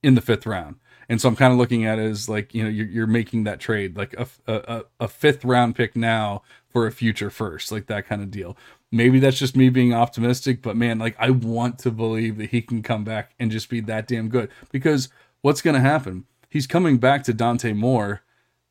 [0.03, 0.75] in the fifth round.
[1.09, 3.45] And so i'm kind of looking at it as like you know you're, you're making
[3.45, 7.87] that trade like a, a, a fifth round pick now for a future first like
[7.87, 8.57] that kind of deal.
[8.91, 12.61] Maybe that's just me being optimistic but man like i want to believe that he
[12.61, 14.49] can come back and just be that damn good.
[14.71, 15.09] Because
[15.41, 16.25] what's going to happen?
[16.49, 18.21] He's coming back to dante moore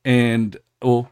[0.05, 1.10] and well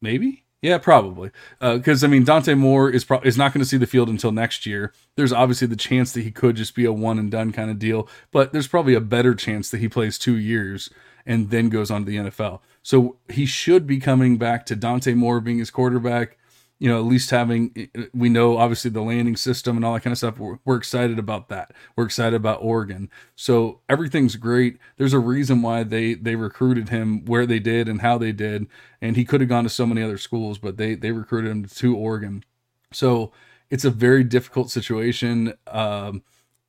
[0.00, 1.30] maybe yeah probably.
[1.60, 4.08] Because uh, i mean dante moore is pro- is not going to see the field
[4.08, 4.92] until next year.
[5.16, 7.78] There's obviously the chance that he could just be a one and done kind of
[7.78, 10.88] deal but there's probably a better chance that he plays two years
[11.26, 15.14] and then goes on to the nfl so he should be coming back to dante
[15.14, 16.36] moore being his quarterback
[16.78, 20.12] you know, at least having, we know obviously the Lanning system and all that kind
[20.12, 20.38] of stuff.
[20.38, 21.72] We're, we're, excited about that.
[21.96, 23.10] We're excited about Oregon.
[23.36, 24.78] So everything's great.
[24.96, 28.66] There's a reason why they, they recruited him where they did and how they did.
[29.00, 31.64] And he could have gone to so many other schools, but they, they recruited him
[31.64, 32.44] to Oregon.
[32.92, 33.32] So
[33.70, 35.54] it's a very difficult situation.
[35.68, 36.22] Um,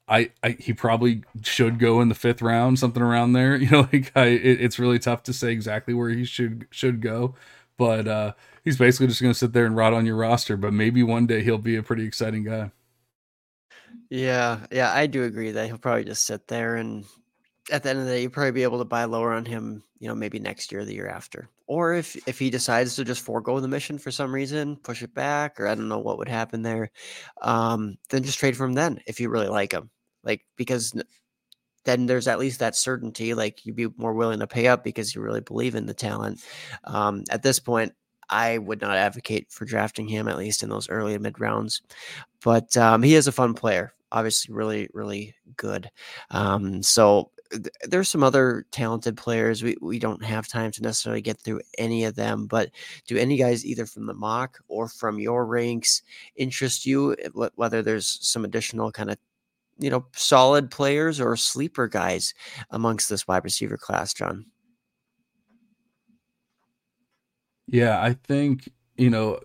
[0.08, 3.56] I, I, he probably should go in the fifth round, something around there.
[3.66, 7.02] You know, like I, it, it's really tough to say exactly where he should should
[7.02, 7.36] go,
[7.78, 8.34] but uh,
[8.66, 10.58] he's basically just going to sit there and rot on your roster.
[10.58, 12.72] But maybe one day he'll be a pretty exciting guy.
[14.10, 17.06] Yeah, yeah, I do agree that he'll probably just sit there and
[17.72, 19.84] at the end of the day, you'll probably be able to buy lower on him,
[20.00, 21.50] you know, maybe next year or the year after.
[21.68, 25.16] Or if if he decides to just forego the mission for some reason, push it
[25.16, 26.92] back, or I don't know what would happen there,
[27.42, 29.90] um, then just trade for him then if you really like him.
[30.24, 30.94] Like because
[31.86, 33.34] then there's at least that certainty.
[33.34, 36.44] Like you'd be more willing to pay up because you really believe in the talent.
[36.84, 37.94] Um, at this point,
[38.30, 41.82] I would not advocate for drafting him, at least in those early mid rounds.
[42.44, 45.90] But um, he is a fun player, obviously, really, really good.
[46.32, 49.64] Um, so th- there's some other talented players.
[49.64, 52.70] We, we don't have time to necessarily get through any of them, but
[53.08, 56.02] do any guys, either from the mock or from your ranks,
[56.36, 57.14] interest you?
[57.14, 59.18] Eh, whether there's some additional kind of
[59.78, 62.34] you know solid players or sleeper guys
[62.72, 64.46] amongst this wide receiver class, John?
[67.68, 69.40] Yeah, I think, you know,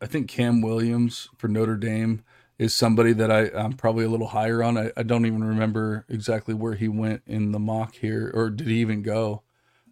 [0.00, 2.22] I think Cam Williams for Notre Dame
[2.58, 4.78] is somebody that I, I'm probably a little higher on.
[4.78, 8.66] I, I don't even remember exactly where he went in the mock here, or did
[8.66, 9.42] he even go?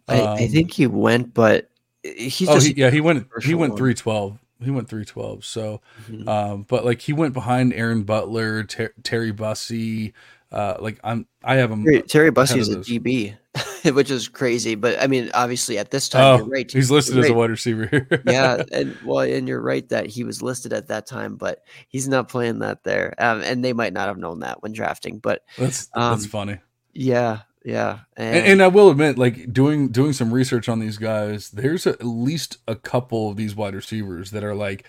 [0.07, 1.69] I, um, I think he went, but
[2.03, 4.39] he's oh, he, yeah, he went he went three twelve.
[4.61, 5.45] He went three twelve.
[5.45, 6.27] So, mm-hmm.
[6.27, 10.13] um, but like he went behind Aaron Butler, Ter- Terry Bussey,
[10.51, 11.83] uh, like I'm, I have him.
[11.83, 13.35] Terry, Terry Bussey is a DB,
[13.85, 14.75] which is crazy.
[14.75, 16.71] But I mean, obviously at this time, oh, you're right.
[16.71, 18.07] He's listed as a wide receiver.
[18.25, 22.07] yeah, and well, and you're right that he was listed at that time, but he's
[22.07, 23.13] not playing that there.
[23.17, 25.19] Um, and they might not have known that when drafting.
[25.19, 26.59] But that's um, that's funny.
[26.93, 30.97] Yeah, yeah, and, and, and, I will admit, like doing doing some research on these
[30.97, 34.85] guys, there's at least a couple of these wide receivers that are like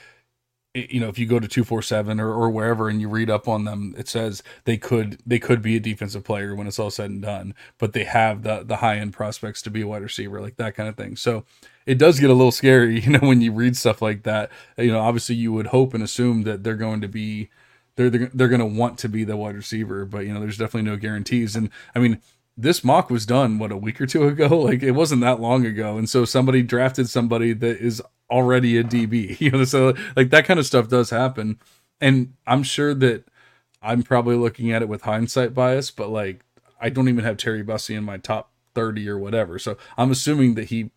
[0.77, 3.65] you know if you go to 247 or, or wherever and you read up on
[3.65, 7.11] them it says they could they could be a defensive player when it's all said
[7.11, 10.41] and done but they have the the high end prospects to be a wide receiver
[10.41, 11.17] like that kind of thing.
[11.17, 11.45] So
[11.87, 14.51] it does get a little scary you know when you read stuff like that.
[14.77, 17.49] You know obviously you would hope and assume that they're going to be
[17.97, 20.59] they're they're, they're going to want to be the wide receiver but you know there's
[20.59, 21.57] definitely no guarantees.
[21.57, 22.21] And i mean
[22.57, 24.49] this mock was done what a week or two ago?
[24.67, 25.99] Like it wasn't that long ago.
[25.99, 29.39] And so somebody drafted somebody that is already a DB.
[29.41, 31.59] You know, so like that kind of stuff does happen.
[32.01, 33.25] And I'm sure that
[33.83, 36.45] I'm probably looking at it with hindsight bias, but like
[36.81, 39.59] I don't even have Terry Bussey in my top 30 or whatever.
[39.59, 40.91] So I'm assuming that he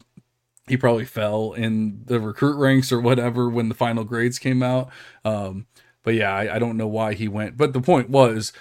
[0.67, 4.89] he probably fell in the recruit ranks or whatever when the final grades came out.
[5.25, 5.65] Um,
[6.03, 7.57] but yeah, I, I don't know why he went.
[7.57, 8.53] But the point was,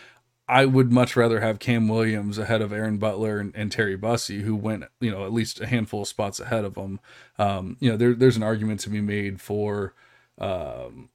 [0.49, 4.41] I would much rather have Cam Williams ahead of Aaron Butler and, and, Terry Bussey,
[4.41, 7.01] who went, you know, at least a handful of spots ahead of them.
[7.39, 9.95] Um, you know, there, there's an argument to be made for,
[10.39, 11.11] um,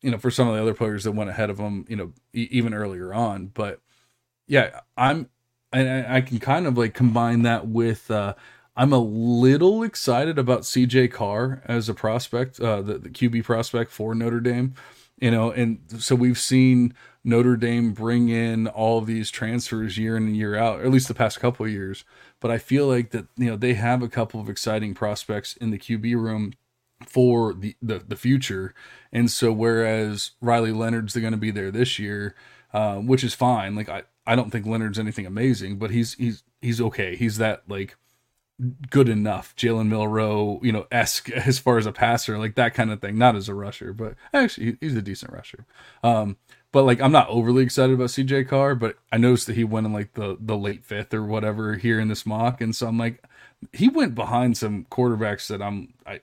[0.00, 2.12] you know, for some of the other players that went ahead of him, you know,
[2.32, 3.46] e- even earlier on.
[3.46, 3.80] But
[4.46, 5.28] yeah, I'm,
[5.70, 8.34] and I, I can kind of like combine that with, uh,
[8.74, 13.90] I'm a little excited about CJ Carr as a prospect, uh, the, the QB prospect
[13.90, 14.74] for Notre Dame,
[15.20, 16.94] you know, and so we've seen
[17.24, 21.08] Notre Dame bring in all these transfers year in and year out, or at least
[21.08, 22.04] the past couple of years.
[22.40, 25.70] But I feel like that, you know, they have a couple of exciting prospects in
[25.70, 26.54] the QB room
[27.06, 28.74] for the, the, the future.
[29.12, 32.34] And so whereas Riley Leonard's going to be there this year,
[32.72, 33.74] uh, which is fine.
[33.74, 37.16] Like I, I don't think Leonard's anything amazing, but he's he's he's okay.
[37.16, 37.96] He's that like
[38.90, 42.90] good enough Jalen Milroe, you know, esque as far as a passer, like that kind
[42.90, 43.18] of thing.
[43.18, 45.66] Not as a rusher, but actually he's a decent rusher.
[46.02, 46.36] Um,
[46.72, 49.86] but like I'm not overly excited about CJ Carr, but I noticed that he went
[49.86, 52.98] in like the the late fifth or whatever here in this mock, and so I'm
[52.98, 53.22] like,
[53.72, 56.20] he went behind some quarterbacks that I'm I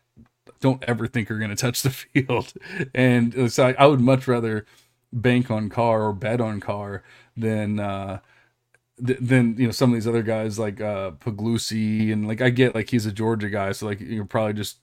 [0.60, 2.54] don't ever think are going to touch the field,
[2.94, 4.66] and so I, I would much rather
[5.14, 7.04] bank on Carr or bet on Carr
[7.38, 8.20] than uh
[8.98, 12.76] than you know some of these other guys like uh Puglisi and like I get
[12.76, 14.80] like he's a Georgia guy, so like you're probably just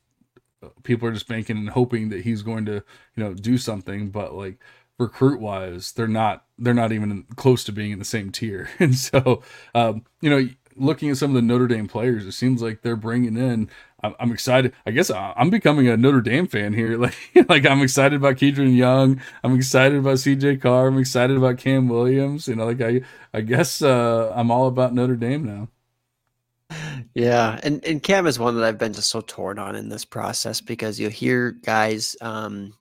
[0.85, 4.35] people are just banking and hoping that he's going to you know do something, but
[4.35, 4.59] like
[4.99, 8.95] recruit wise, they're not they're not even close to being in the same tier, and
[8.95, 9.43] so
[9.75, 12.97] um, you know looking at some of the Notre Dame players, it seems like they're
[12.97, 13.69] bringing in.
[14.03, 14.73] I'm, excited.
[14.87, 16.97] I guess I'm becoming a Notre Dame fan here.
[17.07, 17.15] Like,
[17.49, 19.21] like I'm excited about Kedren Young.
[19.43, 20.59] I'm excited about C.J.
[20.59, 20.89] Carr.
[20.89, 22.47] I'm excited about Cam Williams.
[22.47, 23.01] You know, like I,
[23.35, 25.69] I guess uh, I'm all about Notre Dame now.
[27.15, 30.05] Yeah, and and Cam is one that I've been just so torn on in this
[30.05, 32.75] process because you hear guys um,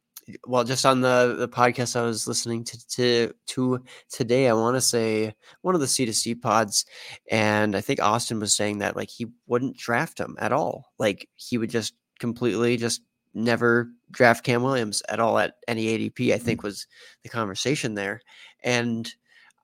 [0.47, 4.75] well, just on the the podcast I was listening to to, to today, I want
[4.75, 6.85] to say one of the C to C pods,
[7.29, 10.91] and I think Austin was saying that like he wouldn't draft him at all.
[10.97, 13.01] Like he would just completely just
[13.33, 16.33] never draft Cam Williams at all at any ADP.
[16.33, 16.63] I think mm.
[16.63, 16.87] was
[17.23, 18.21] the conversation there,
[18.63, 19.13] and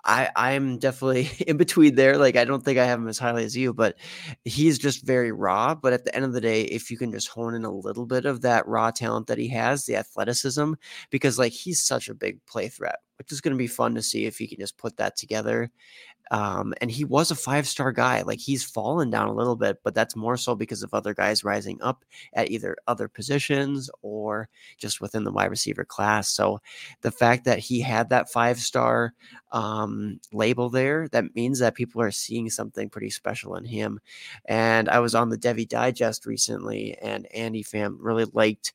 [0.06, 2.18] I I'm definitely in between there.
[2.18, 3.96] Like I don't think I have him as highly as you, but
[4.46, 5.76] he's just very raw.
[5.76, 8.06] But at the end of the day, if you can just hone in a little
[8.06, 10.74] bit of that raw talent that he has, the athleticism,
[11.10, 14.02] because like he's such a big play threat, which is going to be fun to
[14.02, 15.70] see if he can just put that together.
[16.32, 18.22] Um, and he was a five star guy.
[18.22, 21.44] Like he's fallen down a little bit, but that's more so because of other guys
[21.44, 24.48] rising up at either other positions or
[24.78, 26.30] just within the wide receiver class.
[26.30, 26.60] So
[27.02, 29.14] the fact that he had that five star
[29.52, 34.00] um, label there, that means that people are seeing something pretty special in him.
[34.46, 38.74] And I was on the Devy Digest recently, and Andy Fam really liked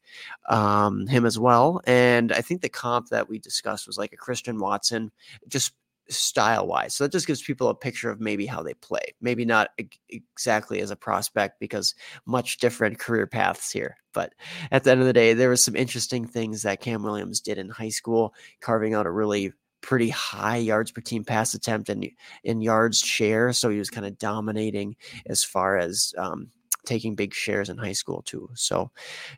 [0.50, 1.80] um, him as well.
[1.86, 5.10] And I think the comp that we discussed was like a Christian Watson,
[5.48, 5.72] just
[6.08, 6.94] style wise.
[6.94, 9.14] So that just gives people a picture of maybe how they play.
[9.20, 9.70] Maybe not
[10.08, 11.94] exactly as a prospect because
[12.26, 13.96] much different career paths here.
[14.12, 14.32] But
[14.70, 17.58] at the end of the day, there was some interesting things that Cam Williams did
[17.58, 19.52] in high school, carving out a really
[19.82, 22.08] pretty high yards per team pass attempt and
[22.42, 23.52] in yards share.
[23.52, 24.96] So he was kind of dominating
[25.26, 26.50] as far as um,
[26.86, 28.48] taking big shares in high school too.
[28.54, 28.90] So,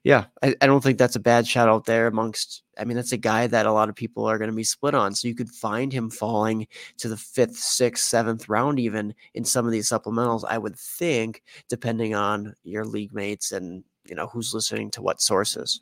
[0.04, 2.62] yeah, I, I, don't think that's a bad shot out there amongst.
[2.78, 4.94] I mean, that's a guy that a lot of people are going to be split
[4.94, 5.14] on.
[5.14, 6.66] So you could find him falling
[6.98, 10.44] to the fifth, sixth, seventh round, even in some of these supplementals.
[10.48, 15.20] I would think, depending on your league mates and you know who's listening to what
[15.20, 15.80] sources.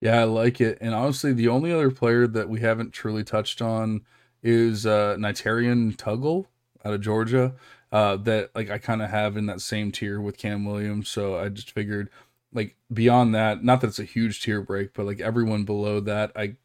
[0.00, 0.78] Yeah, I like it.
[0.80, 4.02] And honestly, the only other player that we haven't truly touched on
[4.42, 6.46] is uh Nitarien Tuggle
[6.84, 7.54] out of Georgia
[7.92, 11.08] uh, that like I kind of have in that same tier with Cam Williams.
[11.08, 12.10] So I just figured
[12.52, 16.32] like beyond that, not that it's a huge tier break, but like everyone below that,
[16.36, 16.56] I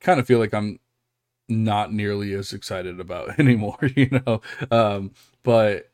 [0.00, 0.78] kind of feel like I'm
[1.48, 4.40] not nearly as excited about anymore, you know.
[4.70, 5.12] Um,
[5.42, 5.90] but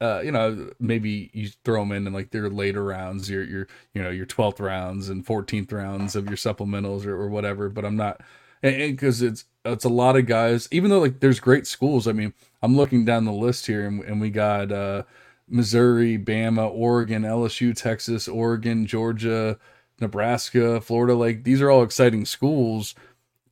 [0.00, 3.68] uh, you know, maybe you throw them in in like their later rounds, your your
[3.94, 7.68] you know your twelfth rounds and fourteenth rounds of your supplementals or, or whatever.
[7.68, 8.20] But I'm not
[8.62, 10.68] because it's it's a lot of guys.
[10.70, 12.08] Even though like there's great schools.
[12.08, 12.32] I mean,
[12.62, 15.02] I'm looking down the list here, and, and we got uh,
[15.48, 19.58] Missouri, Bama, Oregon, LSU, Texas, Oregon, Georgia,
[20.00, 21.14] Nebraska, Florida.
[21.14, 22.94] Like these are all exciting schools,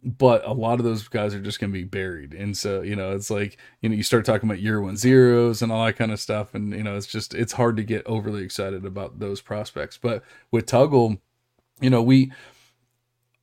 [0.02, 2.32] but a lot of those guys are just going to be buried.
[2.32, 5.60] And so you know, it's like you know, you start talking about year one zeros
[5.60, 8.06] and all that kind of stuff, and you know, it's just it's hard to get
[8.06, 9.98] overly excited about those prospects.
[9.98, 10.22] But
[10.52, 11.18] with Tuggle,
[11.80, 12.32] you know, we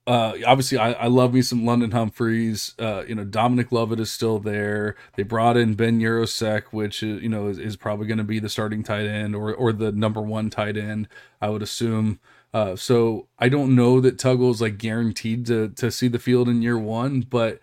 [0.08, 2.74] uh, obviously, I, I, love me some London Humphreys.
[2.80, 4.96] Uh, you know, Dominic Lovett is still there.
[5.18, 8.24] They brought in Ben Yurosek, which is, uh, you know is, is probably going to
[8.24, 11.10] be the starting tight end or or the number one tight end,
[11.42, 12.22] I would assume.
[12.54, 16.48] Uh, so I don't know that Tuggle is like guaranteed to to see the field
[16.48, 17.60] in year one, but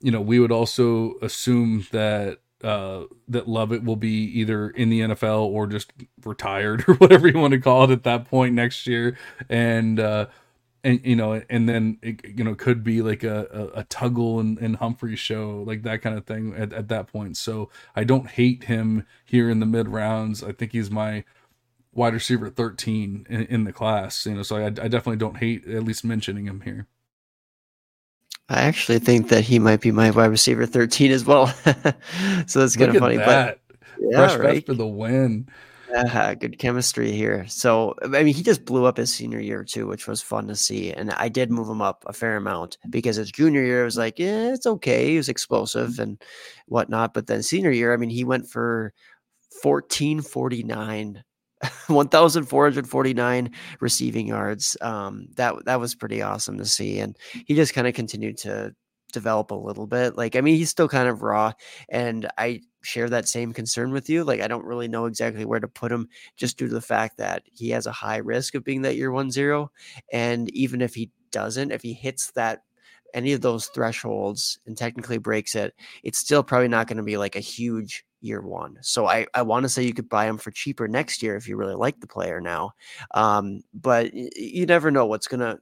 [0.00, 5.00] you know we would also assume that uh, that Lovett will be either in the
[5.00, 5.92] NFL or just
[6.24, 9.18] retired or whatever you want to call it at that point next year,
[9.48, 10.26] and uh,
[10.82, 14.40] and you know, and then it, you know could be like a a, a Tuggle
[14.40, 17.36] and, and Humphrey show, like that kind of thing at, at that point.
[17.36, 20.42] So I don't hate him here in the mid rounds.
[20.42, 21.24] I think he's my
[21.92, 24.26] wide receiver 13 in, in the class.
[24.26, 26.86] You know, so I, I definitely don't hate at least mentioning him here.
[28.48, 31.46] I actually think that he might be my wide receiver 13 as well.
[32.46, 33.16] so that's kind of funny.
[33.16, 33.60] That.
[33.68, 34.66] But yeah, Fresh right?
[34.66, 35.48] for the win.
[35.94, 37.46] Uh, good chemistry here.
[37.48, 40.54] So, I mean, he just blew up his senior year too, which was fun to
[40.54, 40.92] see.
[40.92, 44.18] And I did move him up a fair amount because his junior year was like,
[44.18, 45.10] yeah, it's okay.
[45.10, 46.22] He was explosive and
[46.66, 47.14] whatnot.
[47.14, 48.92] But then senior year, I mean, he went for
[49.62, 51.24] 1449
[51.88, 53.50] 1,449
[53.80, 54.76] receiving yards.
[54.80, 58.74] Um, that that was pretty awesome to see, and he just kind of continued to
[59.12, 60.16] develop a little bit.
[60.16, 61.52] Like, I mean, he's still kind of raw,
[61.90, 64.24] and I share that same concern with you.
[64.24, 67.18] Like, I don't really know exactly where to put him, just due to the fact
[67.18, 69.70] that he has a high risk of being that year one zero,
[70.12, 72.62] and even if he doesn't, if he hits that
[73.12, 77.16] any of those thresholds and technically breaks it, it's still probably not going to be
[77.16, 78.78] like a huge year one.
[78.82, 81.48] So I, I want to say you could buy him for cheaper next year if
[81.48, 82.72] you really like the player now.
[83.14, 85.58] Um, but you never know what's going to,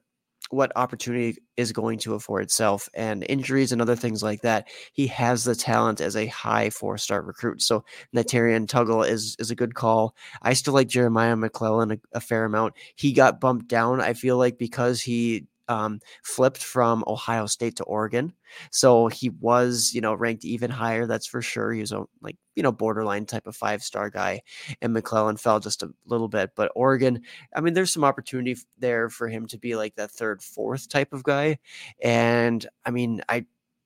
[0.50, 4.68] what opportunity is going to afford itself and injuries and other things like that.
[4.92, 7.62] He has the talent as a high four star recruit.
[7.62, 7.84] So
[8.14, 10.14] Nitarien Tuggle is, is a good call.
[10.42, 12.74] I still like Jeremiah McClellan a, a fair amount.
[12.96, 17.84] He got bumped down, I feel like, because he um, flipped from Ohio State to
[17.84, 18.32] Oregon.
[18.70, 21.06] So he was, you know, ranked even higher.
[21.06, 21.72] That's for sure.
[21.72, 24.42] He was a like, you know, borderline type of five star guy.
[24.82, 26.50] And McClellan fell just a little bit.
[26.56, 27.22] But Oregon,
[27.54, 31.12] I mean, there's some opportunity there for him to be like that third, fourth type
[31.12, 31.58] of guy.
[32.02, 33.44] And I mean, I,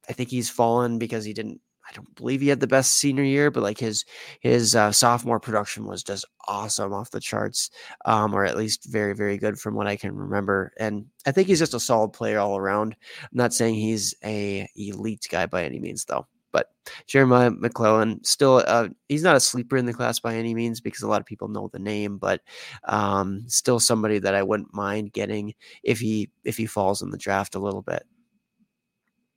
[0.09, 3.25] I think he's fallen because he didn't I don't believe he had the best senior
[3.25, 4.05] year, but like his
[4.41, 7.71] his uh, sophomore production was just awesome off the charts,
[8.05, 10.73] um, or at least very very good from what I can remember.
[10.79, 12.97] And I think he's just a solid player all around.
[13.23, 16.27] I'm not saying he's a elite guy by any means, though.
[16.53, 16.69] But
[17.07, 21.03] Jeremiah McClellan still uh, he's not a sleeper in the class by any means because
[21.03, 22.43] a lot of people know the name, but
[22.85, 27.19] um, still somebody that I wouldn't mind getting if he if he falls in the
[27.19, 28.05] draft a little bit.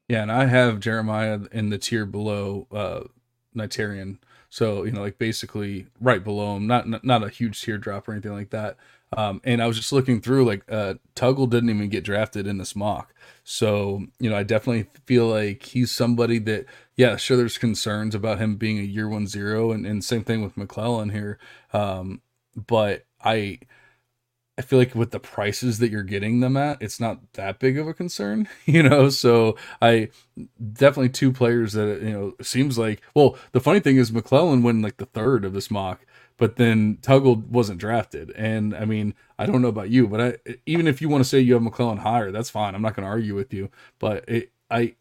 [0.08, 3.02] Yeah, and I have Jeremiah in the tier below uh
[3.56, 4.18] Nitarien.
[4.50, 8.14] So, you know, like basically right below him, not not a huge tier drop or
[8.14, 8.78] anything like that.
[9.16, 12.58] Um, and I was just looking through, like uh, Tuggle didn't even get drafted in
[12.58, 13.14] this mock,
[13.44, 16.66] so you know I definitely feel like he's somebody that,
[16.96, 20.44] yeah, sure, there's concerns about him being a year one zero, and, and same thing
[20.44, 21.38] with McClellan here,
[21.72, 22.22] um,
[22.56, 23.60] but I
[24.58, 27.78] I feel like with the prices that you're getting them at, it's not that big
[27.78, 29.10] of a concern, you know.
[29.10, 30.10] So I
[30.74, 33.02] definitely two players that you know seems like.
[33.14, 36.06] Well, the funny thing is McClellan went like the third of this mock,
[36.38, 38.32] but then Tuggle wasn't drafted.
[38.32, 41.30] And I mean, I don't know about you, but I even if you want to
[41.30, 42.76] say you have McClellan higher, that's fine.
[42.76, 43.70] I'm not going to argue with you,
[44.00, 44.96] but it, I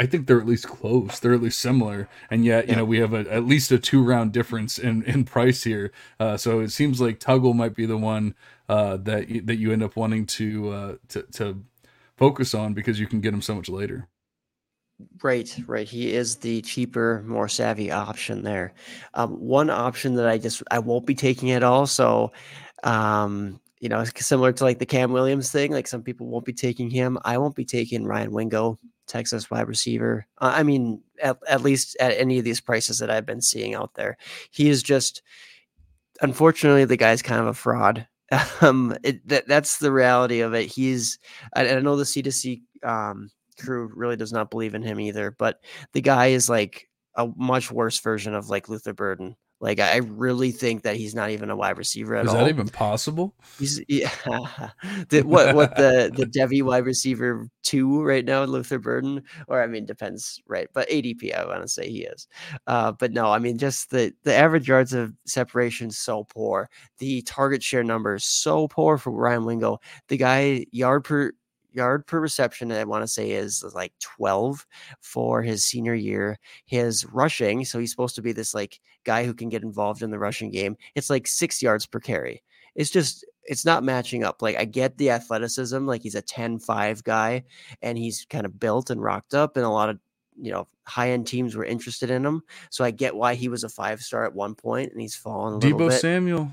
[0.00, 1.20] I think they're at least close.
[1.20, 2.78] They're at least similar, and yet you yeah.
[2.78, 5.92] know we have a, at least a two round difference in in price here.
[6.18, 8.34] Uh, so it seems like Tuggle might be the one
[8.70, 11.60] uh, that that you end up wanting to uh, to to
[12.16, 14.06] focus on because you can get him so much later.
[15.24, 15.88] Right, right.
[15.88, 18.74] He is the cheaper, more savvy option there.
[19.14, 21.84] Um, one option that I just I won't be taking at all.
[21.88, 22.30] So,
[22.84, 25.72] um, you know, similar to like the Cam Williams thing.
[25.72, 27.18] Like some people won't be taking him.
[27.24, 28.78] I won't be taking Ryan Wingo
[29.08, 30.28] Texas wide receiver.
[30.38, 33.74] Uh, I mean, at, at least at any of these prices that I've been seeing
[33.74, 34.16] out there,
[34.52, 35.22] he is just.
[36.22, 38.06] Unfortunately, the guy's kind of a fraud.
[38.60, 40.66] Um, it, that, that's the reality of it.
[40.66, 41.18] He's.
[41.54, 45.00] I, I know the C 2 C um, crew really does not believe in him
[45.00, 45.60] either, but
[45.92, 49.36] the guy is like a much worse version of like Luther Burden.
[49.60, 52.36] Like I really think that he's not even a wide receiver at Is all.
[52.36, 53.34] Is that even possible?
[53.58, 54.10] He's yeah.
[55.10, 59.66] the, what what the the Devy wide receiver two right now, Luther Burden, or I
[59.66, 60.68] mean depends, right?
[60.72, 62.26] But ADP, I want to say he is.
[62.66, 66.70] Uh, but no, I mean just the the average yards of separation so poor.
[66.98, 69.80] The target share number is so poor for Ryan Wingo.
[70.08, 71.32] The guy yard per
[71.72, 74.66] yard per reception, I want to say is like 12
[75.00, 76.38] for his senior year.
[76.66, 80.10] His rushing, so he's supposed to be this like guy who can get involved in
[80.10, 80.76] the rushing game.
[80.94, 82.42] It's like six yards per carry.
[82.74, 84.42] It's just, it's not matching up.
[84.42, 87.44] Like, I get the athleticism, like he's a 10 5 guy
[87.82, 89.98] and he's kind of built and rocked up, and a lot of
[90.40, 92.42] you know high end teams were interested in him.
[92.70, 95.54] So I get why he was a five star at one point and he's fallen
[95.56, 95.60] a
[95.90, 96.00] bit.
[96.00, 96.50] Samuel.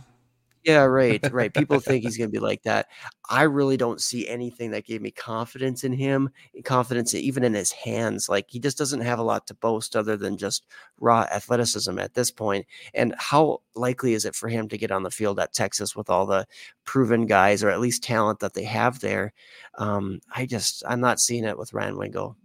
[0.68, 1.54] Yeah, right, right.
[1.54, 2.88] People think he's gonna be like that.
[3.30, 6.30] I really don't see anything that gave me confidence in him,
[6.66, 8.28] confidence even in his hands.
[8.28, 10.66] Like he just doesn't have a lot to boast other than just
[11.00, 12.66] raw athleticism at this point.
[12.94, 16.10] And how likely is it for him to get on the field at Texas with
[16.10, 16.46] all the
[16.84, 19.32] proven guys or at least talent that they have there?
[19.78, 22.36] Um, I just I'm not seeing it with Ryan Wingo.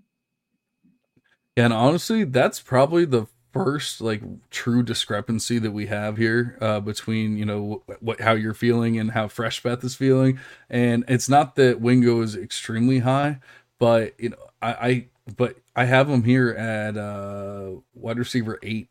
[1.57, 6.81] Yeah, and honestly, that's probably the first like true discrepancy that we have here uh,
[6.81, 10.39] between you know what, how you're feeling and how Freshbeth is feeling,
[10.71, 13.39] and it's not that Wingo is extremely high,
[13.79, 15.07] but you know I, I
[15.37, 18.89] but I have him here at uh, wide receiver eight,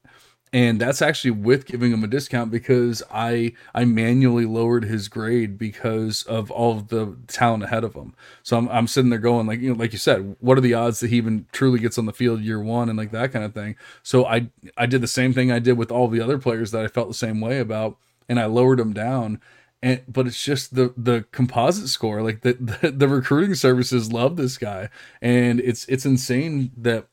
[0.54, 5.58] and that's actually with giving him a discount because I I manually lowered his grade
[5.58, 8.14] because of all of the talent ahead of him.
[8.44, 10.74] So I'm I'm sitting there going like you know like you said, what are the
[10.74, 13.46] odds that he even truly gets on the field year one and like that kind
[13.46, 13.76] of thing.
[14.04, 16.84] So I I did the same thing I did with all the other players that
[16.84, 17.98] I felt the same way about,
[18.28, 19.40] and I lowered them down.
[19.82, 24.36] And but it's just the the composite score like the, the the recruiting services love
[24.36, 24.90] this guy
[25.24, 27.08] and it's it's insane that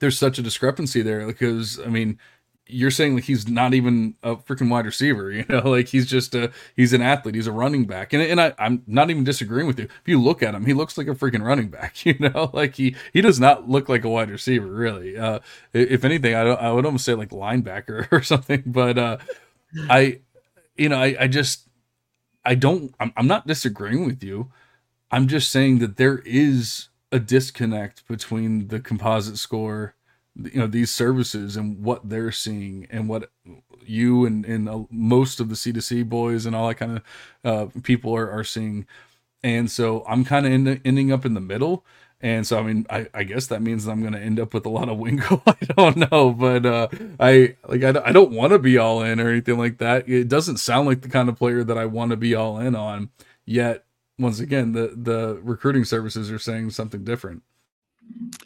[0.00, 2.18] there's such a discrepancy there because I mean
[2.72, 6.34] you're saying like he's not even a freaking wide receiver, you know, like he's just
[6.34, 9.66] a he's an athlete, he's a running back, and and I, I'm not even disagreeing
[9.66, 9.84] with you.
[9.84, 12.76] If you look at him, he looks like a freaking running back, you know, like
[12.76, 15.16] he he does not look like a wide receiver really.
[15.16, 15.40] Uh,
[15.72, 19.18] if anything, I I would almost say like linebacker or something, but uh,
[19.88, 20.20] I,
[20.76, 21.68] you know, I I just
[22.44, 24.50] I don't I'm, I'm not disagreeing with you.
[25.10, 29.94] I'm just saying that there is a disconnect between the composite score
[30.36, 33.30] you know these services and what they're seeing and what
[33.84, 37.02] you and, and uh, most of the c2c boys and all that kind of
[37.44, 38.86] uh, people are, are seeing.
[39.42, 41.84] And so i'm kind of end, ending up in the middle.
[42.20, 44.64] And so i mean i, I guess that means i'm going to end up with
[44.64, 45.42] a lot of wingo.
[45.46, 46.88] I don't know but uh,
[47.20, 50.08] i like i, I don't want to be all in or anything like that.
[50.08, 52.74] It doesn't sound like the kind of player that i want to be all in
[52.74, 53.10] on.
[53.44, 53.84] Yet
[54.18, 57.42] once again the the recruiting services are saying something different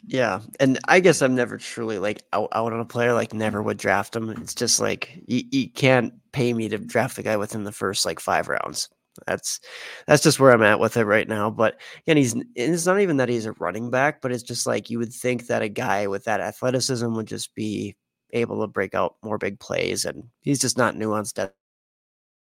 [0.07, 3.13] yeah, and I guess I'm never truly like out, out on a player.
[3.13, 4.29] Like never would draft him.
[4.29, 8.05] It's just like you, you can't pay me to draft the guy within the first
[8.05, 8.89] like five rounds.
[9.25, 9.59] That's
[10.05, 11.49] that's just where I'm at with it right now.
[11.49, 14.89] But and he's it's not even that he's a running back, but it's just like
[14.89, 17.95] you would think that a guy with that athleticism would just be
[18.31, 21.39] able to break out more big plays, and he's just not nuanced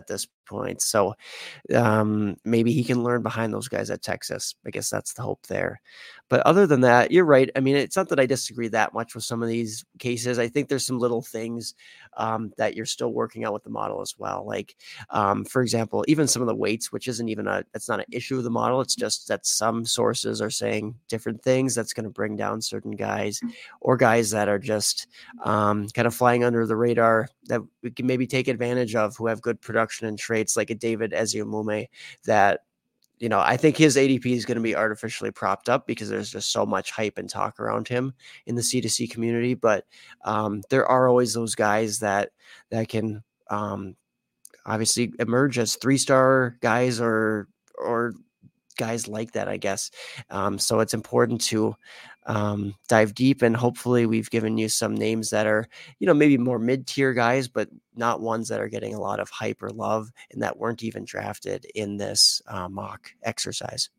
[0.08, 0.82] this point.
[0.82, 1.16] So
[1.74, 4.56] um, maybe he can learn behind those guys at Texas.
[4.66, 5.82] I guess that's the hope there.
[6.30, 7.50] But other than that, you're right.
[7.56, 10.40] I mean, it's not that I disagree that much with some of these cases.
[10.40, 11.76] I think there's some little things
[12.18, 14.44] um, that you're still working out with the model as well.
[14.46, 14.76] Like,
[15.12, 18.06] um, for example, even some of the weights, which isn't even a, it's not an
[18.12, 18.82] issue of the model.
[18.82, 22.96] It's just that some sources are saying different things that's going to bring down certain
[22.96, 23.40] guys
[23.82, 25.08] or guys that are just
[25.44, 29.28] um, kind of flying under the radar that we can maybe take advantage of who
[29.28, 31.88] have good production and traits like a David Eziomume
[32.26, 32.62] that
[33.20, 36.32] you know, I think his ADP is going to be artificially propped up because there's
[36.32, 38.14] just so much hype and talk around him
[38.48, 39.54] in the C2C community.
[39.54, 39.86] But
[40.26, 42.32] um, there are always those guys that
[42.70, 43.96] that can um,
[44.66, 47.48] obviously emerge as three star guys or
[47.78, 48.14] or
[48.78, 49.92] guys like that, I guess.
[50.30, 51.76] Um, so it's important to
[52.26, 55.68] um, dive deep and hopefully we've given you some names that are
[56.00, 59.30] you know maybe more mid-tier guys but not ones that are getting a lot of
[59.30, 63.90] hype or love and that weren't even drafted in this uh, mock exercise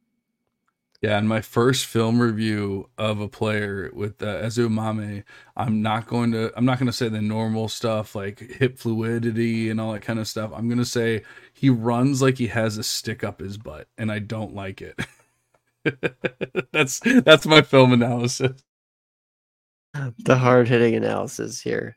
[1.04, 5.24] yeah, and my first film review of a player with uh, Eziomume,
[5.54, 9.68] I'm not going to I'm not going to say the normal stuff like hip fluidity
[9.68, 10.50] and all that kind of stuff.
[10.54, 11.22] I'm going to say
[11.52, 14.98] he runs like he has a stick up his butt and I don't like it.
[16.72, 18.62] that's that's my film analysis.
[20.24, 21.96] The hard hitting analysis here.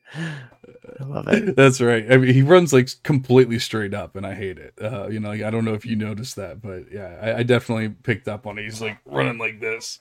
[1.00, 1.56] I love it.
[1.56, 2.06] That's right.
[2.12, 4.74] I mean, he runs like completely straight up, and I hate it.
[4.80, 7.44] Uh, you know, like, I don't know if you noticed that, but yeah, I, I
[7.44, 8.64] definitely picked up on it.
[8.64, 10.00] He's like running like this.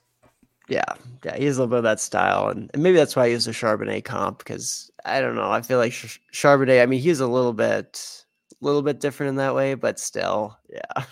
[0.69, 0.85] Yeah,
[1.25, 3.29] yeah, he has a little bit of that style, and, and maybe that's why I
[3.29, 5.51] use the Charbonnet comp because I don't know.
[5.51, 6.83] I feel like Ch- Charbonnet.
[6.83, 10.59] I mean, he's a little bit, a little bit different in that way, but still,
[10.69, 11.05] yeah.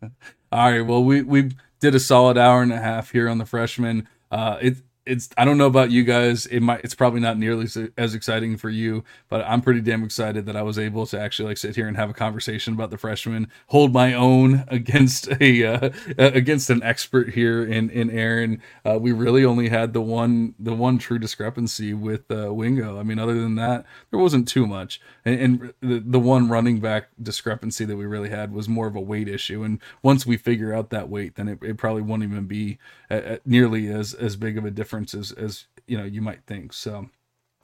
[0.52, 0.82] All right.
[0.82, 4.06] Well, we we did a solid hour and a half here on the freshman.
[4.30, 6.46] Uh, it it's I don't know about you guys.
[6.46, 7.66] It might it's probably not nearly
[7.98, 11.48] as exciting for you, but I'm pretty damn excited that I was able to actually
[11.48, 15.64] like sit here and have a conversation about the freshman, hold my own against a
[15.64, 18.62] uh, against an expert here in in Aaron.
[18.84, 22.98] Uh, we really only had the one the one true discrepancy with uh, Wingo.
[22.98, 25.00] I mean, other than that, there wasn't too much.
[25.24, 28.94] And, and the the one running back discrepancy that we really had was more of
[28.94, 29.64] a weight issue.
[29.64, 32.78] And once we figure out that weight, then it, it probably won't even be
[33.44, 36.72] nearly as as big of a difference as you know you might think.
[36.72, 37.08] So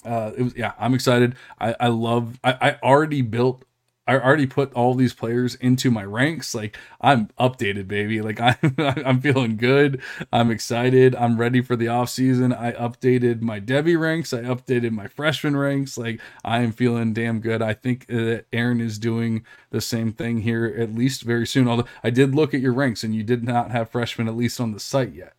[0.05, 1.35] uh, it was yeah, I'm excited.
[1.61, 2.39] I I love.
[2.43, 3.65] I, I already built
[4.09, 6.55] I already put all these players into my ranks.
[6.55, 8.23] Like I'm updated, baby.
[8.23, 10.01] Like I'm I'm feeling good.
[10.33, 11.15] I'm excited.
[11.15, 12.55] I'm ready for the off season.
[12.55, 14.33] I updated my Devy ranks.
[14.33, 15.99] I updated my freshman ranks.
[15.99, 17.61] Like I am feeling damn good.
[17.61, 21.69] I think that Aaron is doing the same thing here at least very soon.
[21.69, 24.59] Although I did look at your ranks and you did not have freshmen at least
[24.59, 25.35] on the site yet.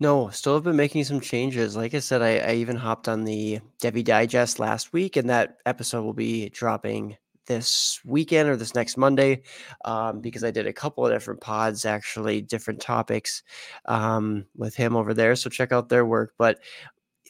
[0.00, 1.76] No, still have been making some changes.
[1.76, 5.58] Like I said, I, I even hopped on the Devy Digest last week, and that
[5.66, 7.16] episode will be dropping
[7.46, 9.42] this weekend or this next Monday
[9.84, 13.42] um, because I did a couple of different pods, actually, different topics
[13.86, 15.34] um, with him over there.
[15.34, 16.34] So check out their work.
[16.38, 16.60] But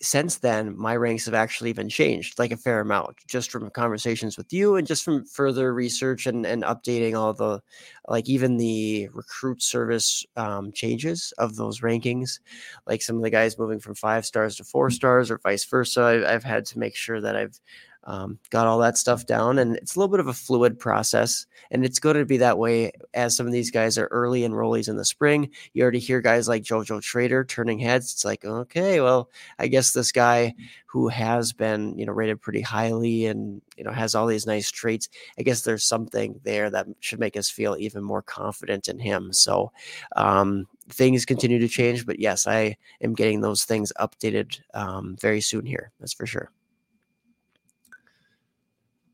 [0.01, 4.37] since then, my ranks have actually even changed like a fair amount just from conversations
[4.37, 7.61] with you and just from further research and, and updating all the,
[8.09, 12.41] like even the recruit service um, changes of those rankings.
[12.87, 16.01] Like some of the guys moving from five stars to four stars or vice versa.
[16.01, 17.61] I, I've had to make sure that I've
[18.09, 21.47] um, got all that stuff down and it's a little bit of a fluid process
[21.71, 24.89] and it's going to be that way as some of these guys are early enrollees
[24.89, 25.51] in the spring.
[25.75, 28.13] You already hear guys like jojo trader turning heads.
[28.15, 29.29] It's like okay well
[29.59, 30.55] i guess this guy
[30.87, 34.71] who has been you know rated pretty highly and you know has all these nice
[34.71, 35.09] traits
[35.39, 39.33] i guess there's something there that should make us feel even more confident in him.
[39.33, 39.71] So
[40.17, 45.43] um, things continue to change but yes i am getting those things updated um, very
[45.43, 46.51] soon here that's for sure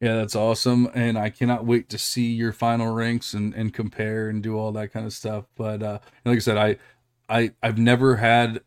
[0.05, 0.91] yeah, that's awesome.
[0.93, 4.71] And I cannot wait to see your final ranks and, and compare and do all
[4.73, 5.47] that kind of stuff.
[5.57, 6.77] But uh, like I said, I,
[7.27, 8.61] I, I've never had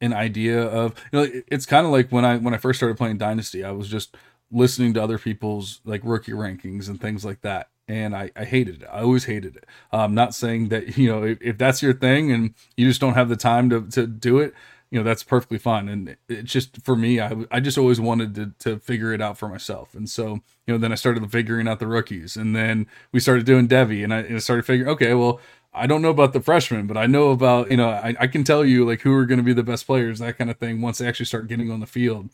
[0.00, 2.96] an idea of, you know, it's kind of like when I, when I first started
[2.96, 4.16] playing Dynasty, I was just
[4.50, 7.68] listening to other people's like rookie rankings and things like that.
[7.86, 8.88] And I, I hated it.
[8.90, 9.66] I always hated it.
[9.92, 13.12] I'm not saying that, you know, if, if that's your thing and you just don't
[13.12, 14.54] have the time to, to do it,
[14.90, 15.88] you know that's perfectly fine.
[15.88, 19.38] And it's just for me i, I just always wanted to, to figure it out
[19.38, 19.94] for myself.
[19.94, 20.40] And so
[20.70, 24.04] you know then i started figuring out the rookies and then we started doing Devy
[24.04, 25.40] and i, and I started figuring okay well
[25.74, 28.44] i don't know about the freshmen but i know about you know i, I can
[28.44, 30.80] tell you like who are going to be the best players that kind of thing
[30.80, 32.30] once they actually start getting on the field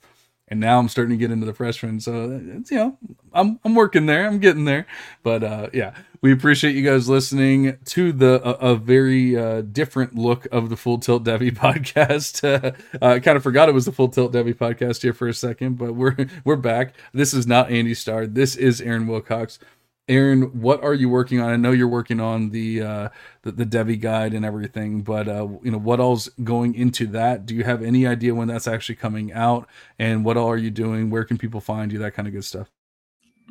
[0.48, 2.00] and now I'm starting to get into the freshmen.
[2.00, 2.98] So it's you know
[3.32, 4.26] I'm I'm working there.
[4.26, 4.86] I'm getting there.
[5.22, 10.14] But uh, yeah, we appreciate you guys listening to the a, a very uh, different
[10.14, 12.44] look of the Full Tilt Devy podcast.
[12.44, 12.72] Uh,
[13.04, 15.78] I kind of forgot it was the Full Tilt Devy podcast here for a second,
[15.78, 16.94] but we're we're back.
[17.12, 18.26] This is not Andy Starr.
[18.26, 19.58] This is Aaron Wilcox.
[20.08, 21.50] Aaron, what are you working on?
[21.50, 23.08] I know you're working on the uh,
[23.42, 27.44] the, the Devy guide and everything, but uh, you know what all's going into that?
[27.44, 29.68] Do you have any idea when that's actually coming out?
[29.98, 31.10] And what all are you doing?
[31.10, 31.98] Where can people find you?
[31.98, 32.70] That kind of good stuff.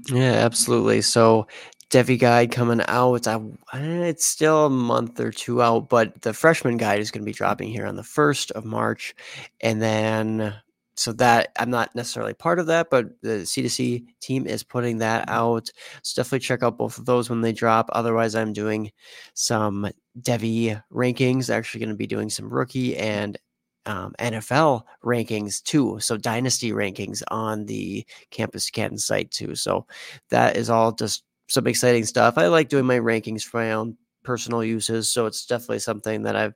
[0.07, 1.02] Yeah, absolutely.
[1.02, 1.48] So
[1.90, 3.27] Devy guide coming out.
[3.27, 3.40] I,
[3.73, 7.34] it's still a month or two out, but the freshman guide is going to be
[7.34, 9.14] dropping here on the first of March,
[9.61, 10.56] and then
[10.96, 15.30] so that I'm not necessarily part of that, but the C2C team is putting that
[15.30, 15.70] out.
[16.04, 17.90] So definitely check out both of those when they drop.
[17.92, 18.92] Otherwise, I'm doing
[19.34, 19.90] some
[20.22, 21.50] Devy rankings.
[21.50, 23.38] Actually, going to be doing some rookie and
[23.86, 25.98] um, NFL rankings too.
[26.00, 29.56] So dynasty rankings on the Campus Canton site too.
[29.56, 29.86] So
[30.30, 32.38] that is all just some exciting stuff.
[32.38, 35.12] I like doing my rankings for my own personal uses.
[35.12, 36.56] So it's definitely something that I've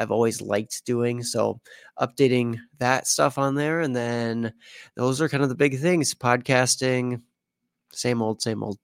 [0.00, 1.22] I've always liked doing.
[1.22, 1.60] So
[2.00, 3.80] updating that stuff on there.
[3.80, 4.54] And then
[4.96, 7.20] those are kind of the big things podcasting,
[7.92, 8.78] same old, same old.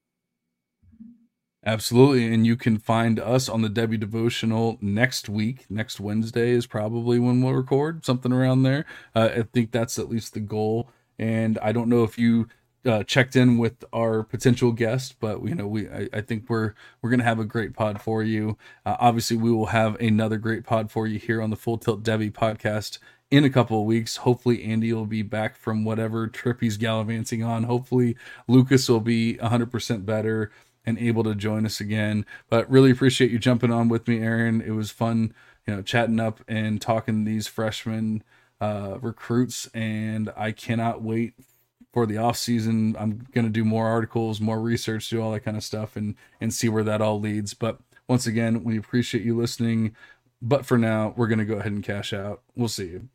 [1.65, 2.31] Absolutely.
[2.31, 5.65] And you can find us on the Devy Devotional next week.
[5.69, 8.85] Next Wednesday is probably when we'll record, something around there.
[9.15, 10.91] Uh, I think that's at least the goal.
[11.17, 12.47] And I don't know if you
[12.87, 16.73] uh, checked in with our potential guest, but you know, we I, I think we're
[17.01, 18.57] we're gonna have a great pod for you.
[18.85, 22.03] Uh, obviously, we will have another great pod for you here on the Full Tilt
[22.03, 22.99] Devy podcast
[23.29, 24.17] in a couple of weeks.
[24.17, 27.63] Hopefully, Andy will be back from whatever trip he's gallivanting on.
[27.63, 28.15] Hopefully,
[28.47, 30.51] Lucas will be 100% better
[30.85, 32.25] and able to join us again.
[32.49, 34.61] But really appreciate you jumping on with me, Aaron.
[34.61, 35.33] It was fun,
[35.67, 38.23] you know, chatting up and talking these freshmen
[38.61, 41.33] uh, recruits, and I cannot wait
[41.97, 42.95] for the off season.
[42.99, 46.53] I'm gonna do more articles, more research, do all that kind of stuff, and and
[46.53, 47.55] see where that all leads.
[47.55, 49.95] But once again, we appreciate you listening.
[50.39, 52.43] But for now, we're gonna go ahead and cash out.
[52.55, 53.09] We'll see you.